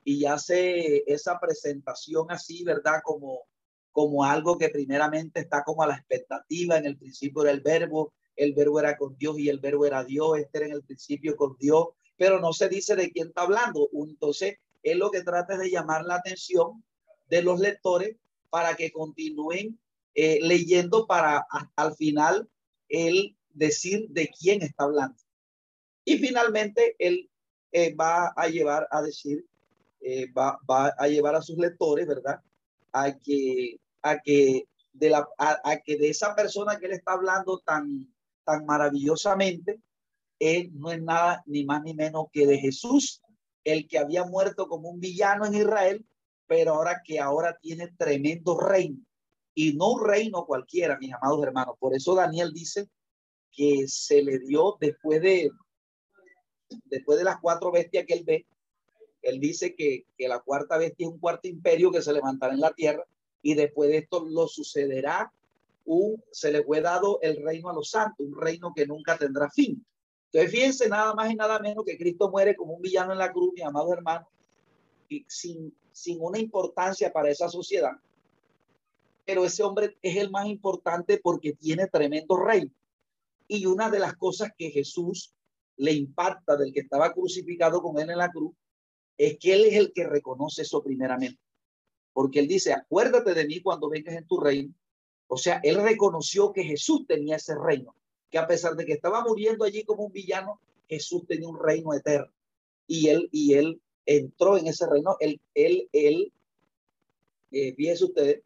y 0.03 0.25
hace 0.25 1.03
esa 1.07 1.39
presentación 1.39 2.27
así, 2.29 2.63
¿verdad? 2.63 3.01
Como 3.03 3.49
como 3.91 4.23
algo 4.23 4.57
que 4.57 4.69
primeramente 4.69 5.41
está 5.41 5.63
como 5.63 5.83
a 5.83 5.87
la 5.87 5.95
expectativa. 5.95 6.77
En 6.77 6.85
el 6.85 6.97
principio 6.97 7.41
era 7.43 7.51
el 7.51 7.61
verbo, 7.61 8.13
el 8.35 8.53
verbo 8.53 8.79
era 8.79 8.97
con 8.97 9.17
Dios 9.17 9.37
y 9.39 9.49
el 9.49 9.59
verbo 9.59 9.85
era 9.85 10.03
Dios, 10.03 10.37
este 10.39 10.59
era 10.59 10.67
en 10.67 10.73
el 10.73 10.83
principio 10.83 11.35
con 11.35 11.57
Dios, 11.57 11.87
pero 12.15 12.39
no 12.39 12.53
se 12.53 12.69
dice 12.69 12.95
de 12.95 13.11
quién 13.11 13.27
está 13.27 13.41
hablando. 13.41 13.89
Entonces, 13.93 14.57
es 14.83 14.95
lo 14.95 15.11
que 15.11 15.21
trata 15.21 15.57
de 15.57 15.69
llamar 15.69 16.05
la 16.05 16.15
atención 16.15 16.83
de 17.27 17.41
los 17.41 17.59
lectores 17.59 18.15
para 18.49 18.75
que 18.75 18.91
continúen 18.91 19.79
eh, 20.15 20.39
leyendo 20.41 21.05
para 21.05 21.45
al 21.75 21.95
final 21.95 22.49
él 22.87 23.37
decir 23.49 24.07
de 24.09 24.29
quién 24.29 24.61
está 24.61 24.85
hablando. 24.85 25.17
Y 26.05 26.17
finalmente 26.17 26.95
él 26.99 27.29
eh, 27.71 27.93
va 27.93 28.33
a 28.35 28.47
llevar 28.47 28.87
a 28.91 29.01
decir, 29.01 29.45
eh, 30.01 30.31
va, 30.31 30.59
va 30.69 30.93
a 30.97 31.07
llevar 31.07 31.35
a 31.35 31.41
sus 31.41 31.57
lectores, 31.57 32.07
¿verdad? 32.07 32.41
A 32.91 33.17
que 33.17 33.79
a 34.01 34.19
que 34.19 34.67
de, 34.93 35.09
la, 35.09 35.27
a, 35.37 35.77
que 35.77 35.97
de 35.97 36.09
esa 36.09 36.35
persona 36.35 36.77
que 36.77 36.87
él 36.87 36.93
está 36.93 37.13
hablando 37.13 37.59
tan, 37.59 38.13
tan 38.43 38.65
maravillosamente, 38.65 39.81
él 40.39 40.71
no 40.73 40.91
es 40.91 41.01
nada 41.01 41.43
ni 41.45 41.65
más 41.65 41.83
ni 41.83 41.93
menos 41.93 42.25
que 42.31 42.47
de 42.47 42.57
Jesús, 42.57 43.21
el 43.63 43.87
que 43.87 43.97
había 43.97 44.23
muerto 44.23 44.67
como 44.67 44.89
un 44.89 44.99
villano 44.99 45.45
en 45.45 45.55
Israel, 45.55 46.05
pero 46.47 46.75
ahora 46.75 47.01
que 47.03 47.19
ahora 47.19 47.57
tiene 47.61 47.89
tremendo 47.97 48.57
reino 48.57 48.99
y 49.53 49.73
no 49.73 49.91
un 49.91 50.07
reino 50.07 50.45
cualquiera, 50.45 50.97
mis 50.97 51.13
amados 51.13 51.43
hermanos. 51.43 51.75
Por 51.79 51.93
eso 51.93 52.15
Daniel 52.15 52.51
dice 52.53 52.87
que 53.51 53.85
se 53.87 54.23
le 54.23 54.39
dio 54.39 54.77
después 54.79 55.21
de 55.21 55.49
después 56.85 57.17
de 57.17 57.25
las 57.25 57.39
cuatro 57.41 57.71
bestias 57.71 58.05
que 58.07 58.13
él 58.13 58.23
ve, 58.23 58.45
él 59.21 59.39
dice 59.39 59.75
que, 59.75 60.05
que 60.17 60.27
la 60.27 60.39
cuarta 60.39 60.77
bestia 60.77 61.07
es 61.07 61.13
un 61.13 61.19
cuarto 61.19 61.47
imperio 61.47 61.91
que 61.91 62.01
se 62.01 62.13
levantará 62.13 62.53
en 62.53 62.61
la 62.61 62.73
tierra 62.73 63.05
y 63.41 63.53
después 63.53 63.89
de 63.89 63.97
esto 63.97 64.25
lo 64.25 64.47
sucederá 64.47 65.31
un, 65.85 66.23
se 66.31 66.51
le 66.51 66.63
fue 66.63 66.81
dado 66.81 67.19
el 67.21 67.43
reino 67.43 67.69
a 67.69 67.73
los 67.73 67.89
santos, 67.89 68.25
un 68.25 68.39
reino 68.39 68.73
que 68.75 68.85
nunca 68.85 69.17
tendrá 69.17 69.49
fin. 69.49 69.83
Entonces 70.25 70.51
fíjense 70.51 70.87
nada 70.87 71.15
más 71.15 71.31
y 71.31 71.35
nada 71.35 71.59
menos 71.59 71.83
que 71.83 71.97
Cristo 71.97 72.29
muere 72.29 72.55
como 72.55 72.73
un 72.73 72.81
villano 72.81 73.11
en 73.11 73.17
la 73.17 73.31
cruz, 73.31 73.51
mi 73.55 73.61
amado 73.61 73.91
hermano, 73.91 74.27
y 75.07 75.25
sin, 75.27 75.73
sin 75.91 76.19
una 76.21 76.37
importancia 76.37 77.11
para 77.11 77.31
esa 77.31 77.49
sociedad. 77.49 77.93
Pero 79.25 79.45
ese 79.45 79.63
hombre 79.63 79.97
es 80.01 80.17
el 80.17 80.29
más 80.29 80.47
importante 80.47 81.19
porque 81.21 81.53
tiene 81.53 81.87
tremendo 81.87 82.37
reino. 82.37 82.71
Y 83.47 83.65
una 83.65 83.89
de 83.89 83.99
las 83.99 84.15
cosas 84.15 84.51
que 84.55 84.69
Jesús 84.69 85.33
le 85.77 85.93
impacta 85.93 86.55
del 86.55 86.71
que 86.71 86.81
estaba 86.81 87.11
crucificado 87.11 87.81
con 87.81 87.97
él 87.99 88.11
en 88.11 88.17
la 88.19 88.29
cruz 88.29 88.53
es 89.19 89.37
que 89.37 89.53
él 89.53 89.65
es 89.65 89.75
el 89.75 89.93
que 89.93 90.07
reconoce 90.07 90.63
eso 90.63 90.81
primeramente 90.81 91.39
porque 92.19 92.39
él 92.39 92.49
dice, 92.49 92.73
acuérdate 92.73 93.33
de 93.33 93.45
mí 93.45 93.61
cuando 93.61 93.87
vengas 93.87 94.13
en 94.13 94.27
tu 94.27 94.41
reino. 94.41 94.73
O 95.27 95.37
sea, 95.37 95.61
él 95.63 95.81
reconoció 95.81 96.51
que 96.51 96.65
Jesús 96.65 97.05
tenía 97.07 97.37
ese 97.37 97.55
reino, 97.55 97.95
que 98.29 98.37
a 98.37 98.45
pesar 98.45 98.75
de 98.75 98.85
que 98.85 98.91
estaba 98.91 99.23
muriendo 99.23 99.63
allí 99.63 99.85
como 99.85 100.03
un 100.03 100.11
villano, 100.11 100.59
Jesús 100.89 101.25
tenía 101.27 101.47
un 101.47 101.57
reino 101.57 101.93
eterno. 101.93 102.29
Y 102.87 103.07
él, 103.07 103.29
y 103.31 103.53
él 103.53 103.81
entró 104.05 104.57
en 104.57 104.67
ese 104.67 104.85
reino. 104.85 105.15
Él, 105.21 105.39
él, 105.53 105.87
él, 105.93 106.33
eh, 107.51 107.75
ustedes 108.01 108.41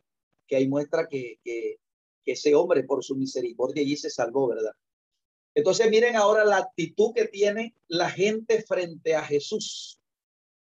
que 0.45 0.55
ahí 0.55 0.67
muestra 0.67 1.07
que, 1.07 1.39
que, 1.43 1.79
ese 2.25 2.53
hombre 2.53 2.83
por 2.83 3.03
su 3.03 3.15
misericordia 3.15 3.81
allí 3.81 3.97
se 3.97 4.12
salvó, 4.12 4.49
¿verdad? 4.49 4.73
Entonces 5.55 5.89
miren 5.89 6.15
ahora 6.15 6.45
la 6.45 6.57
actitud 6.57 7.12
que 7.15 7.25
tiene 7.25 7.75
la 7.88 8.12
gente 8.12 8.62
frente 8.62 9.15
a 9.15 9.23
Jesús. 9.23 9.99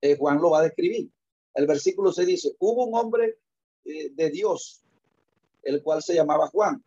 Eh, 0.03 0.17
Juan 0.17 0.41
lo 0.41 0.49
va 0.49 0.59
a 0.59 0.63
describir. 0.63 1.09
El 1.53 1.65
versículo 1.65 2.11
se 2.11 2.25
dice, 2.25 2.53
hubo 2.59 2.83
un 2.83 2.93
hombre 2.93 3.37
eh, 3.85 4.09
de 4.09 4.29
Dios, 4.31 4.81
el 5.61 5.81
cual 5.81 6.03
se 6.03 6.13
llamaba 6.13 6.49
Juan. 6.49 6.83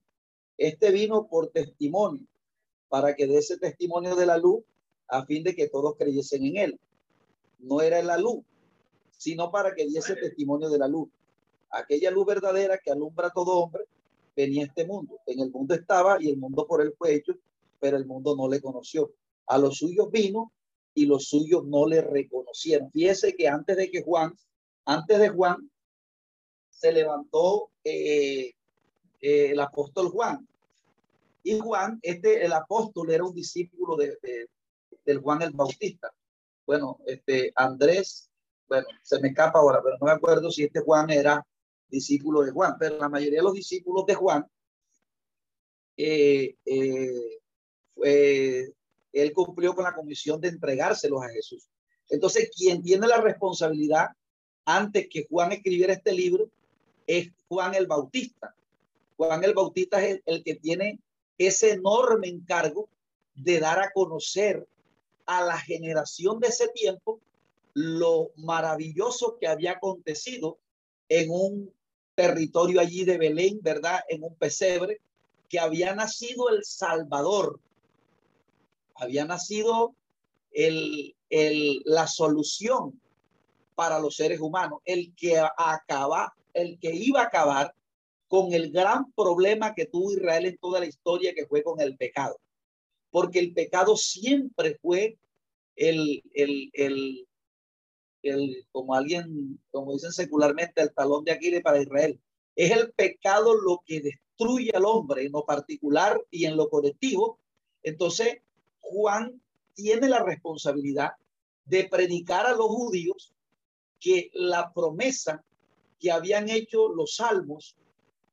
Este 0.59 0.91
vino 0.91 1.27
por 1.27 1.49
testimonio, 1.49 2.27
para 2.91 3.17
que 3.17 3.27
dé 3.27 3.39
ese 3.39 3.57
testimonio 3.57 4.17
de 4.17 4.27
la 4.27 4.37
luz, 4.37 4.63
a 5.09 5.25
fin 5.25 5.43
de 5.45 5.55
que 5.55 5.71
todos 5.71 5.97
creyesen 5.97 6.45
en 6.45 6.57
él. 6.59 6.81
No 7.59 7.81
era 7.81 8.03
la 8.03 8.19
luz, 8.19 8.45
sino 9.17 9.51
para 9.51 9.75
que 9.75 9.87
diese 9.87 10.15
testimonio 10.15 10.69
de 10.69 10.77
la 10.77 10.87
luz. 10.87 11.09
Aquella 11.71 12.11
luz 12.11 12.27
verdadera 12.27 12.77
que 12.77 12.91
alumbra 12.91 13.29
a 13.29 13.33
todo 13.33 13.61
hombre, 13.61 13.85
venía 14.37 14.67
este 14.67 14.85
mundo. 14.85 15.21
En 15.25 15.41
el 15.41 15.51
mundo 15.51 15.75
estaba 15.75 16.23
y 16.23 16.29
el 16.29 16.37
mundo 16.37 16.67
por 16.67 16.83
él 16.83 16.95
fue 16.99 17.15
hecho, 17.15 17.33
pero 17.81 17.97
el 17.97 18.05
mundo 18.05 18.37
no 18.37 18.47
le 18.47 18.61
conoció. 18.61 19.11
A 19.47 19.57
los 19.57 19.79
suyos 19.79 20.11
vino 20.11 20.53
y 20.97 21.07
los 21.07 21.29
suyos 21.29 21.65
no 21.65 21.87
le 21.87 22.01
reconocieron. 22.01 22.91
Fíjese 22.91 23.37
que 23.37 23.47
antes 23.47 23.77
de 23.77 23.91
que 23.91 24.03
Juan 24.03 24.35
antes 24.87 25.19
de 25.19 25.29
Juan, 25.29 25.69
se 26.71 26.93
levantó 26.93 27.73
eh, 27.83 28.55
eh, 29.21 29.51
el 29.51 29.61
apóstol 29.61 30.09
Juan. 30.09 30.49
Y 31.43 31.59
Juan, 31.59 31.99
este, 32.03 32.45
el 32.45 32.53
apóstol 32.53 33.11
era 33.11 33.25
un 33.25 33.35
discípulo 33.35 33.97
de, 33.97 34.17
del 35.05 35.19
Juan 35.19 35.43
el 35.43 35.51
Bautista. 35.51 36.13
Bueno, 36.65 36.99
este 37.07 37.53
Andrés, 37.55 38.31
bueno, 38.69 38.87
se 39.03 39.21
me 39.21 39.29
escapa 39.29 39.59
ahora, 39.59 39.81
pero 39.83 39.97
no 40.01 40.07
me 40.07 40.13
acuerdo 40.13 40.51
si 40.51 40.65
este 40.65 40.81
Juan 40.81 41.11
era 41.11 41.45
discípulo 41.89 42.43
de 42.43 42.53
Juan, 42.53 42.77
pero 42.79 42.99
la 42.99 43.09
mayoría 43.09 43.39
de 43.41 43.45
los 43.45 43.55
discípulos 43.55 44.07
de 44.07 44.15
Juan, 44.15 44.47
eh, 45.97 46.57
él 49.23 49.33
cumplió 49.33 49.75
con 49.75 49.85
la 49.85 49.95
comisión 49.95 50.41
de 50.41 50.49
entregárselos 50.49 51.23
a 51.23 51.29
Jesús. 51.29 51.69
Entonces, 52.09 52.51
quien 52.55 52.83
tiene 52.83 53.07
la 53.07 53.21
responsabilidad 53.21 54.09
antes 54.65 55.09
que 55.09 55.27
Juan 55.29 55.53
escribiera 55.53 55.93
este 55.93 56.13
libro, 56.13 56.51
es 57.07 57.31
Juan 57.49 57.75
el 57.75 57.87
Bautista. 57.87 58.55
Juan 59.17 59.43
el 59.45 59.55
Bautista 59.55 60.05
es 60.05 60.21
el, 60.27 60.43
que 60.45 60.57
tiene 60.57 60.99
ese 61.39 61.73
enorme 61.73 62.29
encargo 62.29 62.89
de 63.35 63.61
dar 63.61 63.81
a 63.81 63.91
conocer 63.93 64.67
a 65.27 65.45
la 65.45 65.59
generación 65.59 66.41
de 66.41 66.49
ese 66.49 66.69
tiempo 66.69 67.21
lo 67.75 68.31
maravilloso 68.37 69.37
que 69.39 69.47
había 69.47 69.73
acontecido 69.73 70.59
en 71.09 71.31
un 71.31 71.73
territorio 72.15 72.81
allí 72.81 73.05
de 73.05 73.19
Belén, 73.19 73.61
¿verdad? 73.63 74.01
En 74.09 74.25
un 74.25 74.35
pesebre, 74.35 75.01
que 75.49 75.59
había 75.59 75.95
nacido 75.95 76.49
el 76.49 76.65
Salvador, 76.65 77.61
había 78.99 79.25
nacido 79.25 79.95
el, 80.53 81.15
el, 81.31 81.83
la 81.85 82.07
solución 82.07 83.01
para 83.75 83.99
los 83.99 84.17
seres 84.17 84.41
humanos, 84.41 84.81
el 84.85 85.15
que 85.15 85.39
acaba, 85.39 86.35
el 86.55 86.79
que 86.79 86.95
iba 86.95 87.21
a 87.21 87.27
acabar 87.27 87.75
con 88.27 88.53
el 88.53 88.73
gran 88.73 89.13
problema 89.13 89.75
que 89.75 89.87
tuvo 89.87 90.13
Israel 90.13 90.47
en 90.47 90.59
toda 90.59 90.81
la 90.81 90.87
historia, 90.87 91.35
que 91.35 91.47
fue 91.47 91.63
con 91.63 91.81
el 91.81 91.97
pecado. 91.97 92.41
Porque 93.11 93.39
el 93.39 93.53
pecado 93.53 93.97
siempre 93.97 94.79
fue 94.83 95.19
el, 95.77 96.23
el, 96.35 96.71
el, 96.73 97.29
el 98.23 98.67
como 98.73 98.95
alguien, 98.95 99.61
como 99.71 99.93
dicen 99.93 100.13
secularmente, 100.13 100.83
el 100.83 100.93
talón 100.93 101.25
de 101.25 101.33
Aquiles 101.33 101.63
para 101.63 101.81
Israel. 101.81 102.19
Es 102.57 102.71
el 102.71 102.93
pecado 102.93 103.55
lo 103.55 103.83
que 103.85 104.01
destruye 104.01 104.71
al 104.75 104.87
hombre 104.87 105.27
en 105.27 105.33
lo 105.33 105.45
particular 105.45 106.21
y 106.31 106.47
en 106.47 106.57
lo 106.57 106.69
colectivo. 106.69 107.39
Entonces, 107.83 108.39
Juan 108.91 109.41
tiene 109.75 110.09
la 110.09 110.23
responsabilidad 110.23 111.13
de 111.65 111.89
predicar 111.89 112.47
a 112.47 112.55
los 112.55 112.67
judíos 112.67 113.35
que 114.01 114.31
la 114.33 114.73
promesa 114.73 115.45
que 115.99 116.11
habían 116.11 116.49
hecho 116.49 116.89
los 116.89 117.17
salmos, 117.17 117.77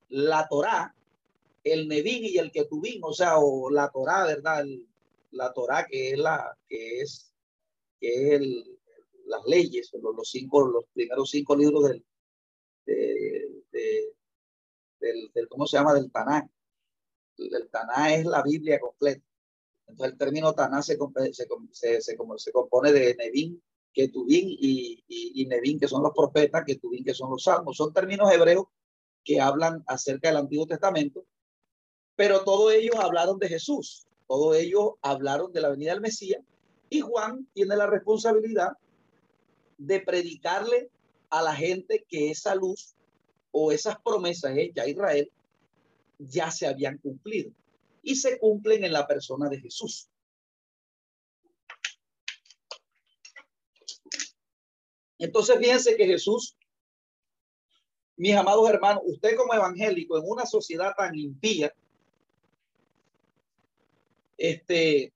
la 0.10 0.48
Torá, 0.48 0.96
el 1.64 1.88
Nevín 1.88 2.26
y 2.26 2.38
el 2.38 2.52
Ketubín, 2.52 3.00
o 3.04 3.14
sea, 3.14 3.38
o 3.38 3.70
la 3.70 3.90
Torá, 3.90 4.26
¿verdad? 4.26 4.66
la 5.32 5.52
Torá 5.54 5.86
que 5.90 6.12
es 6.12 6.20
la, 6.20 6.56
que 6.68 7.02
es, 7.02 7.34
que 8.00 8.36
es 8.36 8.42
las 9.26 9.44
leyes, 9.46 9.92
los, 9.94 10.16
los, 10.16 10.30
cinco, 10.30 10.68
los 10.68 10.86
primeros 10.94 11.30
cinco 11.30 11.56
libros 11.56 11.86
del, 11.86 12.06
del, 15.34 15.48
¿cómo 15.50 15.66
se 15.66 15.78
llama? 15.78 15.94
Del 15.94 16.12
Taná. 16.12 16.48
El 17.38 17.70
Taná 17.70 18.14
es 18.16 18.26
la 18.26 18.44
Biblia 18.44 18.80
completa. 18.80 19.26
El 20.00 20.18
término 20.18 20.54
Taná 20.54 20.82
se, 20.82 20.98
se, 21.32 21.48
se, 21.72 22.02
se 22.02 22.52
compone 22.52 22.92
de 22.92 23.16
Nevín, 23.16 23.62
Ketubín 23.94 24.50
y, 24.50 25.04
y, 25.08 25.42
y 25.42 25.46
Nevin, 25.46 25.80
que 25.80 25.88
son 25.88 26.04
los 26.04 26.14
profetas, 26.14 26.64
Ketubín, 26.66 27.04
que 27.04 27.14
son 27.14 27.30
los 27.30 27.44
salmos. 27.44 27.78
Son 27.78 27.94
términos 27.94 28.32
hebreos 28.32 28.66
que 29.24 29.40
hablan 29.40 29.84
acerca 29.88 30.30
del 30.30 30.38
Antiguo 30.38 30.66
Testamento, 30.66 31.26
pero 32.16 32.44
todos 32.44 32.74
ellos 32.74 32.96
hablaron 32.98 33.40
de 33.40 33.48
Jesús, 33.48 34.06
todos 34.28 34.58
ellos 34.58 34.94
hablaron 35.02 35.52
de 35.52 35.62
la 35.62 35.70
venida 35.70 35.92
del 35.92 36.02
Mesías, 36.02 36.42
y 36.90 37.00
Juan 37.00 37.48
tiene 37.54 37.76
la 37.76 37.88
responsabilidad 37.88 38.74
de 39.78 40.00
predicarle 40.02 40.90
a 41.30 41.42
la 41.42 41.56
gente 41.56 42.06
que 42.08 42.30
esa 42.32 42.54
luz 42.56 42.96
o 43.52 43.72
esas 43.72 44.00
promesas 44.02 44.56
hechas 44.58 44.86
a 44.86 44.90
Israel 44.90 45.32
ya 46.20 46.52
se 46.52 46.68
habían 46.68 46.98
cumplido 46.98 47.52
y 48.04 48.16
se 48.16 48.38
cumplen 48.38 48.84
en 48.84 48.92
la 48.92 49.08
persona 49.08 49.50
de 49.50 49.60
Jesús. 49.60 50.10
Entonces 55.18 55.58
fíjense 55.58 55.96
que 55.96 56.06
Jesús, 56.06 56.58
mis 58.18 58.36
amados 58.36 58.70
hermanos, 58.70 59.04
usted 59.06 59.38
como 59.38 59.54
evangélico 59.54 60.18
en 60.18 60.26
una 60.28 60.46
sociedad 60.46 60.94
tan 60.98 61.18
impía, 61.18 61.74
este, 64.38 65.14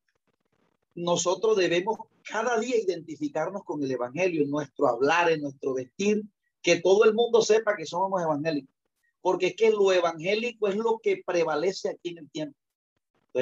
nosotros 0.96 1.58
debemos 1.58 1.98
cada 2.24 2.58
día 2.60 2.78
identificarnos 2.78 3.64
con 3.66 3.84
el 3.84 3.92
evangelio 3.92 4.44
en 4.44 4.50
nuestro 4.50 4.88
hablar, 4.88 5.30
en 5.30 5.42
nuestro 5.42 5.74
vestir, 5.74 6.24
que 6.62 6.80
todo 6.80 7.04
el 7.04 7.14
mundo 7.14 7.42
sepa 7.42 7.76
que 7.76 7.86
somos 7.86 8.22
evangélicos, 8.22 8.74
porque 9.22 9.48
es 9.48 9.56
que 9.56 9.72
lo 9.72 9.92
evangélico 9.92 10.68
es 10.70 10.76
lo 10.76 11.00
que 11.00 11.22
prevalece 11.26 11.90
aquí 11.90 12.10
en 12.10 12.20
el 12.20 12.30
tiempo. 12.30 12.58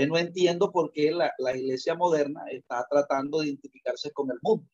No 0.08 0.17
entiendo 0.17 0.71
por 0.71 0.91
qué 0.91 1.12
la, 1.12 1.31
la 1.38 1.55
iglesia 1.55 1.95
moderna 1.95 2.43
está 2.51 2.86
tratando 2.89 3.39
de 3.39 3.47
identificarse 3.47 4.12
con 4.12 4.29
el 4.31 4.38
mundo 4.41 4.67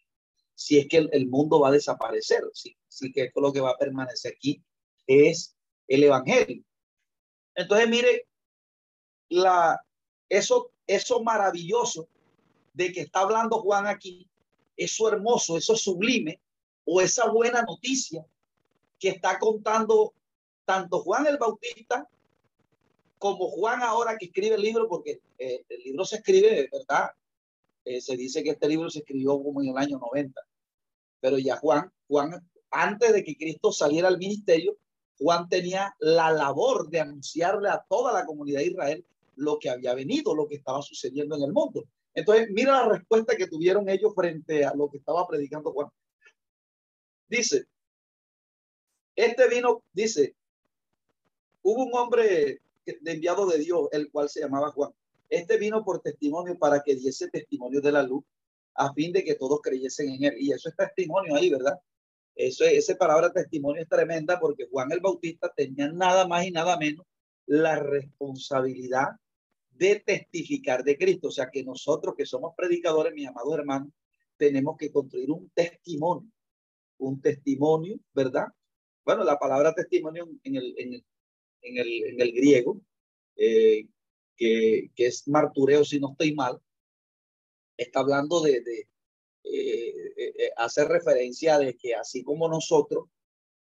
si 0.62 0.78
es 0.78 0.88
que 0.88 0.98
el, 0.98 1.28
mundo 1.28 1.60
va 1.60 1.70
a 1.70 1.72
desaparecer, 1.72 2.44
si, 2.54 2.78
si 2.88 3.12
que 3.12 3.32
lo 3.36 3.52
que 3.52 3.62
va 3.62 3.72
a 3.72 3.78
permanecer 3.78 4.34
aquí 4.36 4.64
es 5.08 5.56
el 5.88 6.04
evangelio. 6.04 6.64
Entonces, 7.56 7.90
mire, 7.90 8.28
la, 9.30 9.84
eso, 10.30 10.72
eso 10.86 11.24
maravilloso 11.24 12.08
de 12.74 12.92
que 12.92 13.02
está 13.02 13.22
hablando 13.22 13.62
Juan 13.62 13.88
aquí, 13.88 14.30
eso 14.78 15.08
hermoso, 15.08 15.58
eso 15.58 15.76
sublime, 15.76 16.40
o 16.86 17.02
esa 17.02 17.28
buena 17.32 17.64
noticia 17.64 18.24
que 19.00 19.10
está 19.10 19.40
contando 19.40 20.14
tanto 20.64 21.02
Juan 21.02 21.26
el 21.26 21.40
Bautista 21.40 22.08
como 23.22 23.52
Juan 23.52 23.84
ahora 23.84 24.18
que 24.18 24.26
escribe 24.26 24.56
el 24.56 24.64
libro, 24.64 24.88
porque 24.90 25.22
eh, 25.38 25.64
el 25.70 25.84
libro 25.84 26.04
se 26.06 26.16
escribe, 26.16 26.68
¿verdad? 26.72 27.12
Eh, 27.86 28.02
se 28.02 28.18
dice 28.18 28.44
que 28.44 28.50
este 28.50 28.68
libro 28.68 28.90
se 28.90 29.00
escribió 29.00 29.40
como 29.44 29.62
en 29.62 29.70
el 29.70 29.78
año 29.78 30.00
90. 30.00 30.42
Pero 31.20 31.38
ya 31.38 31.56
Juan, 31.58 31.94
Juan, 32.08 32.50
antes 32.72 33.14
de 33.14 33.24
que 33.24 33.38
Cristo 33.38 33.72
saliera 33.72 34.08
al 34.08 34.18
ministerio, 34.18 34.76
Juan 35.20 35.48
tenía 35.48 35.96
la 36.00 36.32
labor 36.32 36.90
de 36.90 37.02
anunciarle 37.02 37.70
a 37.70 37.86
toda 37.88 38.12
la 38.12 38.26
comunidad 38.26 38.62
de 38.62 38.66
Israel 38.66 39.06
lo 39.36 39.60
que 39.60 39.70
había 39.70 39.94
venido, 39.94 40.34
lo 40.34 40.48
que 40.48 40.56
estaba 40.56 40.82
sucediendo 40.82 41.36
en 41.36 41.44
el 41.44 41.54
mundo. 41.54 41.84
Entonces, 42.16 42.48
mira 42.50 42.72
la 42.72 42.90
respuesta 42.90 43.36
que 43.36 43.46
tuvieron 43.46 43.88
ellos 43.88 44.16
frente 44.16 44.66
a 44.66 44.74
lo 44.74 44.90
que 44.90 44.98
estaba 44.98 45.28
predicando 45.28 45.72
Juan. 45.72 45.90
Dice, 47.30 47.68
este 49.16 49.48
vino, 49.48 49.84
dice, 49.94 50.36
hubo 51.62 51.84
un 51.84 51.94
hombre 51.94 52.62
de 53.02 53.12
enviado 53.12 53.46
de 53.48 53.60
Dios, 53.60 53.88
el 53.92 54.12
cual 54.12 54.30
se 54.30 54.42
llamaba 54.42 54.72
Juan. 54.72 54.92
Este 55.30 55.58
vino 55.58 55.84
por 55.84 56.02
testimonio 56.02 56.58
para 56.58 56.82
que 56.82 56.96
diese 56.96 57.30
testimonio 57.30 57.82
de 57.82 57.92
la 57.92 58.04
luz 58.04 58.24
a 58.76 58.94
fin 58.94 59.12
de 59.14 59.24
que 59.24 59.36
todos 59.36 59.62
creyesen 59.62 60.10
en 60.10 60.24
él. 60.26 60.36
Y 60.40 60.52
eso 60.52 60.70
es 60.70 60.76
testimonio 60.76 61.36
ahí, 61.36 61.50
¿verdad? 61.50 61.80
Eso, 62.36 62.64
esa 62.66 62.96
palabra 62.96 63.32
testimonio 63.32 63.82
es 63.82 63.90
tremenda 63.90 64.40
porque 64.40 64.68
Juan 64.70 64.92
el 64.92 65.00
Bautista 65.00 65.52
tenía 65.56 65.92
nada 65.92 66.28
más 66.28 66.46
y 66.46 66.52
nada 66.52 66.78
menos 66.78 67.06
la 67.46 67.78
responsabilidad 67.78 69.10
de 69.72 70.00
testificar 70.00 70.84
de 70.84 70.98
Cristo. 70.98 71.28
O 71.28 71.32
sea 71.32 71.50
que 71.50 71.64
nosotros 71.64 72.16
que 72.16 72.26
somos 72.26 72.54
predicadores, 72.56 73.14
mis 73.14 73.28
amados 73.28 73.54
hermanos, 73.58 73.90
tenemos 74.38 74.78
que 74.78 74.92
construir 74.92 75.30
un 75.32 75.50
testimonio, 75.54 76.30
un 76.98 77.22
testimonio, 77.22 78.00
¿verdad? 78.14 78.48
Bueno, 79.04 79.24
la 79.24 79.38
palabra 79.38 79.74
testimonio 79.74 80.30
en 80.44 80.56
el, 80.56 80.74
en 80.78 80.94
el, 80.94 81.06
en 81.62 81.78
el, 81.78 82.04
en 82.06 82.22
el 82.22 82.32
griego, 82.32 82.82
eh, 83.36 83.88
que, 84.36 84.92
que 84.96 85.06
es 85.08 85.28
martureo 85.28 85.84
si 85.86 86.00
no 86.00 86.12
estoy 86.12 86.34
mal, 86.34 86.60
está 87.78 88.02
hablando 88.02 88.42
de, 88.42 88.62
de 88.62 88.88
eh, 89.44 90.14
eh, 90.18 90.34
eh, 90.38 90.52
hace 90.56 90.86
referencia 90.86 91.58
de 91.58 91.76
que 91.76 91.96
así 91.96 92.24
como 92.24 92.48
nosotros, 92.48 93.06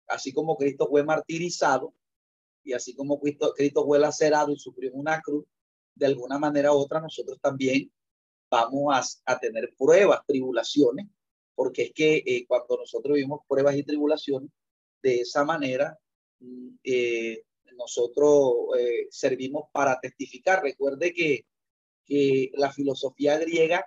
así 0.07 0.33
como 0.33 0.57
Cristo 0.57 0.87
fue 0.89 1.03
martirizado 1.03 1.93
y 2.63 2.73
así 2.73 2.93
como 2.95 3.19
Cristo, 3.19 3.53
Cristo 3.55 3.85
fue 3.85 3.99
lacerado 3.99 4.51
y 4.51 4.59
sufrió 4.59 4.91
una 4.93 5.21
cruz, 5.21 5.45
de 5.95 6.05
alguna 6.05 6.37
manera 6.37 6.73
u 6.73 6.77
otra 6.77 6.99
nosotros 6.99 7.39
también 7.41 7.91
vamos 8.51 9.17
a, 9.25 9.33
a 9.33 9.39
tener 9.39 9.73
pruebas, 9.77 10.21
tribulaciones, 10.27 11.07
porque 11.55 11.83
es 11.83 11.93
que 11.93 12.45
cuando 12.47 12.77
nosotros 12.77 13.15
vivimos 13.15 13.41
pruebas 13.47 13.75
y 13.75 13.83
tribulaciones, 13.83 14.49
de 15.01 15.21
esa 15.21 15.45
manera 15.45 15.97
mm, 16.39 16.75
nosotros 17.75 18.53
servimos 19.09 19.65
para 19.71 19.99
testificar. 19.99 20.61
Recuerde 20.63 21.13
que, 21.13 21.45
que 22.05 22.51
la 22.55 22.71
filosofía 22.71 23.37
griega 23.37 23.85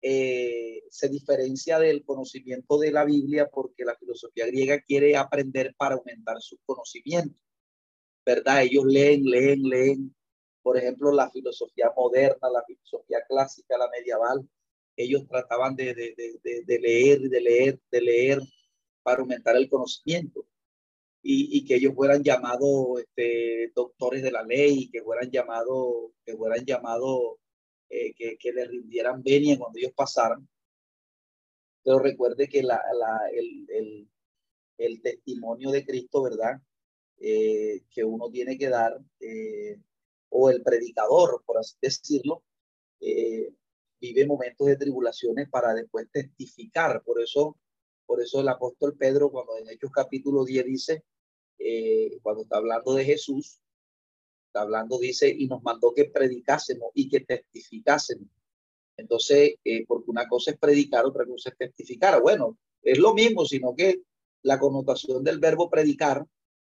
eh, 0.00 0.84
se 0.90 1.08
diferencia 1.08 1.78
del 1.78 2.04
conocimiento 2.04 2.78
de 2.78 2.92
la 2.92 3.04
Biblia 3.04 3.48
porque 3.52 3.84
la 3.84 3.96
filosofía 3.96 4.46
griega 4.46 4.80
quiere 4.80 5.16
aprender 5.16 5.74
para 5.76 5.96
aumentar 5.96 6.40
su 6.40 6.56
conocimiento, 6.64 7.36
¿verdad? 8.24 8.62
Ellos 8.62 8.84
leen, 8.84 9.24
leen, 9.24 9.62
leen. 9.62 10.14
Por 10.62 10.76
ejemplo, 10.76 11.10
la 11.12 11.30
filosofía 11.30 11.92
moderna, 11.96 12.48
la 12.50 12.62
filosofía 12.64 13.18
clásica, 13.28 13.76
la 13.76 13.88
medieval, 13.88 14.48
ellos 14.96 15.26
trataban 15.28 15.74
de, 15.74 15.94
de, 15.94 16.14
de, 16.16 16.62
de 16.64 16.78
leer, 16.78 17.20
de 17.22 17.40
leer, 17.40 17.80
de 17.90 18.00
leer 18.00 18.38
para 19.02 19.20
aumentar 19.20 19.56
el 19.56 19.68
conocimiento. 19.68 20.46
Y, 21.22 21.58
y, 21.58 21.64
que 21.64 21.76
ellos 21.76 21.94
fueran 21.94 22.22
llamados 22.22 23.00
este, 23.00 23.72
doctores 23.74 24.22
de 24.22 24.30
la 24.30 24.42
ley, 24.44 24.88
que 24.90 25.02
fueran 25.02 25.30
llamados, 25.30 26.12
que 26.24 26.36
fueran 26.36 26.64
llamados 26.64 27.36
eh, 27.90 28.14
que, 28.14 28.38
que, 28.38 28.52
le 28.52 28.64
rindieran 28.66 29.22
venia 29.22 29.58
cuando 29.58 29.78
ellos 29.78 29.92
pasaran. 29.94 30.48
Pero 31.82 31.98
recuerde 31.98 32.48
que 32.48 32.62
la, 32.62 32.80
la, 32.98 33.18
el, 33.32 33.66
el, 33.70 34.08
el, 34.78 35.02
testimonio 35.02 35.70
de 35.70 35.84
Cristo, 35.84 36.22
¿verdad? 36.22 36.60
eh, 37.20 37.82
que 37.90 38.04
uno 38.04 38.30
tiene 38.30 38.56
que 38.56 38.68
dar, 38.68 38.98
eh, 39.20 39.80
o 40.30 40.50
el 40.50 40.62
predicador, 40.62 41.42
por 41.44 41.58
así 41.58 41.76
decirlo, 41.80 42.44
eh, 43.00 43.52
vive 44.00 44.26
momentos 44.26 44.66
de 44.66 44.76
tribulaciones 44.76 45.48
para 45.48 45.74
después 45.74 46.08
testificar. 46.12 47.02
Por 47.02 47.20
eso, 47.20 47.56
por 48.08 48.22
eso 48.22 48.40
el 48.40 48.48
apóstol 48.48 48.96
Pedro, 48.96 49.30
cuando 49.30 49.58
en 49.58 49.68
Hechos 49.68 49.90
capítulo 49.92 50.42
10 50.42 50.64
dice, 50.64 51.04
cuando 52.22 52.44
está 52.44 52.56
hablando 52.56 52.94
de 52.94 53.04
Jesús, 53.04 53.60
está 54.46 54.62
hablando, 54.62 54.98
dice, 54.98 55.28
y 55.28 55.46
nos 55.46 55.62
mandó 55.62 55.92
que 55.92 56.06
predicásemos 56.06 56.90
y 56.94 57.10
que 57.10 57.20
testificásemos. 57.20 58.26
Entonces, 58.96 59.56
porque 59.86 60.10
una 60.10 60.26
cosa 60.26 60.52
es 60.52 60.58
predicar, 60.58 61.04
otra 61.04 61.26
cosa 61.26 61.50
es 61.50 61.58
testificar. 61.58 62.22
Bueno, 62.22 62.56
es 62.80 62.98
lo 62.98 63.12
mismo, 63.12 63.44
sino 63.44 63.74
que 63.76 64.00
la 64.40 64.58
connotación 64.58 65.22
del 65.22 65.38
verbo 65.38 65.68
predicar 65.68 66.24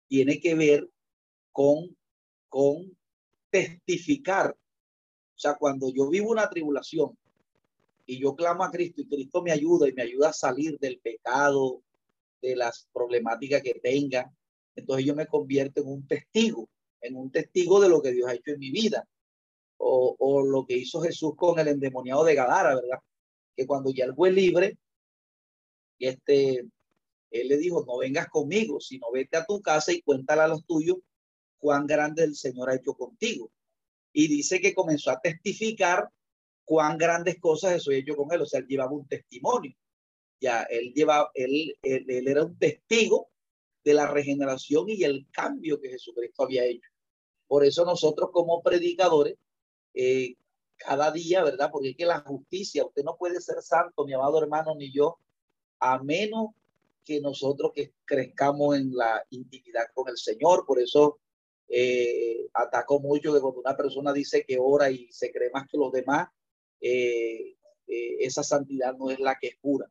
tiene 0.09 0.41
que 0.41 0.55
ver 0.55 0.89
con, 1.53 1.95
con 2.49 2.97
testificar. 3.51 4.53
O 4.53 5.39
sea, 5.39 5.57
cuando 5.57 5.93
yo 5.93 6.09
vivo 6.09 6.31
una 6.31 6.49
tribulación 6.49 7.19
y 8.07 8.21
yo 8.21 8.35
clamo 8.37 8.65
a 8.65 8.71
Cristo 8.71 9.03
y 9.03 9.09
Cristo 9.09 9.43
me 9.43 9.51
ayuda 9.51 9.89
y 9.89 9.93
me 9.93 10.03
ayuda 10.03 10.29
a 10.29 10.33
salir 10.33 10.79
del 10.79 10.99
pecado, 11.01 11.83
de 12.41 12.55
las 12.55 12.89
problemáticas 12.93 13.63
que 13.63 13.75
tenga, 13.75 14.33
entonces 14.77 15.05
yo 15.05 15.15
me 15.15 15.27
convierto 15.27 15.81
en 15.81 15.89
un 15.89 16.07
testigo, 16.07 16.69
en 17.01 17.17
un 17.17 17.31
testigo 17.33 17.81
de 17.81 17.89
lo 17.89 18.01
que 18.01 18.13
Dios 18.13 18.29
ha 18.29 18.35
hecho 18.35 18.53
en 18.53 18.61
mi 18.61 18.71
vida. 18.71 19.07
O, 19.79 20.17
o 20.19 20.43
lo 20.43 20.65
que 20.65 20.77
hizo 20.77 21.03
Jesús 21.03 21.35
con 21.37 21.59
el 21.59 21.69
endemoniado 21.69 22.25
de 22.25 22.35
Gadara, 22.35 22.75
¿verdad? 22.75 22.99
Que 23.55 23.67
cuando 23.67 23.93
ya 23.93 24.13
fue 24.15 24.33
libre, 24.33 24.79
este, 25.99 26.67
él 27.31 27.49
le 27.49 27.59
dijo, 27.59 27.85
no 27.87 27.99
vengas 27.99 28.29
conmigo, 28.29 28.81
sino 28.81 29.11
vete 29.13 29.37
a 29.37 29.45
tu 29.45 29.61
casa 29.61 29.93
y 29.93 30.01
cuéntale 30.01 30.43
a 30.43 30.49
los 30.49 30.65
tuyos 30.65 30.99
cuán 31.59 31.87
grande 31.87 32.25
el 32.25 32.35
Señor 32.35 32.71
ha 32.71 32.77
hecho 32.77 32.95
contigo. 32.95 33.51
Y 34.13 34.29
dice 34.29 34.61
que 34.61 34.75
comenzó 34.75 35.11
a 35.11 35.21
testificar 35.21 36.09
cuán 36.67 36.99
grandes 36.99 37.41
cosas 37.41 37.89
ha 37.89 37.95
hecho 37.95 38.17
con 38.17 38.31
él. 38.33 38.43
O 38.43 38.47
sea, 38.47 38.61
él 38.61 38.67
llevaba 38.67 38.93
un 38.93 39.07
testimonio. 39.07 39.75
Ya, 40.39 40.65
él 40.65 40.93
llevaba, 40.95 41.31
él, 41.33 41.75
él, 41.83 42.29
era 42.29 42.45
un 42.45 42.59
testigo 42.59 43.31
de 43.83 43.95
la 43.95 44.07
regeneración 44.07 44.91
y 44.91 45.05
el 45.05 45.27
cambio 45.31 45.81
que 45.81 45.89
Jesucristo 45.89 46.43
había 46.43 46.65
hecho. 46.67 46.91
Por 47.47 47.65
eso 47.65 47.85
nosotros 47.87 48.31
como 48.33 48.63
predicadores, 48.63 49.37
eh, 49.95 50.35
cada 50.77 51.11
día, 51.11 51.43
¿verdad? 51.43 51.71
Porque 51.73 51.91
es 51.91 51.97
que 51.97 52.05
la 52.05 52.21
justicia, 52.21 52.85
usted 52.85 53.03
no 53.03 53.17
puede 53.17 53.41
ser 53.41 53.63
santo, 53.63 54.05
mi 54.05 54.13
amado 54.13 54.43
hermano, 54.43 54.75
ni 54.75 54.93
yo, 54.93 55.19
a 55.79 56.03
menos 56.03 56.51
que 57.05 57.21
nosotros 57.21 57.71
que 57.75 57.95
crezcamos 58.05 58.77
en 58.77 58.95
la 58.95 59.25
intimidad 59.31 59.85
con 59.95 60.09
el 60.09 60.19
Señor. 60.19 60.67
Por 60.67 60.81
eso 60.81 61.21
eh, 61.69 62.49
ataco 62.53 63.01
mucho 63.01 63.33
que 63.33 63.41
cuando 63.41 63.61
una 63.61 63.77
persona 63.77 64.13
dice 64.13 64.45
que 64.45 64.59
ora 64.61 64.91
y 64.91 65.11
se 65.11 65.33
cree 65.33 65.51
más 65.51 65.67
que 65.69 65.79
los 65.79 65.93
demás, 65.93 66.29
eh, 66.81 67.57
eh, 67.87 68.17
esa 68.21 68.43
santidad 68.43 68.97
no 68.97 69.11
es 69.11 69.21
la 69.21 69.37
que 69.41 69.49
es 69.49 69.57
pura. 69.57 69.91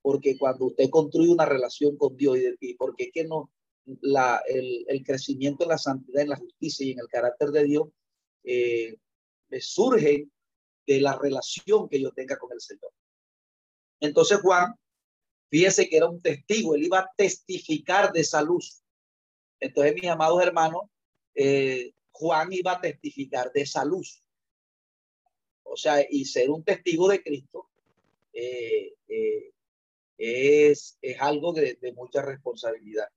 Porque 0.00 0.36
cuando 0.36 0.66
usted 0.66 0.90
construye 0.90 1.30
una 1.30 1.46
relación 1.46 1.96
con 1.96 2.16
Dios 2.16 2.38
y, 2.60 2.74
porque 2.74 3.04
es 3.04 3.10
que 3.12 3.24
no, 3.24 3.52
la, 4.00 4.42
el, 4.48 5.02
crecimiento 5.04 5.64
en 5.64 5.70
la 5.70 5.78
santidad, 5.78 6.22
en 6.22 6.30
la 6.30 6.36
justicia 6.36 6.86
y 6.86 6.92
en 6.92 7.00
el 7.00 7.08
carácter 7.08 7.50
de 7.50 7.64
Dios 7.64 7.88
eh, 8.44 8.96
surge 9.60 10.28
de 10.86 11.00
la 11.00 11.16
relación 11.16 11.88
que 11.88 12.00
yo 12.00 12.10
tenga 12.10 12.36
con 12.38 12.52
el 12.52 12.60
Señor. 12.60 12.92
Entonces 14.00 14.38
Juan 14.40 14.74
Fíjese 15.52 15.86
que 15.86 15.98
era 15.98 16.08
un 16.08 16.22
testigo, 16.22 16.74
él 16.74 16.84
iba 16.84 17.00
a 17.00 17.10
testificar 17.14 18.10
de 18.10 18.20
esa 18.20 18.40
luz. 18.40 18.82
Entonces, 19.60 19.92
mis 19.92 20.06
amados 20.06 20.42
hermanos, 20.42 20.84
eh, 21.34 21.92
Juan 22.10 22.50
iba 22.54 22.72
a 22.72 22.80
testificar 22.80 23.52
de 23.52 23.60
esa 23.60 23.84
luz. 23.84 24.24
O 25.64 25.76
sea, 25.76 26.04
y 26.08 26.24
ser 26.24 26.50
un 26.50 26.62
testigo 26.62 27.08
de 27.08 27.22
Cristo 27.22 27.66
eh, 28.32 28.94
eh, 29.08 29.52
es, 30.18 30.98
es 31.00 31.20
algo 31.20 31.52
de, 31.52 31.78
mucha 31.96 32.22
responsabilidad. 32.22 33.08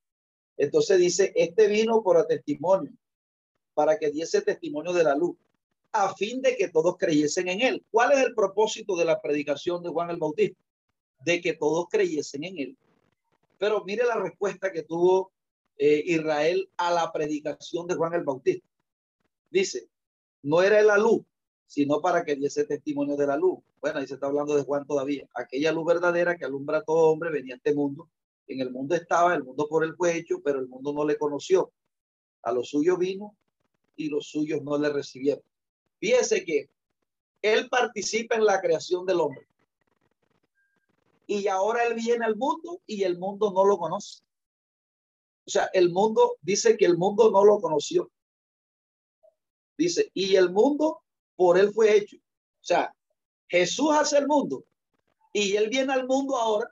Entonces 0.56 0.98
dice, 0.98 1.32
este 1.34 1.66
vino 1.66 2.02
por 2.02 2.24
testimonio, 2.26 2.92
para 3.74 3.98
que 3.98 4.10
diese 4.10 4.40
testimonio 4.42 4.92
de 4.92 5.04
la 5.04 5.14
luz, 5.14 5.36
a 5.92 6.14
fin 6.14 6.40
de 6.42 6.56
que 6.56 6.68
todos 6.68 6.96
creyesen 6.96 7.48
en 7.48 7.60
él. 7.60 7.84
¿Cuál 7.90 8.12
es 8.12 8.18
el 8.18 8.34
propósito 8.34 8.96
de 8.96 9.04
la 9.04 9.20
predicación 9.20 9.82
de 9.82 9.90
Juan 9.90 10.10
el 10.10 10.16
Bautista? 10.16 10.60
de 11.24 11.40
que 11.40 11.54
todos 11.54 11.86
creyesen 11.90 12.44
en 12.44 12.58
él. 12.58 12.78
Pero 13.58 13.84
mire 13.84 14.04
la 14.04 14.16
respuesta 14.16 14.72
que 14.72 14.82
tuvo 14.82 15.32
eh, 15.78 16.02
Israel 16.06 16.68
a 16.76 16.90
la 16.92 17.12
predicación 17.12 17.86
de 17.86 17.94
Juan 17.94 18.14
el 18.14 18.24
Bautista. 18.24 18.66
Dice, 19.50 19.88
no 20.42 20.62
era 20.62 20.82
la 20.82 20.98
luz, 20.98 21.22
sino 21.66 22.00
para 22.00 22.24
que 22.24 22.36
diese 22.36 22.64
testimonio 22.64 23.16
de 23.16 23.26
la 23.26 23.36
luz. 23.36 23.58
Bueno, 23.80 23.98
ahí 23.98 24.06
se 24.06 24.14
está 24.14 24.26
hablando 24.26 24.54
de 24.54 24.62
Juan 24.62 24.86
todavía. 24.86 25.28
Aquella 25.34 25.72
luz 25.72 25.86
verdadera 25.86 26.36
que 26.36 26.44
alumbra 26.44 26.78
a 26.78 26.82
todo 26.82 27.10
hombre 27.10 27.30
venía 27.30 27.54
a 27.54 27.56
este 27.56 27.74
mundo. 27.74 28.08
En 28.46 28.60
el 28.60 28.70
mundo 28.70 28.94
estaba, 28.94 29.34
el 29.34 29.44
mundo 29.44 29.66
por 29.68 29.84
él 29.84 29.94
fue 29.96 30.16
hecho, 30.16 30.40
pero 30.42 30.60
el 30.60 30.68
mundo 30.68 30.92
no 30.92 31.04
le 31.04 31.18
conoció. 31.18 31.72
A 32.42 32.52
los 32.52 32.68
suyos 32.68 32.98
vino 32.98 33.36
y 33.96 34.08
los 34.08 34.28
suyos 34.28 34.62
no 34.62 34.78
le 34.78 34.90
recibieron. 34.90 35.42
Fíjese 35.98 36.44
que 36.44 36.70
él 37.42 37.68
participa 37.68 38.36
en 38.36 38.44
la 38.44 38.60
creación 38.60 39.04
del 39.04 39.20
hombre 39.20 39.46
y 41.26 41.48
ahora 41.48 41.84
él 41.84 41.94
viene 41.94 42.24
al 42.24 42.36
mundo 42.36 42.80
y 42.86 43.02
el 43.02 43.18
mundo 43.18 43.52
no 43.52 43.64
lo 43.64 43.78
conoce. 43.78 44.22
O 45.46 45.50
sea, 45.50 45.68
el 45.72 45.90
mundo 45.90 46.36
dice 46.40 46.76
que 46.76 46.86
el 46.86 46.96
mundo 46.96 47.30
no 47.30 47.44
lo 47.44 47.60
conoció. 47.60 48.10
Dice, 49.76 50.10
y 50.14 50.36
el 50.36 50.50
mundo 50.50 51.02
por 51.36 51.58
él 51.58 51.72
fue 51.72 51.96
hecho. 51.96 52.16
O 52.16 52.64
sea, 52.64 52.94
Jesús 53.48 53.90
hace 53.92 54.18
el 54.18 54.26
mundo 54.26 54.64
y 55.32 55.54
él 55.56 55.68
viene 55.68 55.92
al 55.92 56.06
mundo 56.06 56.36
ahora, 56.36 56.70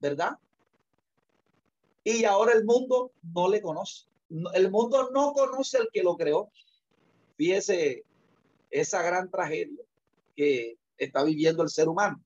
¿verdad? 0.00 0.38
Y 2.04 2.24
ahora 2.24 2.52
el 2.52 2.64
mundo 2.64 3.12
no 3.34 3.48
le 3.48 3.60
conoce. 3.60 4.06
El 4.54 4.70
mundo 4.70 5.10
no 5.12 5.32
conoce 5.32 5.78
al 5.78 5.88
que 5.92 6.02
lo 6.02 6.16
creó. 6.16 6.50
Fíjese 7.36 8.04
esa 8.70 9.02
gran 9.02 9.30
tragedia 9.30 9.82
que 10.36 10.78
está 10.96 11.24
viviendo 11.24 11.62
el 11.62 11.68
ser 11.68 11.88
humano. 11.88 12.22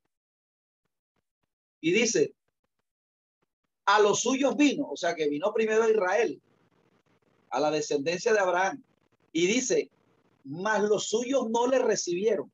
Y 1.80 1.92
dice, 1.92 2.34
a 3.86 4.00
los 4.00 4.20
suyos 4.20 4.56
vino, 4.56 4.88
o 4.90 4.96
sea 4.96 5.14
que 5.14 5.28
vino 5.28 5.52
primero 5.52 5.82
a 5.82 5.90
Israel, 5.90 6.40
a 7.50 7.60
la 7.60 7.70
descendencia 7.70 8.32
de 8.32 8.40
Abraham. 8.40 8.82
Y 9.32 9.46
dice, 9.46 9.90
mas 10.44 10.82
los 10.82 11.08
suyos 11.08 11.48
no 11.50 11.66
le 11.66 11.78
recibieron. 11.78 12.50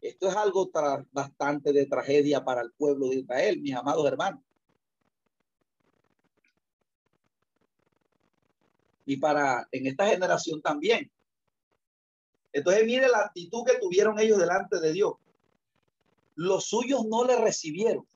Esto 0.00 0.28
es 0.28 0.36
algo 0.36 0.70
bastante 1.12 1.72
de 1.72 1.86
tragedia 1.86 2.44
para 2.44 2.62
el 2.62 2.72
pueblo 2.72 3.08
de 3.08 3.16
Israel, 3.16 3.60
mis 3.60 3.74
amados 3.74 4.06
hermanos. 4.06 4.42
Y 9.04 9.16
para 9.16 9.68
en 9.70 9.86
esta 9.86 10.06
generación 10.06 10.62
también. 10.62 11.10
Entonces 12.52 12.84
mire 12.84 13.08
la 13.08 13.20
actitud 13.20 13.64
que 13.64 13.78
tuvieron 13.78 14.18
ellos 14.18 14.38
delante 14.38 14.80
de 14.80 14.92
Dios. 14.92 15.14
Los 16.34 16.64
suyos 16.64 17.04
no 17.06 17.24
le 17.24 17.36
recibieron. 17.36 18.06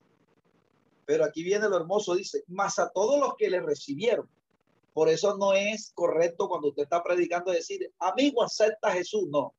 Pero 1.04 1.24
aquí 1.24 1.42
viene 1.44 1.68
lo 1.68 1.76
hermoso, 1.76 2.14
dice, 2.16 2.42
más 2.48 2.78
a 2.78 2.90
todos 2.90 3.20
los 3.20 3.36
que 3.36 3.48
le 3.48 3.60
recibieron. 3.60 4.28
Por 4.96 5.10
eso 5.10 5.36
no 5.36 5.52
es 5.52 5.92
correcto 5.92 6.48
cuando 6.48 6.68
usted 6.68 6.84
está 6.84 7.02
predicando 7.02 7.52
decir, 7.52 7.92
amigo, 7.98 8.42
acepta 8.42 8.88
a 8.88 8.92
Jesús. 8.92 9.28
No, 9.28 9.54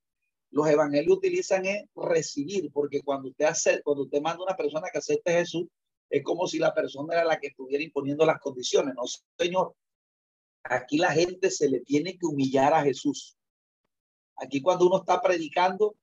los 0.50 0.68
evangelios 0.68 1.16
utilizan 1.16 1.64
es 1.68 1.84
recibir, 1.96 2.72
porque 2.74 3.04
cuando 3.04 3.30
usted 3.30 3.46
hace, 3.46 3.84
cuando 3.84 4.06
usted 4.06 4.20
manda 4.20 4.40
a 4.40 4.46
una 4.46 4.58
persona 4.58 4.88
que 4.92 4.98
acepte 4.98 5.36
a 5.36 5.38
Jesús, 5.38 5.68
es 6.10 6.24
como 6.24 6.48
si 6.48 6.58
la 6.58 6.74
persona 6.74 7.14
era 7.14 7.24
la 7.24 7.40
que 7.40 7.50
estuviera 7.50 7.84
imponiendo 7.84 8.26
las 8.26 8.40
condiciones. 8.40 8.96
No, 8.96 9.04
señor. 9.38 9.76
Aquí 10.64 10.98
la 10.98 11.12
gente 11.12 11.52
se 11.52 11.70
le 11.70 11.82
tiene 11.82 12.18
que 12.18 12.26
humillar 12.26 12.74
a 12.74 12.82
Jesús. 12.82 13.38
Aquí 14.38 14.60
cuando 14.60 14.88
uno 14.88 14.98
está 15.02 15.22
predicando, 15.22 15.98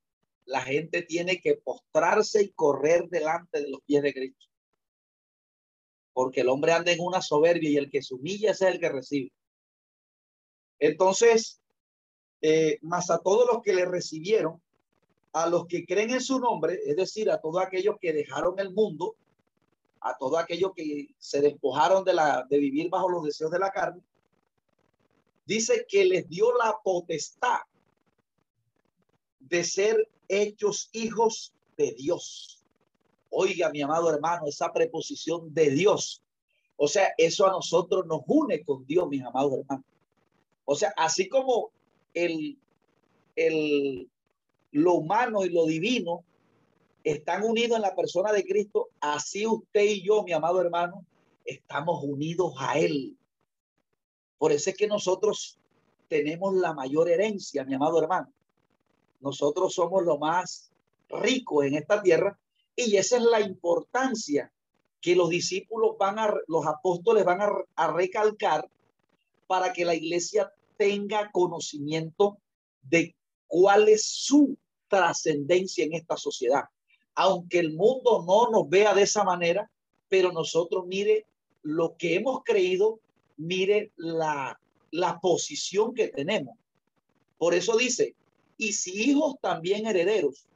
la 0.44 0.60
gente 0.60 1.02
tiene 1.02 1.40
que 1.40 1.56
postrarse 1.56 2.40
y 2.40 2.52
correr 2.52 3.08
delante 3.08 3.62
de 3.62 3.68
los 3.68 3.80
pies 3.84 4.00
de 4.04 4.14
Cristo 4.14 4.46
porque 6.14 6.40
el 6.40 6.48
hombre 6.48 6.72
anda 6.72 6.92
en 6.92 7.00
una 7.00 7.20
soberbia 7.20 7.68
y 7.68 7.76
el 7.76 7.90
que 7.90 8.02
se 8.02 8.14
humilla 8.14 8.52
es 8.52 8.62
el 8.62 8.78
que 8.78 8.88
recibe. 8.88 9.32
Entonces, 10.78 11.60
eh, 12.40 12.78
más 12.82 13.10
a 13.10 13.18
todos 13.18 13.46
los 13.52 13.62
que 13.62 13.74
le 13.74 13.84
recibieron, 13.84 14.62
a 15.32 15.48
los 15.48 15.66
que 15.66 15.84
creen 15.84 16.10
en 16.10 16.20
su 16.20 16.38
nombre, 16.38 16.78
es 16.86 16.96
decir, 16.96 17.30
a 17.30 17.40
todos 17.40 17.60
aquellos 17.60 17.96
que 18.00 18.12
dejaron 18.12 18.58
el 18.60 18.72
mundo, 18.72 19.16
a 20.00 20.16
todos 20.16 20.38
aquellos 20.38 20.72
que 20.74 21.08
se 21.18 21.40
despojaron 21.40 22.04
de, 22.04 22.14
la, 22.14 22.46
de 22.48 22.58
vivir 22.58 22.88
bajo 22.88 23.08
los 23.08 23.24
deseos 23.24 23.50
de 23.50 23.58
la 23.58 23.72
carne, 23.72 24.00
dice 25.46 25.84
que 25.88 26.04
les 26.04 26.28
dio 26.28 26.56
la 26.56 26.78
potestad 26.84 27.60
de 29.40 29.64
ser 29.64 30.08
hechos 30.28 30.88
hijos 30.92 31.52
de 31.76 31.92
Dios. 31.92 32.63
Oiga, 33.36 33.70
mi 33.70 33.82
amado 33.82 34.10
hermano, 34.10 34.46
esa 34.46 34.72
preposición 34.72 35.52
de 35.52 35.70
Dios 35.70 36.22
O 36.76 36.86
sea, 36.86 37.12
eso 37.18 37.46
a 37.46 37.50
nosotros 37.50 38.06
nos 38.06 38.22
une 38.26 38.64
con 38.64 38.86
Dios, 38.86 39.08
mis 39.08 39.22
amados 39.22 39.58
hermanos. 39.58 39.84
O 40.64 40.74
sea, 40.74 40.92
así 40.96 41.28
como 41.28 41.70
el, 42.14 42.58
el, 43.36 44.08
lo 44.72 44.94
humano 44.94 45.44
y 45.44 45.50
lo 45.50 45.66
divino 45.66 46.24
están 47.02 47.44
unidos 47.44 47.76
en 47.76 47.82
la 47.82 47.94
persona 47.94 48.32
de 48.32 48.44
Cristo, 48.44 48.88
así 49.00 49.46
usted 49.46 49.82
y 49.82 50.02
yo, 50.02 50.22
mi 50.22 50.32
amado 50.32 50.60
hermano, 50.60 51.04
estamos 51.44 52.02
unidos 52.02 52.54
a 52.58 52.78
Él. 52.78 53.16
Por 54.38 54.52
eso 54.52 54.70
es 54.70 54.76
que 54.76 54.86
nosotros 54.86 55.58
tenemos 56.08 56.54
la 56.54 56.72
mayor 56.72 57.08
herencia, 57.08 57.64
mi 57.64 57.74
amado 57.74 58.00
hermano. 58.00 58.32
Nosotros 59.20 59.74
somos 59.74 60.02
lo 60.02 60.18
más 60.18 60.70
rico 61.08 61.62
en 61.62 61.74
esta 61.74 62.02
tierra 62.02 62.38
y 62.76 62.96
esa 62.96 63.16
es 63.16 63.22
la 63.22 63.40
importancia 63.40 64.52
que 65.00 65.14
los 65.14 65.28
discípulos 65.28 65.96
van 65.98 66.18
a, 66.18 66.34
los 66.48 66.66
apóstoles 66.66 67.24
van 67.24 67.40
a, 67.76 67.92
recalcar 67.92 68.68
para 69.46 69.72
que 69.72 69.84
la 69.84 69.94
iglesia 69.94 70.50
tenga 70.76 71.30
conocimiento 71.30 72.38
de 72.82 73.14
cuál 73.46 73.88
es 73.88 74.04
su 74.06 74.56
trascendencia 74.88 75.84
en 75.84 75.92
esta 75.92 76.16
sociedad. 76.16 76.64
Aunque 77.14 77.58
el 77.58 77.74
mundo 77.74 78.24
no 78.26 78.50
nos 78.50 78.68
vea 78.68 78.94
de 78.94 79.02
esa 79.02 79.24
manera, 79.24 79.70
pero 80.08 80.32
nosotros 80.32 80.86
mire 80.86 81.26
lo 81.62 81.96
que 81.96 82.14
hemos 82.14 82.42
creído, 82.42 83.00
mire 83.36 83.92
la, 83.96 84.58
la 84.90 85.20
posición 85.20 85.94
que 85.94 86.08
tenemos. 86.08 86.56
Por 87.36 87.54
eso 87.54 87.76
dice, 87.76 88.14
y 88.56 88.72
si 88.72 89.10
hijos 89.10 89.36
también 89.40 89.86
herederos, 89.86 90.46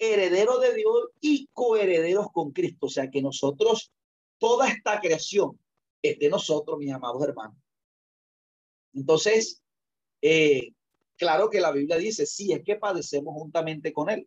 herederos 0.00 0.60
de 0.62 0.74
Dios 0.74 1.10
y 1.20 1.48
coherederos 1.52 2.28
con 2.32 2.50
Cristo. 2.50 2.86
O 2.86 2.88
sea 2.88 3.10
que 3.10 3.22
nosotros, 3.22 3.92
toda 4.38 4.68
esta 4.68 4.98
creación 5.00 5.60
es 6.02 6.18
de 6.18 6.30
nosotros, 6.30 6.78
mis 6.78 6.92
amados 6.92 7.22
hermanos. 7.22 7.56
Entonces, 8.94 9.62
eh, 10.22 10.72
claro 11.16 11.50
que 11.50 11.60
la 11.60 11.70
Biblia 11.70 11.98
dice, 11.98 12.26
sí, 12.26 12.52
es 12.52 12.64
que 12.64 12.76
padecemos 12.76 13.34
juntamente 13.34 13.92
con 13.92 14.08
Él, 14.08 14.26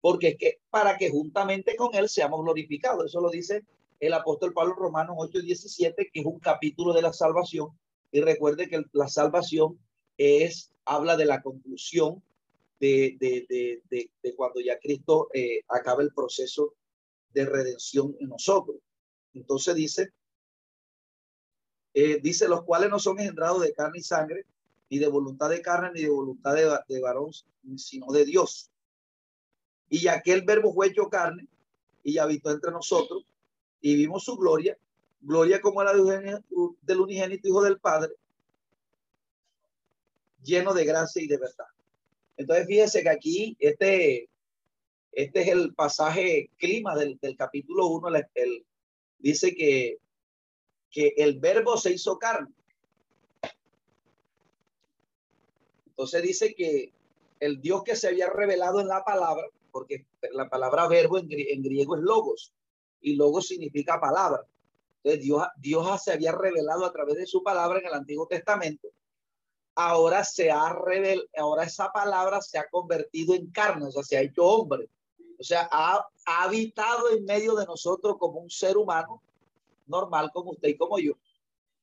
porque 0.00 0.28
es 0.28 0.36
que 0.38 0.60
para 0.70 0.96
que 0.96 1.10
juntamente 1.10 1.76
con 1.76 1.94
Él 1.94 2.08
seamos 2.08 2.42
glorificados. 2.42 3.06
Eso 3.06 3.20
lo 3.20 3.30
dice 3.30 3.64
el 4.00 4.14
apóstol 4.14 4.54
Pablo 4.54 4.74
Romanos 4.74 5.16
8 5.18 5.40
y 5.40 5.46
17, 5.46 6.10
que 6.12 6.20
es 6.20 6.26
un 6.26 6.40
capítulo 6.40 6.94
de 6.94 7.02
la 7.02 7.12
salvación. 7.12 7.68
Y 8.10 8.22
recuerde 8.22 8.68
que 8.68 8.82
la 8.92 9.08
salvación 9.08 9.78
es, 10.16 10.72
habla 10.86 11.16
de 11.16 11.26
la 11.26 11.42
conclusión 11.42 12.22
de, 12.80 13.16
de, 13.20 13.82
de, 13.90 14.10
de 14.22 14.34
cuando 14.34 14.60
ya 14.60 14.78
Cristo 14.78 15.28
eh, 15.34 15.62
acaba 15.68 16.02
el 16.02 16.12
proceso 16.12 16.74
de 17.32 17.44
redención 17.44 18.16
en 18.18 18.30
nosotros. 18.30 18.78
Entonces 19.34 19.74
dice, 19.74 20.12
eh, 21.94 22.20
dice, 22.22 22.48
los 22.48 22.64
cuales 22.64 22.90
no 22.90 22.98
son 22.98 23.20
engendrados 23.20 23.62
de 23.62 23.72
carne 23.72 23.98
y 23.98 24.02
sangre, 24.02 24.46
ni 24.88 24.98
de 24.98 25.08
voluntad 25.08 25.50
de 25.50 25.62
carne, 25.62 25.90
ni 25.94 26.02
de 26.02 26.08
voluntad 26.08 26.54
de, 26.54 26.78
de 26.88 27.00
varón, 27.00 27.30
sino 27.76 28.06
de 28.12 28.24
Dios. 28.24 28.70
Y 29.88 30.08
aquel 30.08 30.42
verbo 30.42 30.72
fue 30.72 30.88
hecho 30.88 31.08
carne 31.08 31.46
y 32.02 32.18
habitó 32.18 32.50
entre 32.50 32.70
nosotros 32.70 33.24
y 33.80 33.94
vimos 33.96 34.24
su 34.24 34.36
gloria, 34.36 34.76
gloria 35.20 35.60
como 35.60 35.82
la 35.82 35.92
del 35.92 37.00
unigénito 37.00 37.48
Hijo 37.48 37.62
del 37.62 37.78
Padre, 37.78 38.14
lleno 40.42 40.72
de 40.72 40.84
gracia 40.84 41.22
y 41.22 41.26
de 41.26 41.38
verdad. 41.38 41.66
Entonces 42.40 42.66
fíjese 42.66 43.02
que 43.02 43.08
aquí 43.10 43.56
este, 43.60 44.28
este 45.12 45.40
es 45.40 45.48
el 45.48 45.74
pasaje 45.74 46.50
clima 46.56 46.96
del, 46.96 47.18
del 47.20 47.36
capítulo 47.36 47.86
1, 47.88 48.08
el, 48.34 48.66
dice 49.18 49.54
que 49.54 49.98
que 50.90 51.14
el 51.16 51.38
verbo 51.38 51.76
se 51.76 51.92
hizo 51.92 52.18
carne. 52.18 52.52
Entonces 55.86 56.22
dice 56.22 56.54
que 56.54 56.92
el 57.38 57.60
Dios 57.60 57.82
que 57.84 57.96
se 57.96 58.08
había 58.08 58.28
revelado 58.28 58.80
en 58.80 58.88
la 58.88 59.04
palabra, 59.04 59.46
porque 59.70 60.06
la 60.32 60.48
palabra 60.48 60.88
verbo 60.88 61.18
en, 61.18 61.28
griego 61.28 61.96
es 61.96 62.02
logos, 62.02 62.52
y 63.00 63.14
logos 63.16 63.46
significa 63.46 64.00
palabra. 64.00 64.44
Entonces 64.96 65.22
Dios, 65.22 65.46
Dios 65.56 66.02
se 66.02 66.12
había 66.12 66.32
revelado 66.32 66.84
a 66.84 66.92
través 66.92 67.16
de 67.16 67.26
su 67.26 67.42
palabra 67.42 67.78
en 67.78 67.86
el 67.86 67.94
Antiguo 67.94 68.26
Testamento. 68.26 68.88
Ahora 69.82 70.24
se 70.24 70.50
ha 70.50 70.74
revelado, 70.74 71.26
ahora 71.38 71.64
esa 71.64 71.90
palabra 71.90 72.42
se 72.42 72.58
ha 72.58 72.68
convertido 72.68 73.34
en 73.34 73.50
carne, 73.50 73.86
o 73.86 73.90
sea, 73.90 74.02
se 74.02 74.18
ha 74.18 74.20
hecho 74.20 74.44
hombre. 74.44 74.90
O 75.38 75.42
sea, 75.42 75.66
ha, 75.72 76.06
ha 76.26 76.44
habitado 76.44 77.08
en 77.08 77.24
medio 77.24 77.54
de 77.54 77.64
nosotros 77.64 78.16
como 78.18 78.40
un 78.40 78.50
ser 78.50 78.76
humano 78.76 79.22
normal 79.86 80.30
como 80.34 80.50
usted 80.50 80.68
y 80.68 80.76
como 80.76 80.98
yo. 80.98 81.12
O 81.12 81.18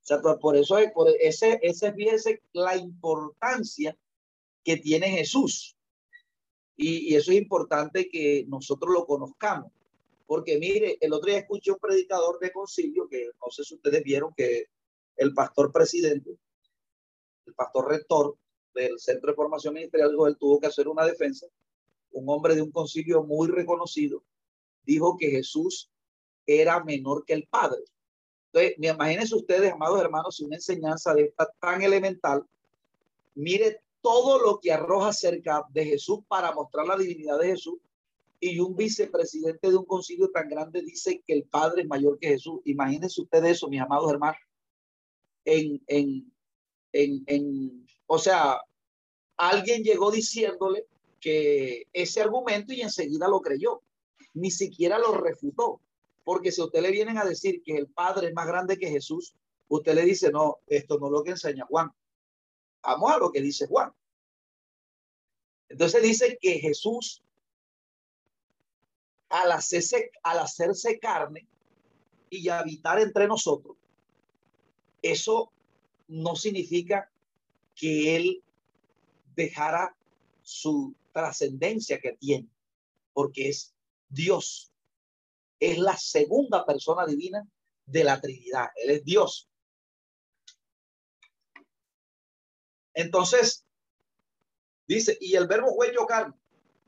sea, 0.04 0.22
por 0.22 0.56
eso 0.56 0.78
es, 0.78 0.92
por 0.92 1.10
ese, 1.20 1.60
ese 1.64 1.92
fíjese 1.92 2.44
la 2.54 2.78
importancia 2.78 3.98
que 4.64 4.78
tiene 4.78 5.10
Jesús. 5.10 5.76
Y, 6.76 7.12
y, 7.12 7.16
eso 7.16 7.32
es 7.32 7.38
importante 7.40 8.10
que 8.10 8.46
nosotros 8.48 8.94
lo 8.94 9.08
conozcamos. 9.08 9.72
Porque 10.28 10.60
mire, 10.60 11.00
el 11.02 11.14
otro 11.14 11.32
día 11.32 11.40
escuché 11.40 11.72
un 11.72 11.80
predicador 11.80 12.38
de 12.38 12.52
concilio 12.52 13.08
que 13.10 13.32
no 13.44 13.50
sé 13.50 13.64
si 13.64 13.74
ustedes 13.74 14.04
vieron 14.04 14.36
que 14.38 14.68
el 15.16 15.34
pastor 15.34 15.72
presidente, 15.72 16.38
el 17.48 17.54
pastor 17.54 17.90
rector 17.90 18.38
del 18.74 19.00
Centro 19.00 19.32
de 19.32 19.36
Formación 19.36 19.74
Ministerial, 19.74 20.12
él 20.28 20.38
tuvo 20.38 20.60
que 20.60 20.68
hacer 20.68 20.88
una 20.88 21.06
defensa. 21.06 21.48
Un 22.12 22.30
hombre 22.30 22.56
de 22.56 22.62
un 22.62 22.72
concilio 22.72 23.24
muy 23.24 23.48
reconocido 23.48 24.24
dijo 24.84 25.18
que 25.18 25.30
Jesús 25.30 25.90
era 26.46 26.84
menor 26.84 27.26
que 27.26 27.34
el 27.34 27.48
Padre. 27.48 27.82
Entonces, 28.52 28.76
imagínense 28.78 29.36
ustedes, 29.36 29.72
amados 29.72 30.02
hermanos, 30.02 30.40
una 30.40 30.56
enseñanza 30.56 31.14
de 31.14 31.24
esta 31.24 31.48
tan 31.60 31.82
elemental, 31.82 32.46
mire 33.36 33.82
todo 34.02 34.40
lo 34.40 34.60
que 34.60 34.72
arroja 34.72 35.12
cerca 35.12 35.64
de 35.70 35.86
Jesús 35.86 36.20
para 36.28 36.54
mostrar 36.54 36.86
la 36.86 36.98
divinidad 36.98 37.40
de 37.40 37.48
Jesús. 37.48 37.80
Y 38.40 38.60
un 38.60 38.76
vicepresidente 38.76 39.70
de 39.70 39.76
un 39.76 39.86
concilio 39.86 40.30
tan 40.30 40.48
grande 40.48 40.82
dice 40.82 41.24
que 41.26 41.34
el 41.34 41.44
Padre 41.44 41.82
es 41.82 41.88
mayor 41.88 42.20
que 42.20 42.30
Jesús. 42.30 42.62
Imagínense 42.66 43.22
ustedes 43.22 43.58
eso, 43.58 43.68
mis 43.68 43.82
amados 43.82 44.12
hermanos. 44.12 44.38
En, 45.44 45.82
en, 45.88 46.32
en, 47.04 47.24
en, 47.28 47.88
o 48.08 48.18
sea, 48.18 48.60
alguien 49.38 49.84
llegó 49.84 50.10
diciéndole 50.12 50.88
que 51.20 51.88
ese 51.94 52.22
argumento 52.22 52.74
y 52.74 52.82
enseguida 52.82 53.28
lo 53.28 53.42
creyó. 53.42 53.82
Ni 54.34 54.52
siquiera 54.52 54.98
lo 54.98 55.14
refutó. 55.14 55.82
Porque 56.24 56.52
si 56.52 56.62
usted 56.62 56.82
le 56.82 56.92
vienen 56.92 57.18
a 57.18 57.26
decir 57.26 57.62
que 57.64 57.78
el 57.78 57.88
Padre 57.88 58.28
es 58.28 58.34
más 58.34 58.48
grande 58.48 58.78
que 58.78 58.90
Jesús, 58.90 59.36
usted 59.70 59.94
le 59.94 60.04
dice, 60.04 60.32
no, 60.32 60.58
esto 60.68 60.98
no 61.00 61.08
es 61.08 61.12
lo 61.12 61.24
que 61.24 61.32
enseña 61.32 61.66
Juan. 61.66 61.92
Vamos 62.82 63.12
a 63.12 63.18
lo 63.18 63.32
que 63.32 63.42
dice 63.42 63.68
Juan. 63.68 63.92
Entonces 65.70 66.02
dice 66.02 66.38
que 66.42 66.60
Jesús, 66.60 67.22
al 69.30 69.52
hacerse, 69.52 70.12
al 70.24 70.40
hacerse 70.40 71.00
carne 71.00 71.48
y 72.30 72.50
habitar 72.50 73.00
entre 73.00 73.28
nosotros, 73.28 73.78
eso 75.02 75.52
no 76.08 76.36
significa 76.36 77.12
que 77.76 78.16
Él 78.16 78.44
dejara 79.36 79.96
su 80.42 80.96
trascendencia 81.12 82.00
que 82.00 82.14
tiene, 82.14 82.48
porque 83.14 83.50
es 83.50 83.74
Dios 84.10 84.72
es 85.60 85.78
la 85.78 85.98
segunda 85.98 86.66
persona 86.66 87.06
divina 87.06 87.48
de 87.86 88.04
la 88.04 88.20
Trinidad. 88.20 88.70
Él 88.76 88.92
es 88.92 89.04
Dios. 89.04 89.50
Entonces, 92.94 93.66
dice, 94.88 95.18
y 95.22 95.36
el 95.36 95.48
verbo 95.48 95.74
fue 95.76 95.90
hecho 95.90 96.06
carne 96.06 96.36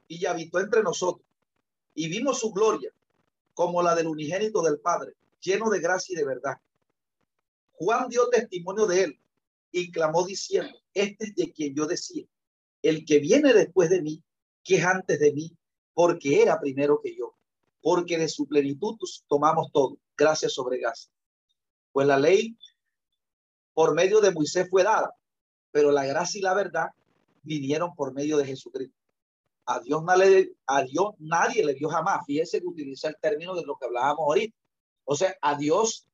y 0.07 0.25
habitó 0.25 0.59
entre 0.59 0.81
nosotros 0.81 1.25
y 1.93 2.09
vimos 2.09 2.39
su 2.39 2.51
gloria 2.51 2.91
como 3.53 3.81
la 3.81 3.93
del 3.93 4.07
unigénito 4.07 4.61
del 4.61 4.79
Padre, 4.79 5.13
lleno 5.41 5.69
de 5.69 5.79
gracia 5.79 6.13
y 6.13 6.15
de 6.15 6.25
verdad. 6.25 6.57
Juan 7.79 8.09
dio 8.09 8.29
testimonio 8.29 8.85
de 8.85 9.03
él 9.05 9.19
y 9.71 9.91
clamó 9.91 10.25
diciendo, 10.25 10.77
este 10.93 11.25
es 11.25 11.35
de 11.35 11.51
quien 11.51 11.73
yo 11.75 11.87
decía, 11.87 12.25
el 12.83 13.05
que 13.05 13.19
viene 13.19 13.53
después 13.53 13.89
de 13.89 14.01
mí, 14.01 14.23
que 14.63 14.75
es 14.75 14.85
antes 14.85 15.19
de 15.19 15.33
mí, 15.33 15.57
porque 15.93 16.41
era 16.41 16.59
primero 16.59 17.01
que 17.01 17.15
yo 17.15 17.39
porque 17.81 18.17
de 18.17 18.27
su 18.27 18.47
plenitud 18.47 18.97
tomamos 19.27 19.71
todo, 19.71 19.97
gracias 20.17 20.53
sobre 20.53 20.79
gracia. 20.79 21.11
Pues 21.91 22.07
la 22.07 22.19
ley 22.19 22.57
por 23.73 23.93
medio 23.93 24.21
de 24.21 24.31
Moisés 24.31 24.67
fue 24.69 24.83
dada, 24.83 25.15
pero 25.71 25.91
la 25.91 26.05
gracia 26.05 26.39
y 26.39 26.41
la 26.41 26.53
verdad 26.53 26.87
vinieron 27.43 27.95
por 27.95 28.13
medio 28.13 28.37
de 28.37 28.45
Jesucristo. 28.45 28.95
A 29.65 29.79
Dios, 29.79 30.03
a 30.65 30.83
Dios 30.83 31.13
nadie 31.19 31.63
le 31.63 31.75
dio 31.75 31.89
jamás. 31.89 32.25
Fíjese 32.25 32.59
que 32.59 32.67
utiliza 32.67 33.07
el 33.07 33.17
término 33.21 33.55
de 33.55 33.63
lo 33.63 33.77
que 33.77 33.85
hablábamos 33.85 34.19
ahorita. 34.21 34.57
O 35.05 35.15
sea, 35.15 35.35
a 35.41 35.55
Dios 35.55 36.07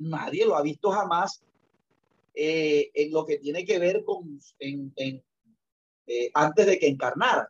nadie 0.00 0.44
lo 0.44 0.56
ha 0.56 0.62
visto 0.62 0.90
jamás 0.90 1.42
eh, 2.34 2.90
en 2.94 3.12
lo 3.12 3.24
que 3.24 3.38
tiene 3.38 3.64
que 3.64 3.78
ver 3.78 4.04
con 4.04 4.40
eh, 4.58 5.22
antes 6.34 6.66
de 6.66 6.78
que 6.78 6.88
encarnara 6.88 7.48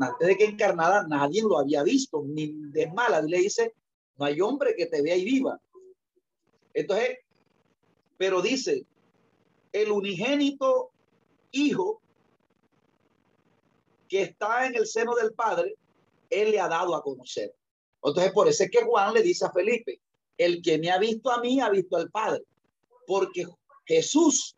antes 0.00 0.28
de 0.28 0.36
que 0.36 0.44
encarnada 0.44 1.06
nadie 1.08 1.42
lo 1.42 1.58
había 1.58 1.82
visto, 1.82 2.22
ni 2.24 2.52
de 2.70 2.86
mala. 2.92 3.20
Le 3.22 3.38
dice, 3.38 3.74
no 4.16 4.26
hay 4.26 4.40
hombre 4.40 4.74
que 4.76 4.86
te 4.86 5.02
vea 5.02 5.16
y 5.16 5.24
viva. 5.24 5.60
Entonces, 6.74 7.18
pero 8.16 8.42
dice, 8.42 8.84
el 9.72 9.90
unigénito 9.90 10.90
hijo 11.50 12.00
que 14.08 14.22
está 14.22 14.66
en 14.66 14.74
el 14.74 14.86
seno 14.86 15.14
del 15.14 15.32
Padre, 15.32 15.74
él 16.30 16.50
le 16.50 16.60
ha 16.60 16.68
dado 16.68 16.94
a 16.94 17.02
conocer. 17.02 17.54
Entonces, 18.02 18.32
por 18.32 18.48
eso 18.48 18.64
es 18.64 18.70
que 18.70 18.84
Juan 18.84 19.14
le 19.14 19.22
dice 19.22 19.46
a 19.46 19.52
Felipe, 19.52 20.00
el 20.38 20.62
que 20.62 20.78
me 20.78 20.90
ha 20.90 20.98
visto 20.98 21.30
a 21.30 21.40
mí, 21.40 21.60
ha 21.60 21.68
visto 21.68 21.96
al 21.96 22.10
Padre. 22.10 22.44
Porque 23.06 23.46
Jesús 23.84 24.56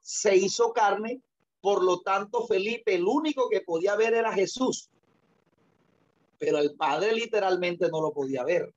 se 0.00 0.36
hizo 0.36 0.72
carne, 0.72 1.20
por 1.60 1.82
lo 1.82 2.00
tanto, 2.00 2.46
Felipe, 2.46 2.94
el 2.94 3.04
único 3.04 3.48
que 3.48 3.60
podía 3.60 3.94
ver 3.94 4.14
era 4.14 4.32
Jesús. 4.32 4.90
Pero 6.38 6.58
el 6.58 6.74
Padre 6.74 7.12
literalmente 7.12 7.88
no 7.88 8.02
lo 8.02 8.12
podía 8.12 8.42
ver. 8.42 8.74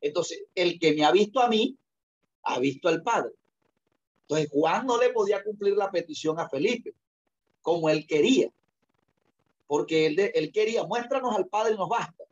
Entonces, 0.00 0.44
el 0.54 0.78
que 0.80 0.94
me 0.94 1.04
ha 1.04 1.12
visto 1.12 1.40
a 1.40 1.48
mí, 1.48 1.76
ha 2.44 2.58
visto 2.58 2.88
al 2.88 3.02
Padre. 3.02 3.32
Entonces, 4.22 4.48
Juan 4.50 4.86
no 4.86 4.98
le 4.98 5.10
podía 5.10 5.44
cumplir 5.44 5.76
la 5.76 5.90
petición 5.90 6.40
a 6.40 6.48
Felipe 6.48 6.94
como 7.60 7.90
él 7.90 8.06
quería. 8.06 8.48
Porque 9.66 10.06
él, 10.06 10.30
él 10.34 10.52
quería, 10.52 10.84
muéstranos 10.84 11.36
al 11.36 11.46
Padre 11.46 11.74
y 11.74 11.76
nos 11.76 11.88
basta. 11.88 12.24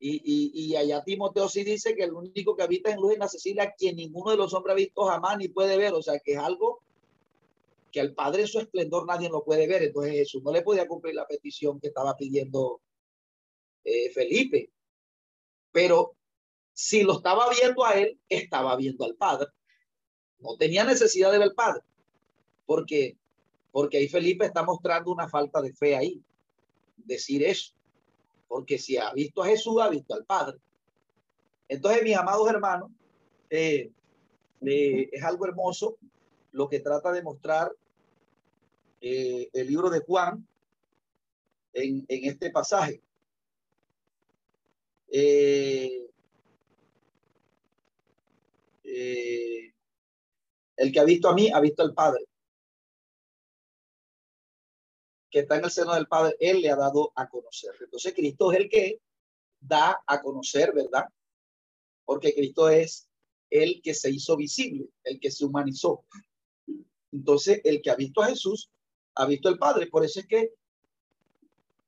Y, 0.00 0.22
y, 0.24 0.52
y, 0.54 0.76
allá 0.76 1.02
Timoteo 1.02 1.48
sí 1.48 1.64
dice 1.64 1.96
que 1.96 2.04
el 2.04 2.12
único 2.12 2.54
que 2.54 2.62
habita 2.62 2.90
en 2.90 3.00
luz 3.00 3.12
es 3.12 3.18
la 3.18 3.28
Cecilia, 3.28 3.74
quien 3.76 3.96
ninguno 3.96 4.30
de 4.30 4.36
los 4.36 4.54
hombres 4.54 4.72
ha 4.74 4.76
visto 4.76 5.04
jamás 5.04 5.38
ni 5.38 5.48
puede 5.48 5.76
ver. 5.76 5.92
O 5.94 6.02
sea, 6.02 6.20
que 6.20 6.32
es 6.32 6.38
algo 6.38 6.80
que 7.90 8.00
al 8.00 8.14
Padre 8.14 8.42
en 8.42 8.48
su 8.48 8.60
esplendor 8.60 9.06
nadie 9.06 9.28
lo 9.28 9.42
puede 9.42 9.66
ver. 9.66 9.82
Entonces 9.82 10.12
Jesús 10.12 10.42
no 10.42 10.52
le 10.52 10.62
podía 10.62 10.86
cumplir 10.86 11.14
la 11.14 11.26
petición 11.26 11.80
que 11.80 11.88
estaba 11.88 12.16
pidiendo 12.16 12.80
eh, 13.84 14.10
Felipe. 14.10 14.70
Pero 15.72 16.14
si 16.72 17.02
lo 17.02 17.14
estaba 17.14 17.48
viendo 17.50 17.84
a 17.84 17.94
él, 17.94 18.20
estaba 18.28 18.76
viendo 18.76 19.04
al 19.04 19.16
Padre. 19.16 19.48
No 20.38 20.56
tenía 20.56 20.84
necesidad 20.84 21.32
de 21.32 21.38
ver 21.38 21.48
al 21.48 21.54
Padre. 21.54 21.82
Porque, 22.66 23.16
porque 23.72 23.98
ahí 23.98 24.08
Felipe 24.08 24.44
está 24.44 24.62
mostrando 24.62 25.10
una 25.10 25.28
falta 25.28 25.60
de 25.60 25.72
fe 25.72 25.96
ahí. 25.96 26.22
Decir 26.96 27.42
eso. 27.42 27.72
Porque 28.48 28.78
si 28.78 28.96
ha 28.96 29.12
visto 29.12 29.42
a 29.42 29.46
Jesús, 29.46 29.80
ha 29.80 29.88
visto 29.88 30.14
al 30.14 30.24
Padre. 30.24 30.58
Entonces, 31.68 32.02
mis 32.02 32.16
amados 32.16 32.48
hermanos, 32.48 32.90
eh, 33.50 33.90
es 34.60 35.22
algo 35.22 35.46
hermoso 35.46 35.96
lo 36.52 36.68
que 36.68 36.80
trata 36.80 37.12
de 37.12 37.22
mostrar 37.22 37.70
eh, 39.00 39.48
el 39.52 39.66
libro 39.66 39.90
de 39.90 40.00
Juan 40.00 40.46
en, 41.72 42.04
en 42.08 42.24
este 42.24 42.50
pasaje. 42.50 43.00
Eh, 45.10 46.06
eh, 48.84 49.72
el 50.76 50.92
que 50.92 51.00
ha 51.00 51.04
visto 51.04 51.28
a 51.28 51.34
mí 51.34 51.50
ha 51.52 51.60
visto 51.60 51.82
al 51.82 51.94
Padre. 51.94 52.24
Que 55.30 55.40
está 55.40 55.56
en 55.56 55.64
el 55.64 55.70
seno 55.70 55.94
del 55.94 56.06
Padre, 56.06 56.36
Él 56.40 56.60
le 56.60 56.70
ha 56.70 56.76
dado 56.76 57.12
a 57.14 57.28
conocer. 57.28 57.72
Entonces 57.80 58.14
Cristo 58.14 58.52
es 58.52 58.58
el 58.58 58.68
que 58.68 59.00
da 59.60 60.02
a 60.06 60.22
conocer, 60.22 60.72
¿verdad? 60.74 61.04
Porque 62.04 62.34
Cristo 62.34 62.68
es 62.68 63.08
el 63.50 63.80
que 63.82 63.94
se 63.94 64.10
hizo 64.10 64.36
visible, 64.36 64.88
el 65.04 65.20
que 65.20 65.30
se 65.30 65.44
humanizó. 65.44 66.04
Entonces, 67.12 67.60
el 67.64 67.80
que 67.80 67.90
ha 67.90 67.96
visto 67.96 68.22
a 68.22 68.28
Jesús 68.28 68.70
ha 69.14 69.26
visto 69.26 69.48
al 69.48 69.58
Padre. 69.58 69.86
Por 69.86 70.04
eso 70.04 70.20
es 70.20 70.26
que, 70.26 70.52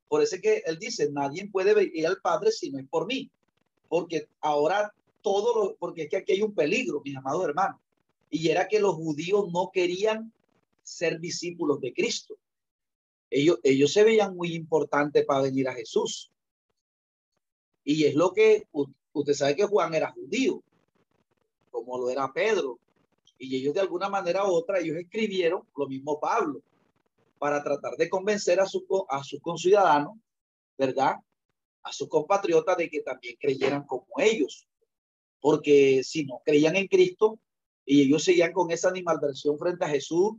por 0.09 0.23
eso 0.23 0.37
es 0.37 0.43
que 0.43 0.63
él 0.67 0.79
dice, 0.79 1.11
nadie 1.11 1.49
puede 1.49 1.91
ir 1.95 2.07
al 2.07 2.21
Padre 2.21 2.51
si 2.51 2.71
no 2.71 2.79
es 2.79 2.89
por 2.89 3.07
mí. 3.07 3.31
Porque 3.89 4.29
ahora 4.41 4.93
todo 5.23 5.55
lo, 5.55 5.77
porque 5.77 6.03
es 6.03 6.11
que 6.11 6.17
aquí 6.17 6.33
hay 6.33 6.43
un 6.43 6.55
peligro, 6.55 7.03
mis 7.05 7.17
amados 7.17 7.45
hermanos. 7.45 7.81
Y 8.31 8.49
era 8.49 8.69
que 8.69 8.81
los 8.81 8.95
judíos 8.95 9.51
no 9.53 9.71
querían 9.73 10.33
ser 10.83 11.21
discípulos 11.21 11.81
de 11.81 11.93
Cristo. 11.93 12.37
Ellos, 13.31 13.59
ellos 13.63 13.93
se 13.93 14.05
veían 14.05 14.37
muy 14.37 14.55
importantes 14.55 15.25
para 15.25 15.43
venir 15.43 15.69
a 15.69 15.75
Jesús. 15.75 16.31
Y 17.85 18.05
es 18.05 18.15
lo 18.15 18.33
que 18.33 18.67
usted 19.13 19.35
sabe 19.35 19.57
que 19.57 19.65
Juan 19.65 19.95
era 19.95 20.13
judío, 20.13 20.63
como 21.71 21.99
lo 21.99 22.11
era 22.11 22.33
Pedro, 22.33 22.79
y 23.39 23.57
ellos 23.57 23.73
de 23.73 23.81
alguna 23.81 24.09
manera 24.09 24.45
u 24.45 24.53
otra, 24.53 24.81
ellos 24.81 24.97
escribieron 24.97 25.63
lo 25.75 25.89
mismo 25.89 26.21
Pablo, 26.21 26.61
para 27.39 27.63
tratar 27.63 27.97
de 27.97 28.11
convencer 28.11 28.61
a, 28.61 28.67
su, 28.67 28.85
a 29.09 29.25
sus 29.25 29.41
conciudadanos, 29.41 30.19
¿verdad? 30.77 31.15
A 31.83 31.91
sus 31.91 32.07
compatriotas 32.07 32.77
de 32.77 32.91
que 32.91 33.01
también 33.01 33.37
creyeran 33.41 33.85
como 33.85 34.07
ellos. 34.19 34.69
Porque 35.41 36.03
si 36.05 36.27
no 36.27 36.43
creían 36.45 36.77
en 36.77 36.87
Cristo 36.87 37.39
y 37.87 38.03
ellos 38.03 38.25
seguían 38.25 38.53
con 38.53 38.71
esa 38.71 38.91
animalversión 38.91 39.59
frente 39.59 39.87
a 39.87 39.89
Jesús, 39.89 40.35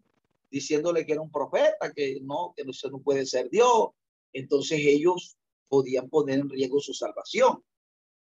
diciéndole 0.52 1.06
que 1.06 1.14
era 1.14 1.22
un 1.22 1.32
profeta, 1.32 1.92
que 1.96 2.20
no, 2.22 2.54
que 2.56 2.66
no, 2.66 2.74
se 2.74 2.90
no 2.90 3.00
puede 3.00 3.26
ser 3.26 3.50
Dios, 3.50 3.90
entonces 4.34 4.80
ellos 4.84 5.38
podían 5.68 6.10
poner 6.10 6.40
en 6.40 6.50
riesgo 6.50 6.80
su 6.80 6.94
salvación. 6.94 7.64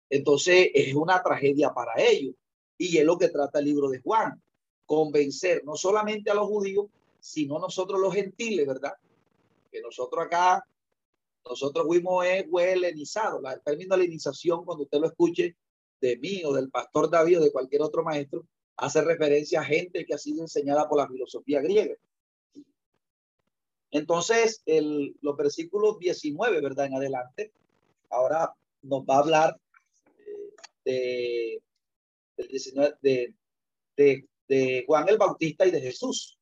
Entonces 0.08 0.70
es 0.72 0.94
una 0.94 1.22
tragedia 1.22 1.74
para 1.74 2.00
ellos. 2.00 2.34
Y 2.78 2.96
es 2.98 3.04
lo 3.04 3.18
que 3.18 3.28
trata 3.28 3.58
el 3.58 3.64
libro 3.64 3.88
de 3.88 4.00
Juan 4.00 4.40
convencer 4.86 5.64
no 5.64 5.76
solamente 5.76 6.30
a 6.30 6.34
los 6.34 6.46
judíos, 6.46 6.86
sino 7.18 7.58
nosotros 7.58 8.00
los 8.00 8.14
gentiles, 8.14 8.66
¿verdad? 8.66 8.92
Que 9.70 9.80
nosotros 9.80 10.24
acá, 10.24 10.64
nosotros 11.44 11.86
fuimos 11.86 12.24
eh, 12.26 12.46
helenizados. 12.58 13.42
La, 13.42 13.54
el 13.54 13.62
término 13.62 13.94
helenización, 13.94 14.64
cuando 14.64 14.84
usted 14.84 14.98
lo 14.98 15.06
escuche 15.06 15.56
de 16.00 16.16
mí 16.18 16.42
o 16.44 16.52
del 16.52 16.70
pastor 16.70 17.10
David 17.10 17.40
o 17.40 17.44
de 17.44 17.52
cualquier 17.52 17.82
otro 17.82 18.02
maestro, 18.02 18.46
hace 18.76 19.02
referencia 19.02 19.60
a 19.60 19.64
gente 19.64 20.04
que 20.04 20.14
ha 20.14 20.18
sido 20.18 20.42
enseñada 20.42 20.88
por 20.88 20.98
la 20.98 21.08
filosofía 21.08 21.60
griega. 21.60 21.94
Entonces, 23.90 24.62
el, 24.66 25.16
los 25.20 25.36
versículos 25.36 25.98
19, 25.98 26.60
¿verdad? 26.60 26.86
En 26.86 26.94
adelante, 26.94 27.52
ahora 28.10 28.52
nos 28.82 29.02
va 29.02 29.16
a 29.16 29.20
hablar 29.20 29.60
eh, 30.84 31.60
de, 32.36 32.46
19, 32.48 32.96
de, 33.00 33.34
de 33.96 34.28
de 34.48 34.84
Juan 34.86 35.08
el 35.08 35.18
Bautista 35.18 35.66
y 35.66 35.70
de 35.70 35.80
Jesús. 35.80 36.38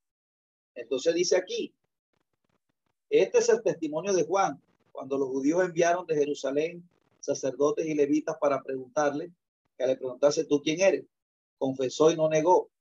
Entonces 0.75 1.15
dice 1.15 1.37
aquí, 1.37 1.73
este 3.11 3.39
es 3.39 3.49
el 3.49 3.63
testimonio 3.63 4.13
de 4.13 4.25
Juan, 4.25 4.61
cuando 4.91 5.19
los 5.19 5.29
judíos 5.29 5.65
enviaron 5.65 6.07
de 6.07 6.17
Jerusalén 6.17 6.89
sacerdotes 7.21 7.87
y 7.87 7.95
levitas 7.95 8.37
para 8.41 8.63
preguntarle, 8.63 9.31
que 9.79 9.87
le 9.87 9.97
preguntase 9.97 10.45
tú 10.45 10.61
quién 10.63 10.81
eres. 10.81 11.05
Confesó 11.63 12.11
y 12.11 12.17
no 12.17 12.29
negó. 12.29 12.73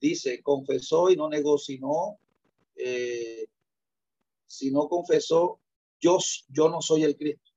Dice, 0.00 0.42
confesó 0.42 1.10
y 1.10 1.16
no 1.16 1.28
negó, 1.28 1.58
sino, 1.58 2.18
eh, 2.74 3.46
si 4.48 4.72
no 4.72 4.88
confesó, 4.88 5.60
yo, 6.00 6.18
yo 6.48 6.70
no 6.70 6.82
soy 6.82 7.04
el 7.04 7.16
Cristo. 7.16 7.52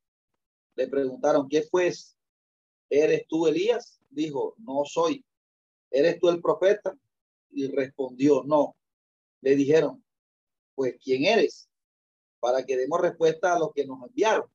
Le 0.75 0.87
preguntaron, 0.87 1.49
¿qué 1.49 1.63
fue? 1.63 1.91
¿Eres 2.87 3.25
tú 3.27 3.47
Elías? 3.47 3.99
Dijo, 4.11 4.53
no 4.59 4.83
soy. 4.85 5.25
¿eres 5.89 6.19
tú 6.19 6.29
el 6.29 6.39
profeta? 6.39 6.95
Y 7.49 7.65
respondió, 7.69 8.43
no. 8.43 8.75
Le 9.41 9.55
dijeron, 9.55 10.05
pues, 10.75 10.97
¿quién 11.03 11.25
eres? 11.25 11.67
Para 12.39 12.63
que 12.63 12.77
demos 12.77 13.01
respuesta 13.01 13.55
a 13.55 13.59
los 13.59 13.73
que 13.73 13.87
nos 13.87 14.07
enviaron. 14.07 14.47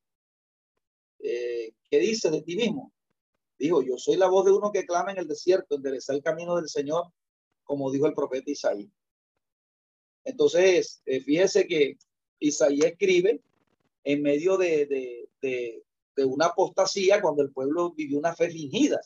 Eh, 1.19 1.73
¿Qué 1.89 1.99
dice 1.99 2.31
de 2.31 2.41
ti 2.41 2.55
mismo? 2.55 2.93
Dijo, 3.57 3.81
yo 3.81 3.97
soy 3.97 4.17
la 4.17 4.27
voz 4.27 4.45
de 4.45 4.51
uno 4.51 4.71
que 4.71 4.85
clama 4.85 5.11
en 5.11 5.17
el 5.17 5.27
desierto, 5.27 5.75
endereza 5.75 6.13
el 6.13 6.21
camino 6.21 6.55
del 6.55 6.69
Señor, 6.69 7.05
como 7.63 7.91
dijo 7.91 8.05
el 8.05 8.13
profeta 8.13 8.51
Isaías. 8.51 8.91
Entonces, 10.23 11.01
eh, 11.05 11.21
fíjese 11.21 11.65
que 11.67 11.97
Isaías 12.39 12.91
escribe 12.91 13.41
en 14.03 14.21
medio 14.21 14.57
de, 14.57 14.85
de, 14.85 15.29
de, 15.41 15.83
de, 16.15 16.25
una 16.25 16.47
apostasía 16.47 17.21
cuando 17.21 17.41
el 17.41 17.51
pueblo 17.51 17.91
vivió 17.91 18.19
una 18.19 18.35
fe 18.35 18.49
fingida. 18.49 18.99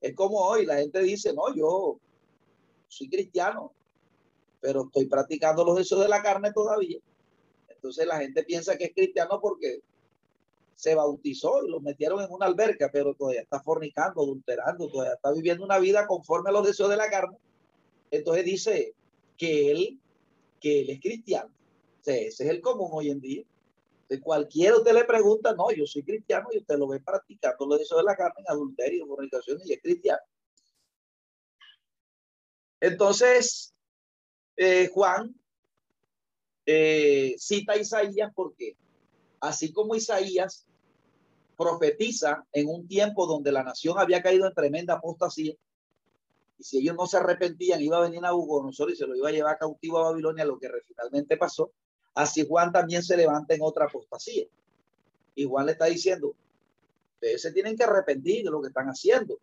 Es 0.00 0.14
como 0.14 0.40
hoy, 0.40 0.66
la 0.66 0.76
gente 0.76 1.00
dice, 1.00 1.32
no, 1.32 1.54
yo 1.54 1.98
soy 2.88 3.08
cristiano, 3.08 3.72
pero 4.60 4.84
estoy 4.84 5.06
practicando 5.06 5.64
los 5.64 5.76
deseos 5.76 6.00
de 6.00 6.08
la 6.08 6.22
carne 6.22 6.52
todavía. 6.52 6.98
Entonces 7.68 8.06
la 8.06 8.18
gente 8.18 8.42
piensa 8.44 8.76
que 8.78 8.84
es 8.84 8.94
cristiano 8.94 9.38
porque 9.40 9.82
se 10.76 10.94
bautizó 10.94 11.64
y 11.64 11.70
lo 11.70 11.80
metieron 11.80 12.22
en 12.22 12.30
una 12.30 12.46
alberca, 12.46 12.90
pero 12.92 13.14
todavía 13.14 13.42
está 13.42 13.60
fornicando, 13.60 14.22
adulterando, 14.22 14.88
todavía 14.88 15.14
está 15.14 15.32
viviendo 15.32 15.64
una 15.64 15.78
vida 15.78 16.06
conforme 16.06 16.50
a 16.50 16.52
los 16.52 16.66
deseos 16.66 16.90
de 16.90 16.96
la 16.96 17.08
carne. 17.08 17.36
Entonces 18.10 18.44
dice 18.44 18.94
que 19.36 19.70
él, 19.70 20.00
que 20.60 20.80
él 20.80 20.90
es 20.90 21.00
cristiano. 21.00 21.50
ese 22.04 22.26
es 22.28 22.40
el 22.40 22.60
común 22.60 22.90
hoy 22.92 23.10
en 23.10 23.20
día. 23.20 23.44
De 24.08 24.20
cualquiera 24.20 24.76
usted 24.76 24.92
le 24.92 25.04
pregunta, 25.04 25.54
no, 25.54 25.70
yo 25.70 25.86
soy 25.86 26.02
cristiano 26.02 26.48
y 26.52 26.58
usted 26.58 26.76
lo 26.76 26.88
ve 26.88 27.00
practicando 27.00 27.66
lo 27.66 27.76
eso 27.76 27.96
de 27.96 28.04
la 28.04 28.14
carne 28.14 28.34
en 28.38 28.52
adulterio, 28.52 29.06
fornicación 29.06 29.58
y 29.64 29.72
es 29.72 29.80
cristiano. 29.80 30.20
Entonces, 32.80 33.74
eh, 34.56 34.88
Juan 34.92 35.34
eh, 36.66 37.34
cita 37.38 37.72
a 37.72 37.78
Isaías 37.78 38.30
porque 38.34 38.76
así 39.48 39.72
como 39.72 39.94
Isaías 39.94 40.66
profetiza 41.56 42.46
en 42.52 42.68
un 42.68 42.88
tiempo 42.88 43.26
donde 43.26 43.52
la 43.52 43.62
nación 43.62 43.98
había 43.98 44.22
caído 44.22 44.46
en 44.46 44.54
tremenda 44.54 44.94
apostasía. 44.94 45.54
Y 46.58 46.64
si 46.64 46.78
ellos 46.78 46.96
no 46.96 47.06
se 47.06 47.18
arrepentían, 47.18 47.80
iba 47.82 47.98
a 47.98 48.00
venir 48.00 48.18
a 48.20 48.22
Nabucodonosor 48.22 48.90
y 48.90 48.96
se 48.96 49.06
lo 49.06 49.14
iba 49.14 49.28
a 49.28 49.32
llevar 49.32 49.58
cautivo 49.58 49.98
a 49.98 50.10
Babilonia, 50.10 50.44
lo 50.44 50.58
que 50.58 50.70
finalmente 50.86 51.36
pasó. 51.36 51.72
Así 52.14 52.46
Juan 52.46 52.72
también 52.72 53.02
se 53.02 53.16
levanta 53.16 53.54
en 53.54 53.62
otra 53.62 53.84
apostasía. 53.84 54.46
Y 55.34 55.44
Juan 55.44 55.66
le 55.66 55.72
está 55.72 55.86
diciendo, 55.86 56.34
ustedes 57.14 57.42
se 57.42 57.52
tienen 57.52 57.76
que 57.76 57.84
arrepentir 57.84 58.44
de 58.44 58.50
lo 58.50 58.62
que 58.62 58.68
están 58.68 58.86
haciendo. 58.86 59.38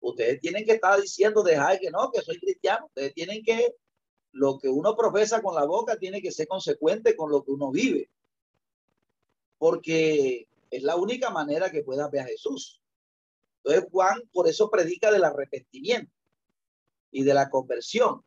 Ustedes 0.00 0.40
tienen 0.40 0.64
que 0.64 0.72
estar 0.72 1.00
diciendo, 1.00 1.42
dejar 1.42 1.78
que 1.78 1.90
no, 1.90 2.10
que 2.10 2.20
soy 2.20 2.38
cristiano. 2.40 2.86
Ustedes 2.86 3.14
tienen 3.14 3.44
que, 3.44 3.76
lo 4.32 4.58
que 4.58 4.68
uno 4.68 4.96
profesa 4.96 5.40
con 5.40 5.54
la 5.54 5.64
boca 5.64 5.96
tiene 5.96 6.20
que 6.20 6.32
ser 6.32 6.48
consecuente 6.48 7.14
con 7.16 7.30
lo 7.30 7.44
que 7.44 7.52
uno 7.52 7.70
vive. 7.70 8.10
Porque 9.58 10.46
es 10.70 10.82
la 10.82 10.96
única 10.96 11.30
manera 11.30 11.70
que 11.70 11.82
puedas 11.82 12.10
ver 12.10 12.22
a 12.22 12.26
Jesús. 12.26 12.80
Entonces 13.58 13.90
Juan 13.90 14.22
por 14.32 14.48
eso 14.48 14.70
predica 14.70 15.10
del 15.10 15.24
arrepentimiento 15.24 16.12
y 17.10 17.22
de 17.22 17.34
la 17.34 17.48
conversión. 17.48 18.22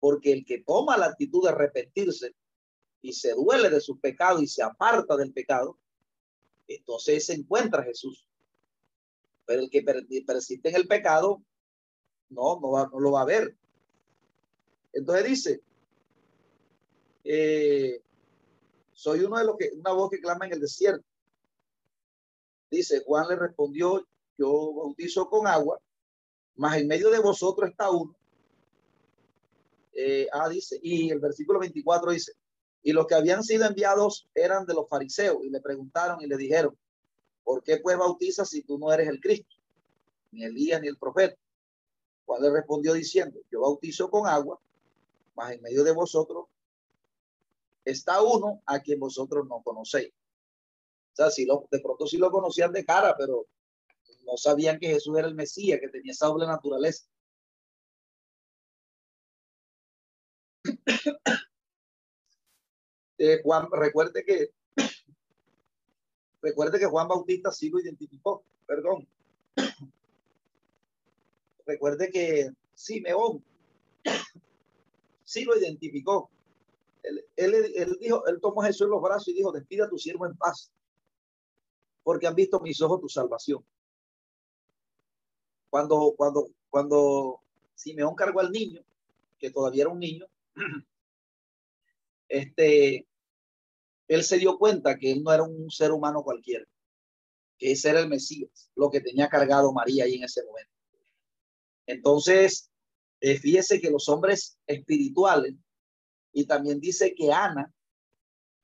Porque 0.00 0.32
el 0.32 0.44
que 0.44 0.62
toma 0.62 0.96
la 0.96 1.06
actitud 1.06 1.44
de 1.44 1.50
arrepentirse 1.50 2.34
y 3.00 3.12
se 3.12 3.32
duele 3.34 3.70
de 3.70 3.80
su 3.80 3.98
pecado 3.98 4.42
y 4.42 4.46
se 4.46 4.62
aparta 4.62 5.16
del 5.16 5.32
pecado, 5.32 5.78
entonces 6.66 7.26
se 7.26 7.34
encuentra 7.34 7.84
Jesús. 7.84 8.28
Pero 9.46 9.62
el 9.62 9.70
que 9.70 9.82
persiste 10.26 10.68
en 10.68 10.74
el 10.74 10.88
pecado, 10.88 11.42
no, 12.28 12.58
no, 12.60 12.88
no 12.88 13.00
lo 13.00 13.12
va 13.12 13.22
a 13.22 13.26
ver. 13.26 13.56
Entonces 14.92 15.24
dice, 15.24 15.60
eh, 17.22 18.02
soy 18.96 19.20
uno 19.20 19.36
de 19.36 19.44
los 19.44 19.56
que, 19.58 19.70
una 19.74 19.92
voz 19.92 20.10
que 20.10 20.20
clama 20.20 20.46
en 20.46 20.54
el 20.54 20.60
desierto. 20.60 21.04
Dice, 22.70 23.02
Juan 23.04 23.28
le 23.28 23.36
respondió, 23.36 24.04
yo 24.38 24.72
bautizo 24.72 25.28
con 25.28 25.46
agua, 25.46 25.78
mas 26.56 26.78
en 26.78 26.88
medio 26.88 27.10
de 27.10 27.18
vosotros 27.18 27.70
está 27.70 27.90
uno. 27.90 28.16
Eh, 29.92 30.26
ah, 30.32 30.48
dice, 30.48 30.80
y 30.82 31.10
el 31.10 31.20
versículo 31.20 31.58
24 31.58 32.10
dice, 32.10 32.32
y 32.82 32.92
los 32.92 33.06
que 33.06 33.14
habían 33.14 33.44
sido 33.44 33.66
enviados 33.66 34.28
eran 34.34 34.64
de 34.64 34.72
los 34.72 34.88
fariseos 34.88 35.44
y 35.44 35.50
le 35.50 35.60
preguntaron 35.60 36.22
y 36.22 36.26
le 36.26 36.38
dijeron, 36.38 36.74
¿por 37.44 37.62
qué 37.62 37.76
pues 37.76 37.98
bautizas 37.98 38.48
si 38.48 38.62
tú 38.62 38.78
no 38.78 38.90
eres 38.90 39.08
el 39.08 39.20
Cristo, 39.20 39.56
ni 40.32 40.42
Elías 40.42 40.80
ni 40.80 40.88
el 40.88 40.96
profeta? 40.96 41.36
Juan 42.24 42.42
le 42.42 42.50
respondió 42.50 42.94
diciendo, 42.94 43.40
yo 43.50 43.60
bautizo 43.60 44.10
con 44.10 44.26
agua, 44.26 44.58
mas 45.34 45.52
en 45.52 45.60
medio 45.60 45.84
de 45.84 45.92
vosotros 45.92 46.46
está 47.86 48.20
uno 48.20 48.62
a 48.66 48.80
quien 48.80 49.00
vosotros 49.00 49.46
no 49.48 49.62
conocéis. 49.62 50.12
O 51.12 51.16
sea, 51.16 51.30
si 51.30 51.46
lo, 51.46 51.66
de 51.70 51.80
pronto 51.80 52.06
sí 52.06 52.18
lo 52.18 52.30
conocían 52.30 52.72
de 52.72 52.84
cara, 52.84 53.16
pero 53.16 53.46
no 54.24 54.36
sabían 54.36 54.78
que 54.78 54.88
Jesús 54.88 55.16
era 55.16 55.28
el 55.28 55.34
Mesías, 55.34 55.80
que 55.80 55.88
tenía 55.88 56.12
esa 56.12 56.26
doble 56.26 56.46
naturaleza. 56.46 57.06
Eh, 63.18 63.40
Juan, 63.42 63.66
recuerde 63.72 64.22
que 64.26 64.50
recuerde 66.42 66.78
que 66.78 66.84
Juan 66.84 67.08
Bautista 67.08 67.50
sí 67.50 67.70
lo 67.70 67.80
identificó, 67.80 68.44
perdón. 68.66 69.08
Recuerde 71.64 72.10
que 72.10 72.50
Simeón 72.74 73.42
sí 75.24 75.44
lo 75.44 75.56
identificó. 75.58 76.30
Él, 77.36 77.54
él, 77.76 77.96
dijo, 78.00 78.26
él 78.26 78.40
tomó 78.40 78.62
a 78.62 78.66
Jesús 78.66 78.82
en 78.86 78.90
los 78.90 79.02
brazos 79.02 79.28
y 79.28 79.34
dijo, 79.34 79.52
despida 79.52 79.84
a 79.84 79.88
tu 79.88 79.96
siervo 79.96 80.26
en 80.26 80.36
paz, 80.36 80.72
porque 82.02 82.26
han 82.26 82.34
visto 82.34 82.60
mis 82.60 82.80
ojos 82.80 83.00
tu 83.00 83.08
salvación. 83.08 83.64
Cuando, 85.70 86.14
cuando, 86.16 86.48
cuando 86.68 87.40
Simeón 87.74 88.14
cargó 88.14 88.40
al 88.40 88.50
niño, 88.50 88.82
que 89.38 89.50
todavía 89.50 89.82
era 89.82 89.92
un 89.92 90.00
niño, 90.00 90.26
este, 92.28 93.06
él 94.08 94.24
se 94.24 94.38
dio 94.38 94.58
cuenta 94.58 94.98
que 94.98 95.12
él 95.12 95.22
no 95.22 95.32
era 95.32 95.42
un 95.42 95.70
ser 95.70 95.92
humano 95.92 96.22
cualquiera, 96.22 96.64
que 97.58 97.72
ese 97.72 97.90
era 97.90 98.00
el 98.00 98.08
Mesías, 98.08 98.70
lo 98.74 98.90
que 98.90 99.00
tenía 99.00 99.28
cargado 99.28 99.72
María 99.72 100.04
ahí 100.04 100.14
en 100.14 100.24
ese 100.24 100.44
momento. 100.44 100.72
Entonces, 101.86 102.70
eh, 103.20 103.38
fíjese 103.38 103.80
que 103.80 103.90
los 103.90 104.08
hombres 104.08 104.58
espirituales, 104.66 105.54
y 106.36 106.44
también 106.44 106.80
dice 106.80 107.14
que 107.14 107.32
Ana 107.32 107.72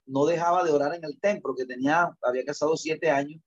no 0.05 0.27
dejaba 0.27 0.62
de 0.62 0.70
orar 0.70 0.95
en 0.95 1.05
el 1.05 1.18
templo, 1.18 1.55
que 1.55 1.64
tenía, 1.64 2.14
había 2.20 2.45
casado 2.45 2.77
siete 2.77 3.11
años 3.11 3.41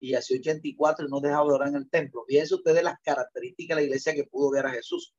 y 0.00 0.14
hace 0.14 0.36
84 0.40 1.06
y 1.06 1.08
no 1.08 1.20
dejaba 1.20 1.46
de 1.46 1.54
orar 1.54 1.68
en 1.68 1.76
el 1.76 1.88
templo. 1.88 2.24
Fíjense 2.26 2.56
ustedes 2.56 2.82
las 2.82 2.98
características 3.04 3.76
de 3.76 3.82
la 3.82 3.86
iglesia 3.86 4.14
que 4.14 4.24
pudo 4.24 4.50
ver 4.50 4.66
a 4.66 4.70
Jesús. 4.70 5.14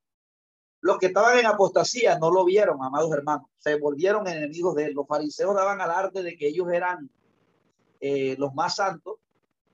Los 0.82 0.98
que 0.98 1.06
estaban 1.06 1.40
en 1.40 1.46
apostasía 1.46 2.20
no 2.20 2.32
lo 2.32 2.44
vieron, 2.44 2.84
amados 2.84 3.14
hermanos. 3.14 3.48
Se 3.60 3.80
volvieron 3.80 4.28
enemigos 4.28 4.76
de 4.76 4.88
él. 4.88 4.94
Los 4.94 5.08
fariseos 5.08 5.56
daban 5.56 5.80
alarde 5.80 6.22
de 6.22 6.36
que 6.36 6.50
ellos 6.50 6.68
eran 6.70 7.10
eh, 8.02 8.36
los 8.38 8.54
más 8.54 8.76
santos 8.76 9.20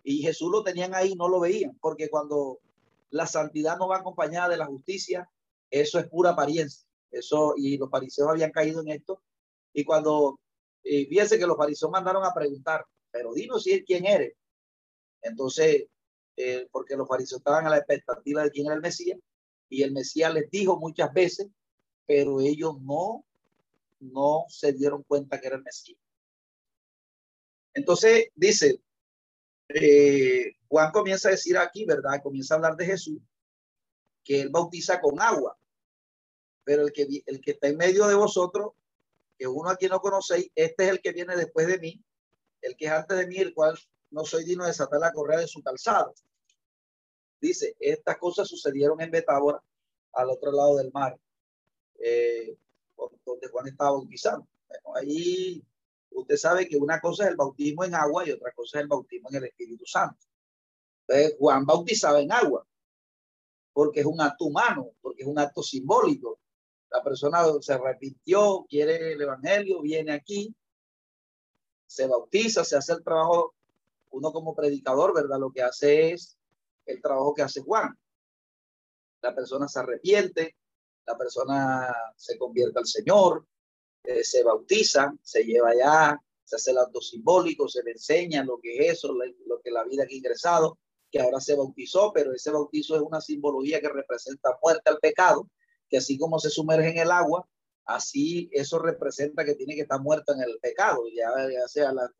y 0.03 0.21
Jesús 0.21 0.51
lo 0.51 0.61
tenían 0.61 0.93
ahí, 0.93 1.15
no 1.15 1.27
lo 1.27 1.39
veían, 1.39 1.75
porque 1.81 2.07
cuando 2.07 2.59
la 3.09 3.25
santidad 3.25 3.79
no 3.79 3.87
va 3.87 3.97
acompañada 3.97 4.49
de 4.49 4.57
la 4.57 4.67
justicia, 4.67 5.27
eso 5.71 5.97
es 5.97 6.07
pura 6.07 6.29
apariencia. 6.29 6.87
Eso, 7.11 7.53
y 7.57 7.77
los 7.77 7.89
fariseos 7.89 8.29
habían 8.29 8.51
caído 8.51 8.81
en 8.81 8.89
esto. 8.89 9.21
Y 9.73 9.83
cuando, 9.83 10.39
eh, 10.83 11.07
fíjense 11.07 11.39
que 11.39 11.47
los 11.47 11.57
fariseos 11.57 11.91
mandaron 11.91 12.23
a 12.23 12.33
preguntar, 12.33 12.85
pero 13.11 13.33
dinos 13.33 13.63
si 13.63 13.71
es 13.71 13.83
quién 13.85 14.05
eres. 14.05 14.33
Entonces, 15.21 15.87
eh, 16.37 16.67
porque 16.71 16.95
los 16.95 17.07
fariseos 17.07 17.39
estaban 17.39 17.65
a 17.65 17.69
la 17.69 17.77
expectativa 17.77 18.43
de 18.43 18.51
quién 18.51 18.67
era 18.67 18.75
el 18.75 18.81
Mesías, 18.81 19.19
y 19.69 19.83
el 19.83 19.91
Mesías 19.91 20.33
les 20.33 20.49
dijo 20.49 20.79
muchas 20.79 21.11
veces, 21.13 21.47
pero 22.05 22.39
ellos 22.39 22.81
no, 22.81 23.25
no 23.99 24.45
se 24.47 24.73
dieron 24.73 25.03
cuenta 25.03 25.39
que 25.39 25.47
era 25.47 25.57
el 25.57 25.63
Mesías. 25.63 25.99
Entonces 27.73 28.29
dice, 28.35 28.81
eh, 29.69 30.53
Juan 30.67 30.91
comienza 30.91 31.27
a 31.27 31.31
decir 31.31 31.57
aquí, 31.57 31.85
¿verdad? 31.85 32.21
Comienza 32.23 32.53
a 32.53 32.57
hablar 32.57 32.75
de 32.75 32.85
Jesús, 32.85 33.19
que 34.23 34.41
él 34.41 34.49
bautiza 34.49 34.99
con 34.99 35.19
agua, 35.21 35.57
pero 36.63 36.83
el 36.83 36.91
que, 36.91 37.07
el 37.25 37.41
que 37.41 37.51
está 37.51 37.67
en 37.67 37.77
medio 37.77 38.07
de 38.07 38.15
vosotros, 38.15 38.73
que 39.37 39.47
uno 39.47 39.69
aquí 39.69 39.87
no 39.87 39.99
conocéis, 39.99 40.51
este 40.55 40.85
es 40.85 40.89
el 40.91 41.01
que 41.01 41.11
viene 41.11 41.35
después 41.35 41.67
de 41.67 41.79
mí, 41.79 42.03
el 42.61 42.75
que 42.75 42.85
es 42.85 42.91
antes 42.91 43.17
de 43.17 43.27
mí, 43.27 43.37
el 43.37 43.53
cual 43.53 43.77
no 44.11 44.25
soy 44.25 44.43
digno 44.43 44.63
de 44.63 44.71
desatar 44.71 44.99
la 44.99 45.13
correa 45.13 45.39
de 45.39 45.47
su 45.47 45.61
calzado. 45.61 46.13
Dice, 47.39 47.75
estas 47.79 48.17
cosas 48.17 48.47
sucedieron 48.47 48.99
en 49.01 49.11
Betábora, 49.11 49.63
al 50.13 50.29
otro 50.29 50.51
lado 50.51 50.75
del 50.77 50.91
mar, 50.91 51.17
eh, 51.99 52.57
donde 53.25 53.47
Juan 53.47 53.67
estaba 53.67 53.91
bautizando. 53.91 54.47
Ahí 54.95 55.63
usted 56.11 56.37
sabe 56.37 56.67
que 56.67 56.77
una 56.77 56.99
cosa 56.99 57.23
es 57.23 57.29
el 57.31 57.35
bautismo 57.37 57.83
en 57.85 57.95
agua 57.95 58.27
y 58.27 58.31
otra 58.31 58.51
cosa 58.51 58.79
es 58.79 58.83
el 58.83 58.87
bautismo 58.87 59.29
en 59.29 59.35
el 59.35 59.43
Espíritu 59.45 59.85
Santo. 59.85 60.19
Entonces, 61.07 61.35
Juan 61.39 61.65
bautizaba 61.65 62.19
en 62.19 62.31
agua, 62.31 62.65
porque 63.73 64.01
es 64.01 64.05
un 64.05 64.19
acto 64.21 64.45
humano, 64.45 64.91
porque 65.01 65.23
es 65.23 65.27
un 65.27 65.39
acto 65.39 65.63
simbólico. 65.63 66.39
La 66.91 67.03
persona 67.03 67.43
se 67.61 67.73
arrepintió, 67.73 68.65
quiere 68.67 69.13
el 69.13 69.21
Evangelio, 69.21 69.81
viene 69.81 70.11
aquí, 70.11 70.53
se 71.85 72.07
bautiza, 72.07 72.63
se 72.63 72.77
hace 72.77 72.93
el 72.93 73.03
trabajo. 73.03 73.55
Uno 74.11 74.31
como 74.31 74.55
predicador, 74.55 75.13
¿verdad? 75.13 75.39
Lo 75.39 75.51
que 75.51 75.61
hace 75.61 76.11
es 76.11 76.37
el 76.85 77.01
trabajo 77.01 77.33
que 77.33 77.43
hace 77.43 77.61
Juan. 77.61 77.97
La 79.21 79.35
persona 79.35 79.67
se 79.67 79.79
arrepiente, 79.79 80.55
la 81.05 81.17
persona 81.17 81.95
se 82.15 82.37
convierte 82.37 82.79
al 82.79 82.87
Señor, 82.87 83.45
eh, 84.03 84.23
se 84.23 84.43
bautiza, 84.43 85.13
se 85.21 85.43
lleva 85.43 85.69
allá, 85.69 86.19
se 86.43 86.55
hace 86.55 86.71
el 86.71 86.79
acto 86.79 87.01
simbólico, 87.01 87.67
se 87.67 87.83
le 87.83 87.91
enseña 87.91 88.43
lo 88.43 88.59
que 88.59 88.77
es 88.77 88.97
eso, 88.97 89.13
lo 89.13 89.61
que 89.61 89.71
la 89.71 89.83
vida 89.83 90.07
que 90.07 90.13
ha 90.13 90.17
ingresado, 90.17 90.79
que 91.11 91.19
ahora 91.19 91.39
se 91.39 91.55
bautizó, 91.55 92.11
pero 92.13 92.33
ese 92.33 92.51
bautizo 92.51 92.95
es 92.95 93.01
una 93.01 93.21
simbología 93.21 93.81
que 93.81 93.89
representa 93.89 94.57
muerte 94.61 94.89
al 94.89 94.99
pecado, 94.99 95.49
que 95.89 95.97
así 95.97 96.17
como 96.17 96.39
se 96.39 96.49
sumerge 96.49 96.89
en 96.89 96.99
el 96.99 97.11
agua, 97.11 97.47
así 97.85 98.49
eso 98.53 98.79
representa 98.79 99.43
que 99.43 99.55
tiene 99.55 99.75
que 99.75 99.81
estar 99.81 99.99
muerto 99.99 100.33
en 100.33 100.41
el 100.41 100.59
pecado, 100.61 101.03
ya, 101.13 101.31
sea 101.67 101.91
la, 101.91 102.11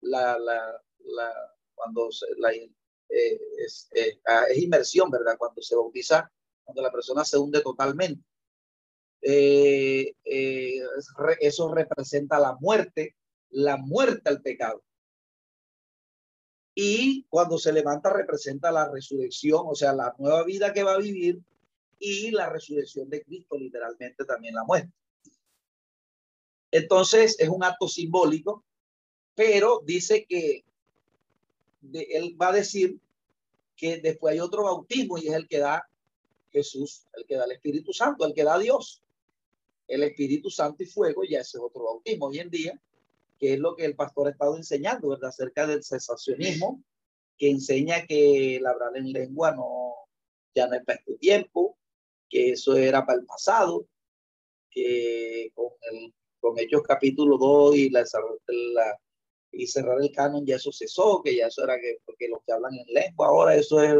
la, 0.00 0.38
la, 0.38 1.34
cuando 1.74 2.08
la, 2.36 2.52
eh, 2.52 2.70
eh, 3.08 3.40
es, 3.58 3.88
inmersión, 4.56 5.10
¿verdad? 5.10 5.36
Cuando 5.38 5.60
se 5.60 5.76
bautiza, 5.76 6.30
cuando 6.64 6.82
la 6.82 6.90
persona 6.90 7.24
se 7.24 7.38
hunde 7.38 7.60
totalmente. 7.60 8.24
Eh, 9.20 10.14
eso 11.40 11.68
representa 11.68 12.40
la 12.40 12.56
muerte, 12.60 13.16
la 13.50 13.76
muerte 13.76 14.30
al 14.30 14.40
pecado. 14.42 14.82
Y 16.74 17.26
cuando 17.28 17.58
se 17.58 17.72
levanta 17.72 18.10
representa 18.10 18.72
la 18.72 18.90
resurrección, 18.90 19.62
o 19.66 19.74
sea, 19.74 19.92
la 19.92 20.14
nueva 20.18 20.42
vida 20.44 20.72
que 20.72 20.82
va 20.82 20.94
a 20.94 20.98
vivir 20.98 21.42
y 22.02 22.32
la 22.32 22.50
resurrección 22.50 23.08
de 23.08 23.22
Cristo, 23.22 23.56
literalmente 23.56 24.24
también 24.24 24.56
la 24.56 24.64
muerte. 24.64 24.92
Entonces 26.72 27.36
es 27.38 27.48
un 27.48 27.62
acto 27.62 27.86
simbólico, 27.86 28.64
pero 29.36 29.82
dice 29.84 30.26
que 30.28 30.64
él 31.92 32.36
va 32.40 32.48
a 32.48 32.52
decir 32.52 32.98
que 33.76 33.98
después 33.98 34.32
hay 34.32 34.40
otro 34.40 34.64
bautismo 34.64 35.16
y 35.16 35.28
es 35.28 35.34
el 35.34 35.46
que 35.46 35.58
da 35.58 35.88
Jesús, 36.50 37.06
el 37.14 37.24
que 37.24 37.36
da 37.36 37.44
el 37.44 37.52
Espíritu 37.52 37.92
Santo, 37.92 38.26
el 38.26 38.34
que 38.34 38.44
da 38.44 38.58
Dios. 38.58 39.00
El 39.86 40.02
Espíritu 40.02 40.50
Santo 40.50 40.82
y 40.82 40.86
fuego, 40.86 41.22
ya 41.22 41.40
ese 41.40 41.58
es 41.58 41.62
otro 41.62 41.84
bautismo 41.84 42.26
hoy 42.26 42.38
en 42.40 42.50
día, 42.50 42.80
que 43.38 43.54
es 43.54 43.60
lo 43.60 43.76
que 43.76 43.84
el 43.84 43.94
pastor 43.94 44.26
ha 44.26 44.30
estado 44.30 44.56
enseñando, 44.56 45.08
¿verdad? 45.08 45.28
Acerca 45.28 45.66
del 45.66 45.84
cesacionismo, 45.84 46.82
que 47.36 47.50
enseña 47.50 48.06
que 48.06 48.56
el 48.56 48.66
hablar 48.66 48.96
en 48.96 49.12
lengua 49.12 49.52
no, 49.52 49.94
ya 50.54 50.66
no 50.66 50.74
es 50.74 50.84
para 50.84 50.98
este 50.98 51.14
tiempo, 51.14 51.76
que 52.32 52.52
eso 52.52 52.74
era 52.74 53.04
para 53.04 53.20
el 53.20 53.26
pasado, 53.26 53.86
que 54.70 55.52
con, 55.54 55.68
el, 55.92 56.14
con 56.40 56.58
Hechos 56.58 56.82
capítulo 56.82 57.36
2 57.36 57.76
y, 57.76 57.90
la, 57.90 58.00
la, 58.00 58.98
y 59.52 59.66
cerrar 59.66 60.00
el 60.00 60.10
canon 60.10 60.46
ya 60.46 60.56
eso 60.56 60.72
cesó, 60.72 61.20
que 61.22 61.36
ya 61.36 61.48
eso 61.48 61.62
era 61.62 61.78
que, 61.78 61.98
porque 62.06 62.28
los 62.28 62.40
que 62.46 62.52
hablan 62.52 62.72
en 62.74 62.86
lengua 62.86 63.28
ahora 63.28 63.54
eso 63.54 63.82
es 63.82 63.94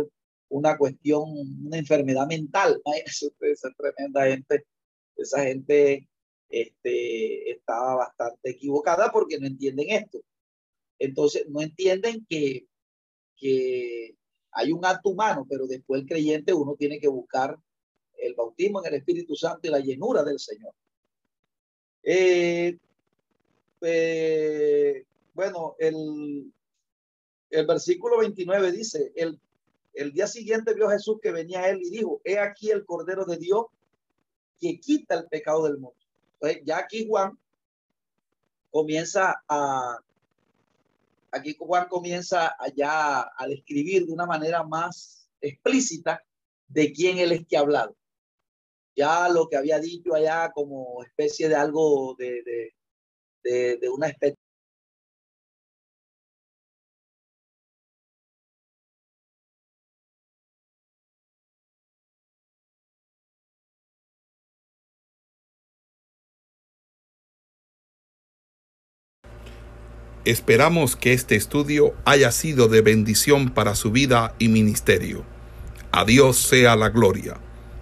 una 0.48 0.78
cuestión, 0.78 1.24
una 1.66 1.76
enfermedad 1.76 2.26
mental. 2.26 2.80
Esa, 3.04 3.26
esa 3.40 3.70
tremenda 3.76 4.24
gente, 4.24 4.64
esa 5.16 5.42
gente 5.42 6.08
este, 6.48 7.50
estaba 7.50 7.96
bastante 7.96 8.50
equivocada 8.50 9.12
porque 9.12 9.38
no 9.38 9.46
entienden 9.46 9.90
esto. 9.90 10.20
Entonces, 10.98 11.46
no 11.48 11.60
entienden 11.60 12.24
que, 12.28 12.66
que 13.36 14.14
hay 14.52 14.72
un 14.72 14.84
acto 14.86 15.10
humano, 15.10 15.46
pero 15.48 15.66
después 15.66 16.00
el 16.02 16.08
creyente 16.08 16.54
uno 16.54 16.76
tiene 16.78 16.98
que 16.98 17.08
buscar 17.08 17.58
el 18.22 18.34
bautismo 18.34 18.80
en 18.80 18.86
el 18.86 18.98
Espíritu 19.00 19.34
Santo 19.34 19.66
y 19.66 19.70
la 19.70 19.80
llenura 19.80 20.22
del 20.22 20.38
Señor. 20.38 20.72
Eh, 22.02 22.78
eh, 23.80 25.04
bueno, 25.34 25.76
el, 25.78 26.52
el 27.52 27.66
versículo 27.66 28.18
29 28.18 28.72
dice, 28.72 29.12
el, 29.14 30.12
día 30.12 30.26
siguiente 30.26 30.74
vio 30.74 30.88
Jesús 30.88 31.18
que 31.22 31.30
venía 31.30 31.60
a 31.60 31.68
él 31.68 31.80
y 31.82 31.90
dijo, 31.90 32.20
he 32.24 32.38
aquí 32.38 32.70
el 32.70 32.84
Cordero 32.84 33.24
de 33.24 33.36
Dios 33.36 33.66
que 34.58 34.80
quita 34.80 35.16
el 35.16 35.26
pecado 35.26 35.64
del 35.64 35.74
mundo. 35.74 35.96
Entonces, 36.34 36.62
ya 36.64 36.78
aquí 36.78 37.06
Juan 37.06 37.38
comienza 38.70 39.42
a, 39.46 39.98
aquí 41.30 41.54
Juan 41.58 41.88
comienza 41.88 42.56
allá 42.58 43.30
a 43.36 43.46
describir 43.46 44.06
de 44.06 44.12
una 44.12 44.26
manera 44.26 44.62
más 44.62 45.28
explícita 45.40 46.22
de 46.68 46.92
quién 46.92 47.18
él 47.18 47.32
es 47.32 47.46
que 47.46 47.56
ha 47.56 47.60
hablado. 47.60 47.94
Ya 48.96 49.28
lo 49.28 49.48
que 49.48 49.56
había 49.56 49.78
dicho 49.80 50.14
allá 50.14 50.50
como 50.54 51.02
especie 51.04 51.48
de 51.48 51.54
algo 51.56 52.14
de, 52.18 52.42
de, 52.44 52.74
de, 53.44 53.76
de 53.78 53.88
una 53.88 54.08
especie 54.08 54.36
Esperamos 70.24 70.94
que 70.94 71.14
este 71.14 71.34
estudio 71.34 71.94
haya 72.04 72.30
sido 72.30 72.68
de 72.68 72.80
bendición 72.80 73.50
para 73.50 73.74
su 73.74 73.90
vida 73.90 74.36
y 74.38 74.46
ministerio. 74.46 75.24
A 75.90 76.04
Dios 76.04 76.36
sea 76.36 76.76
la 76.76 76.90
gloria. 76.90 77.40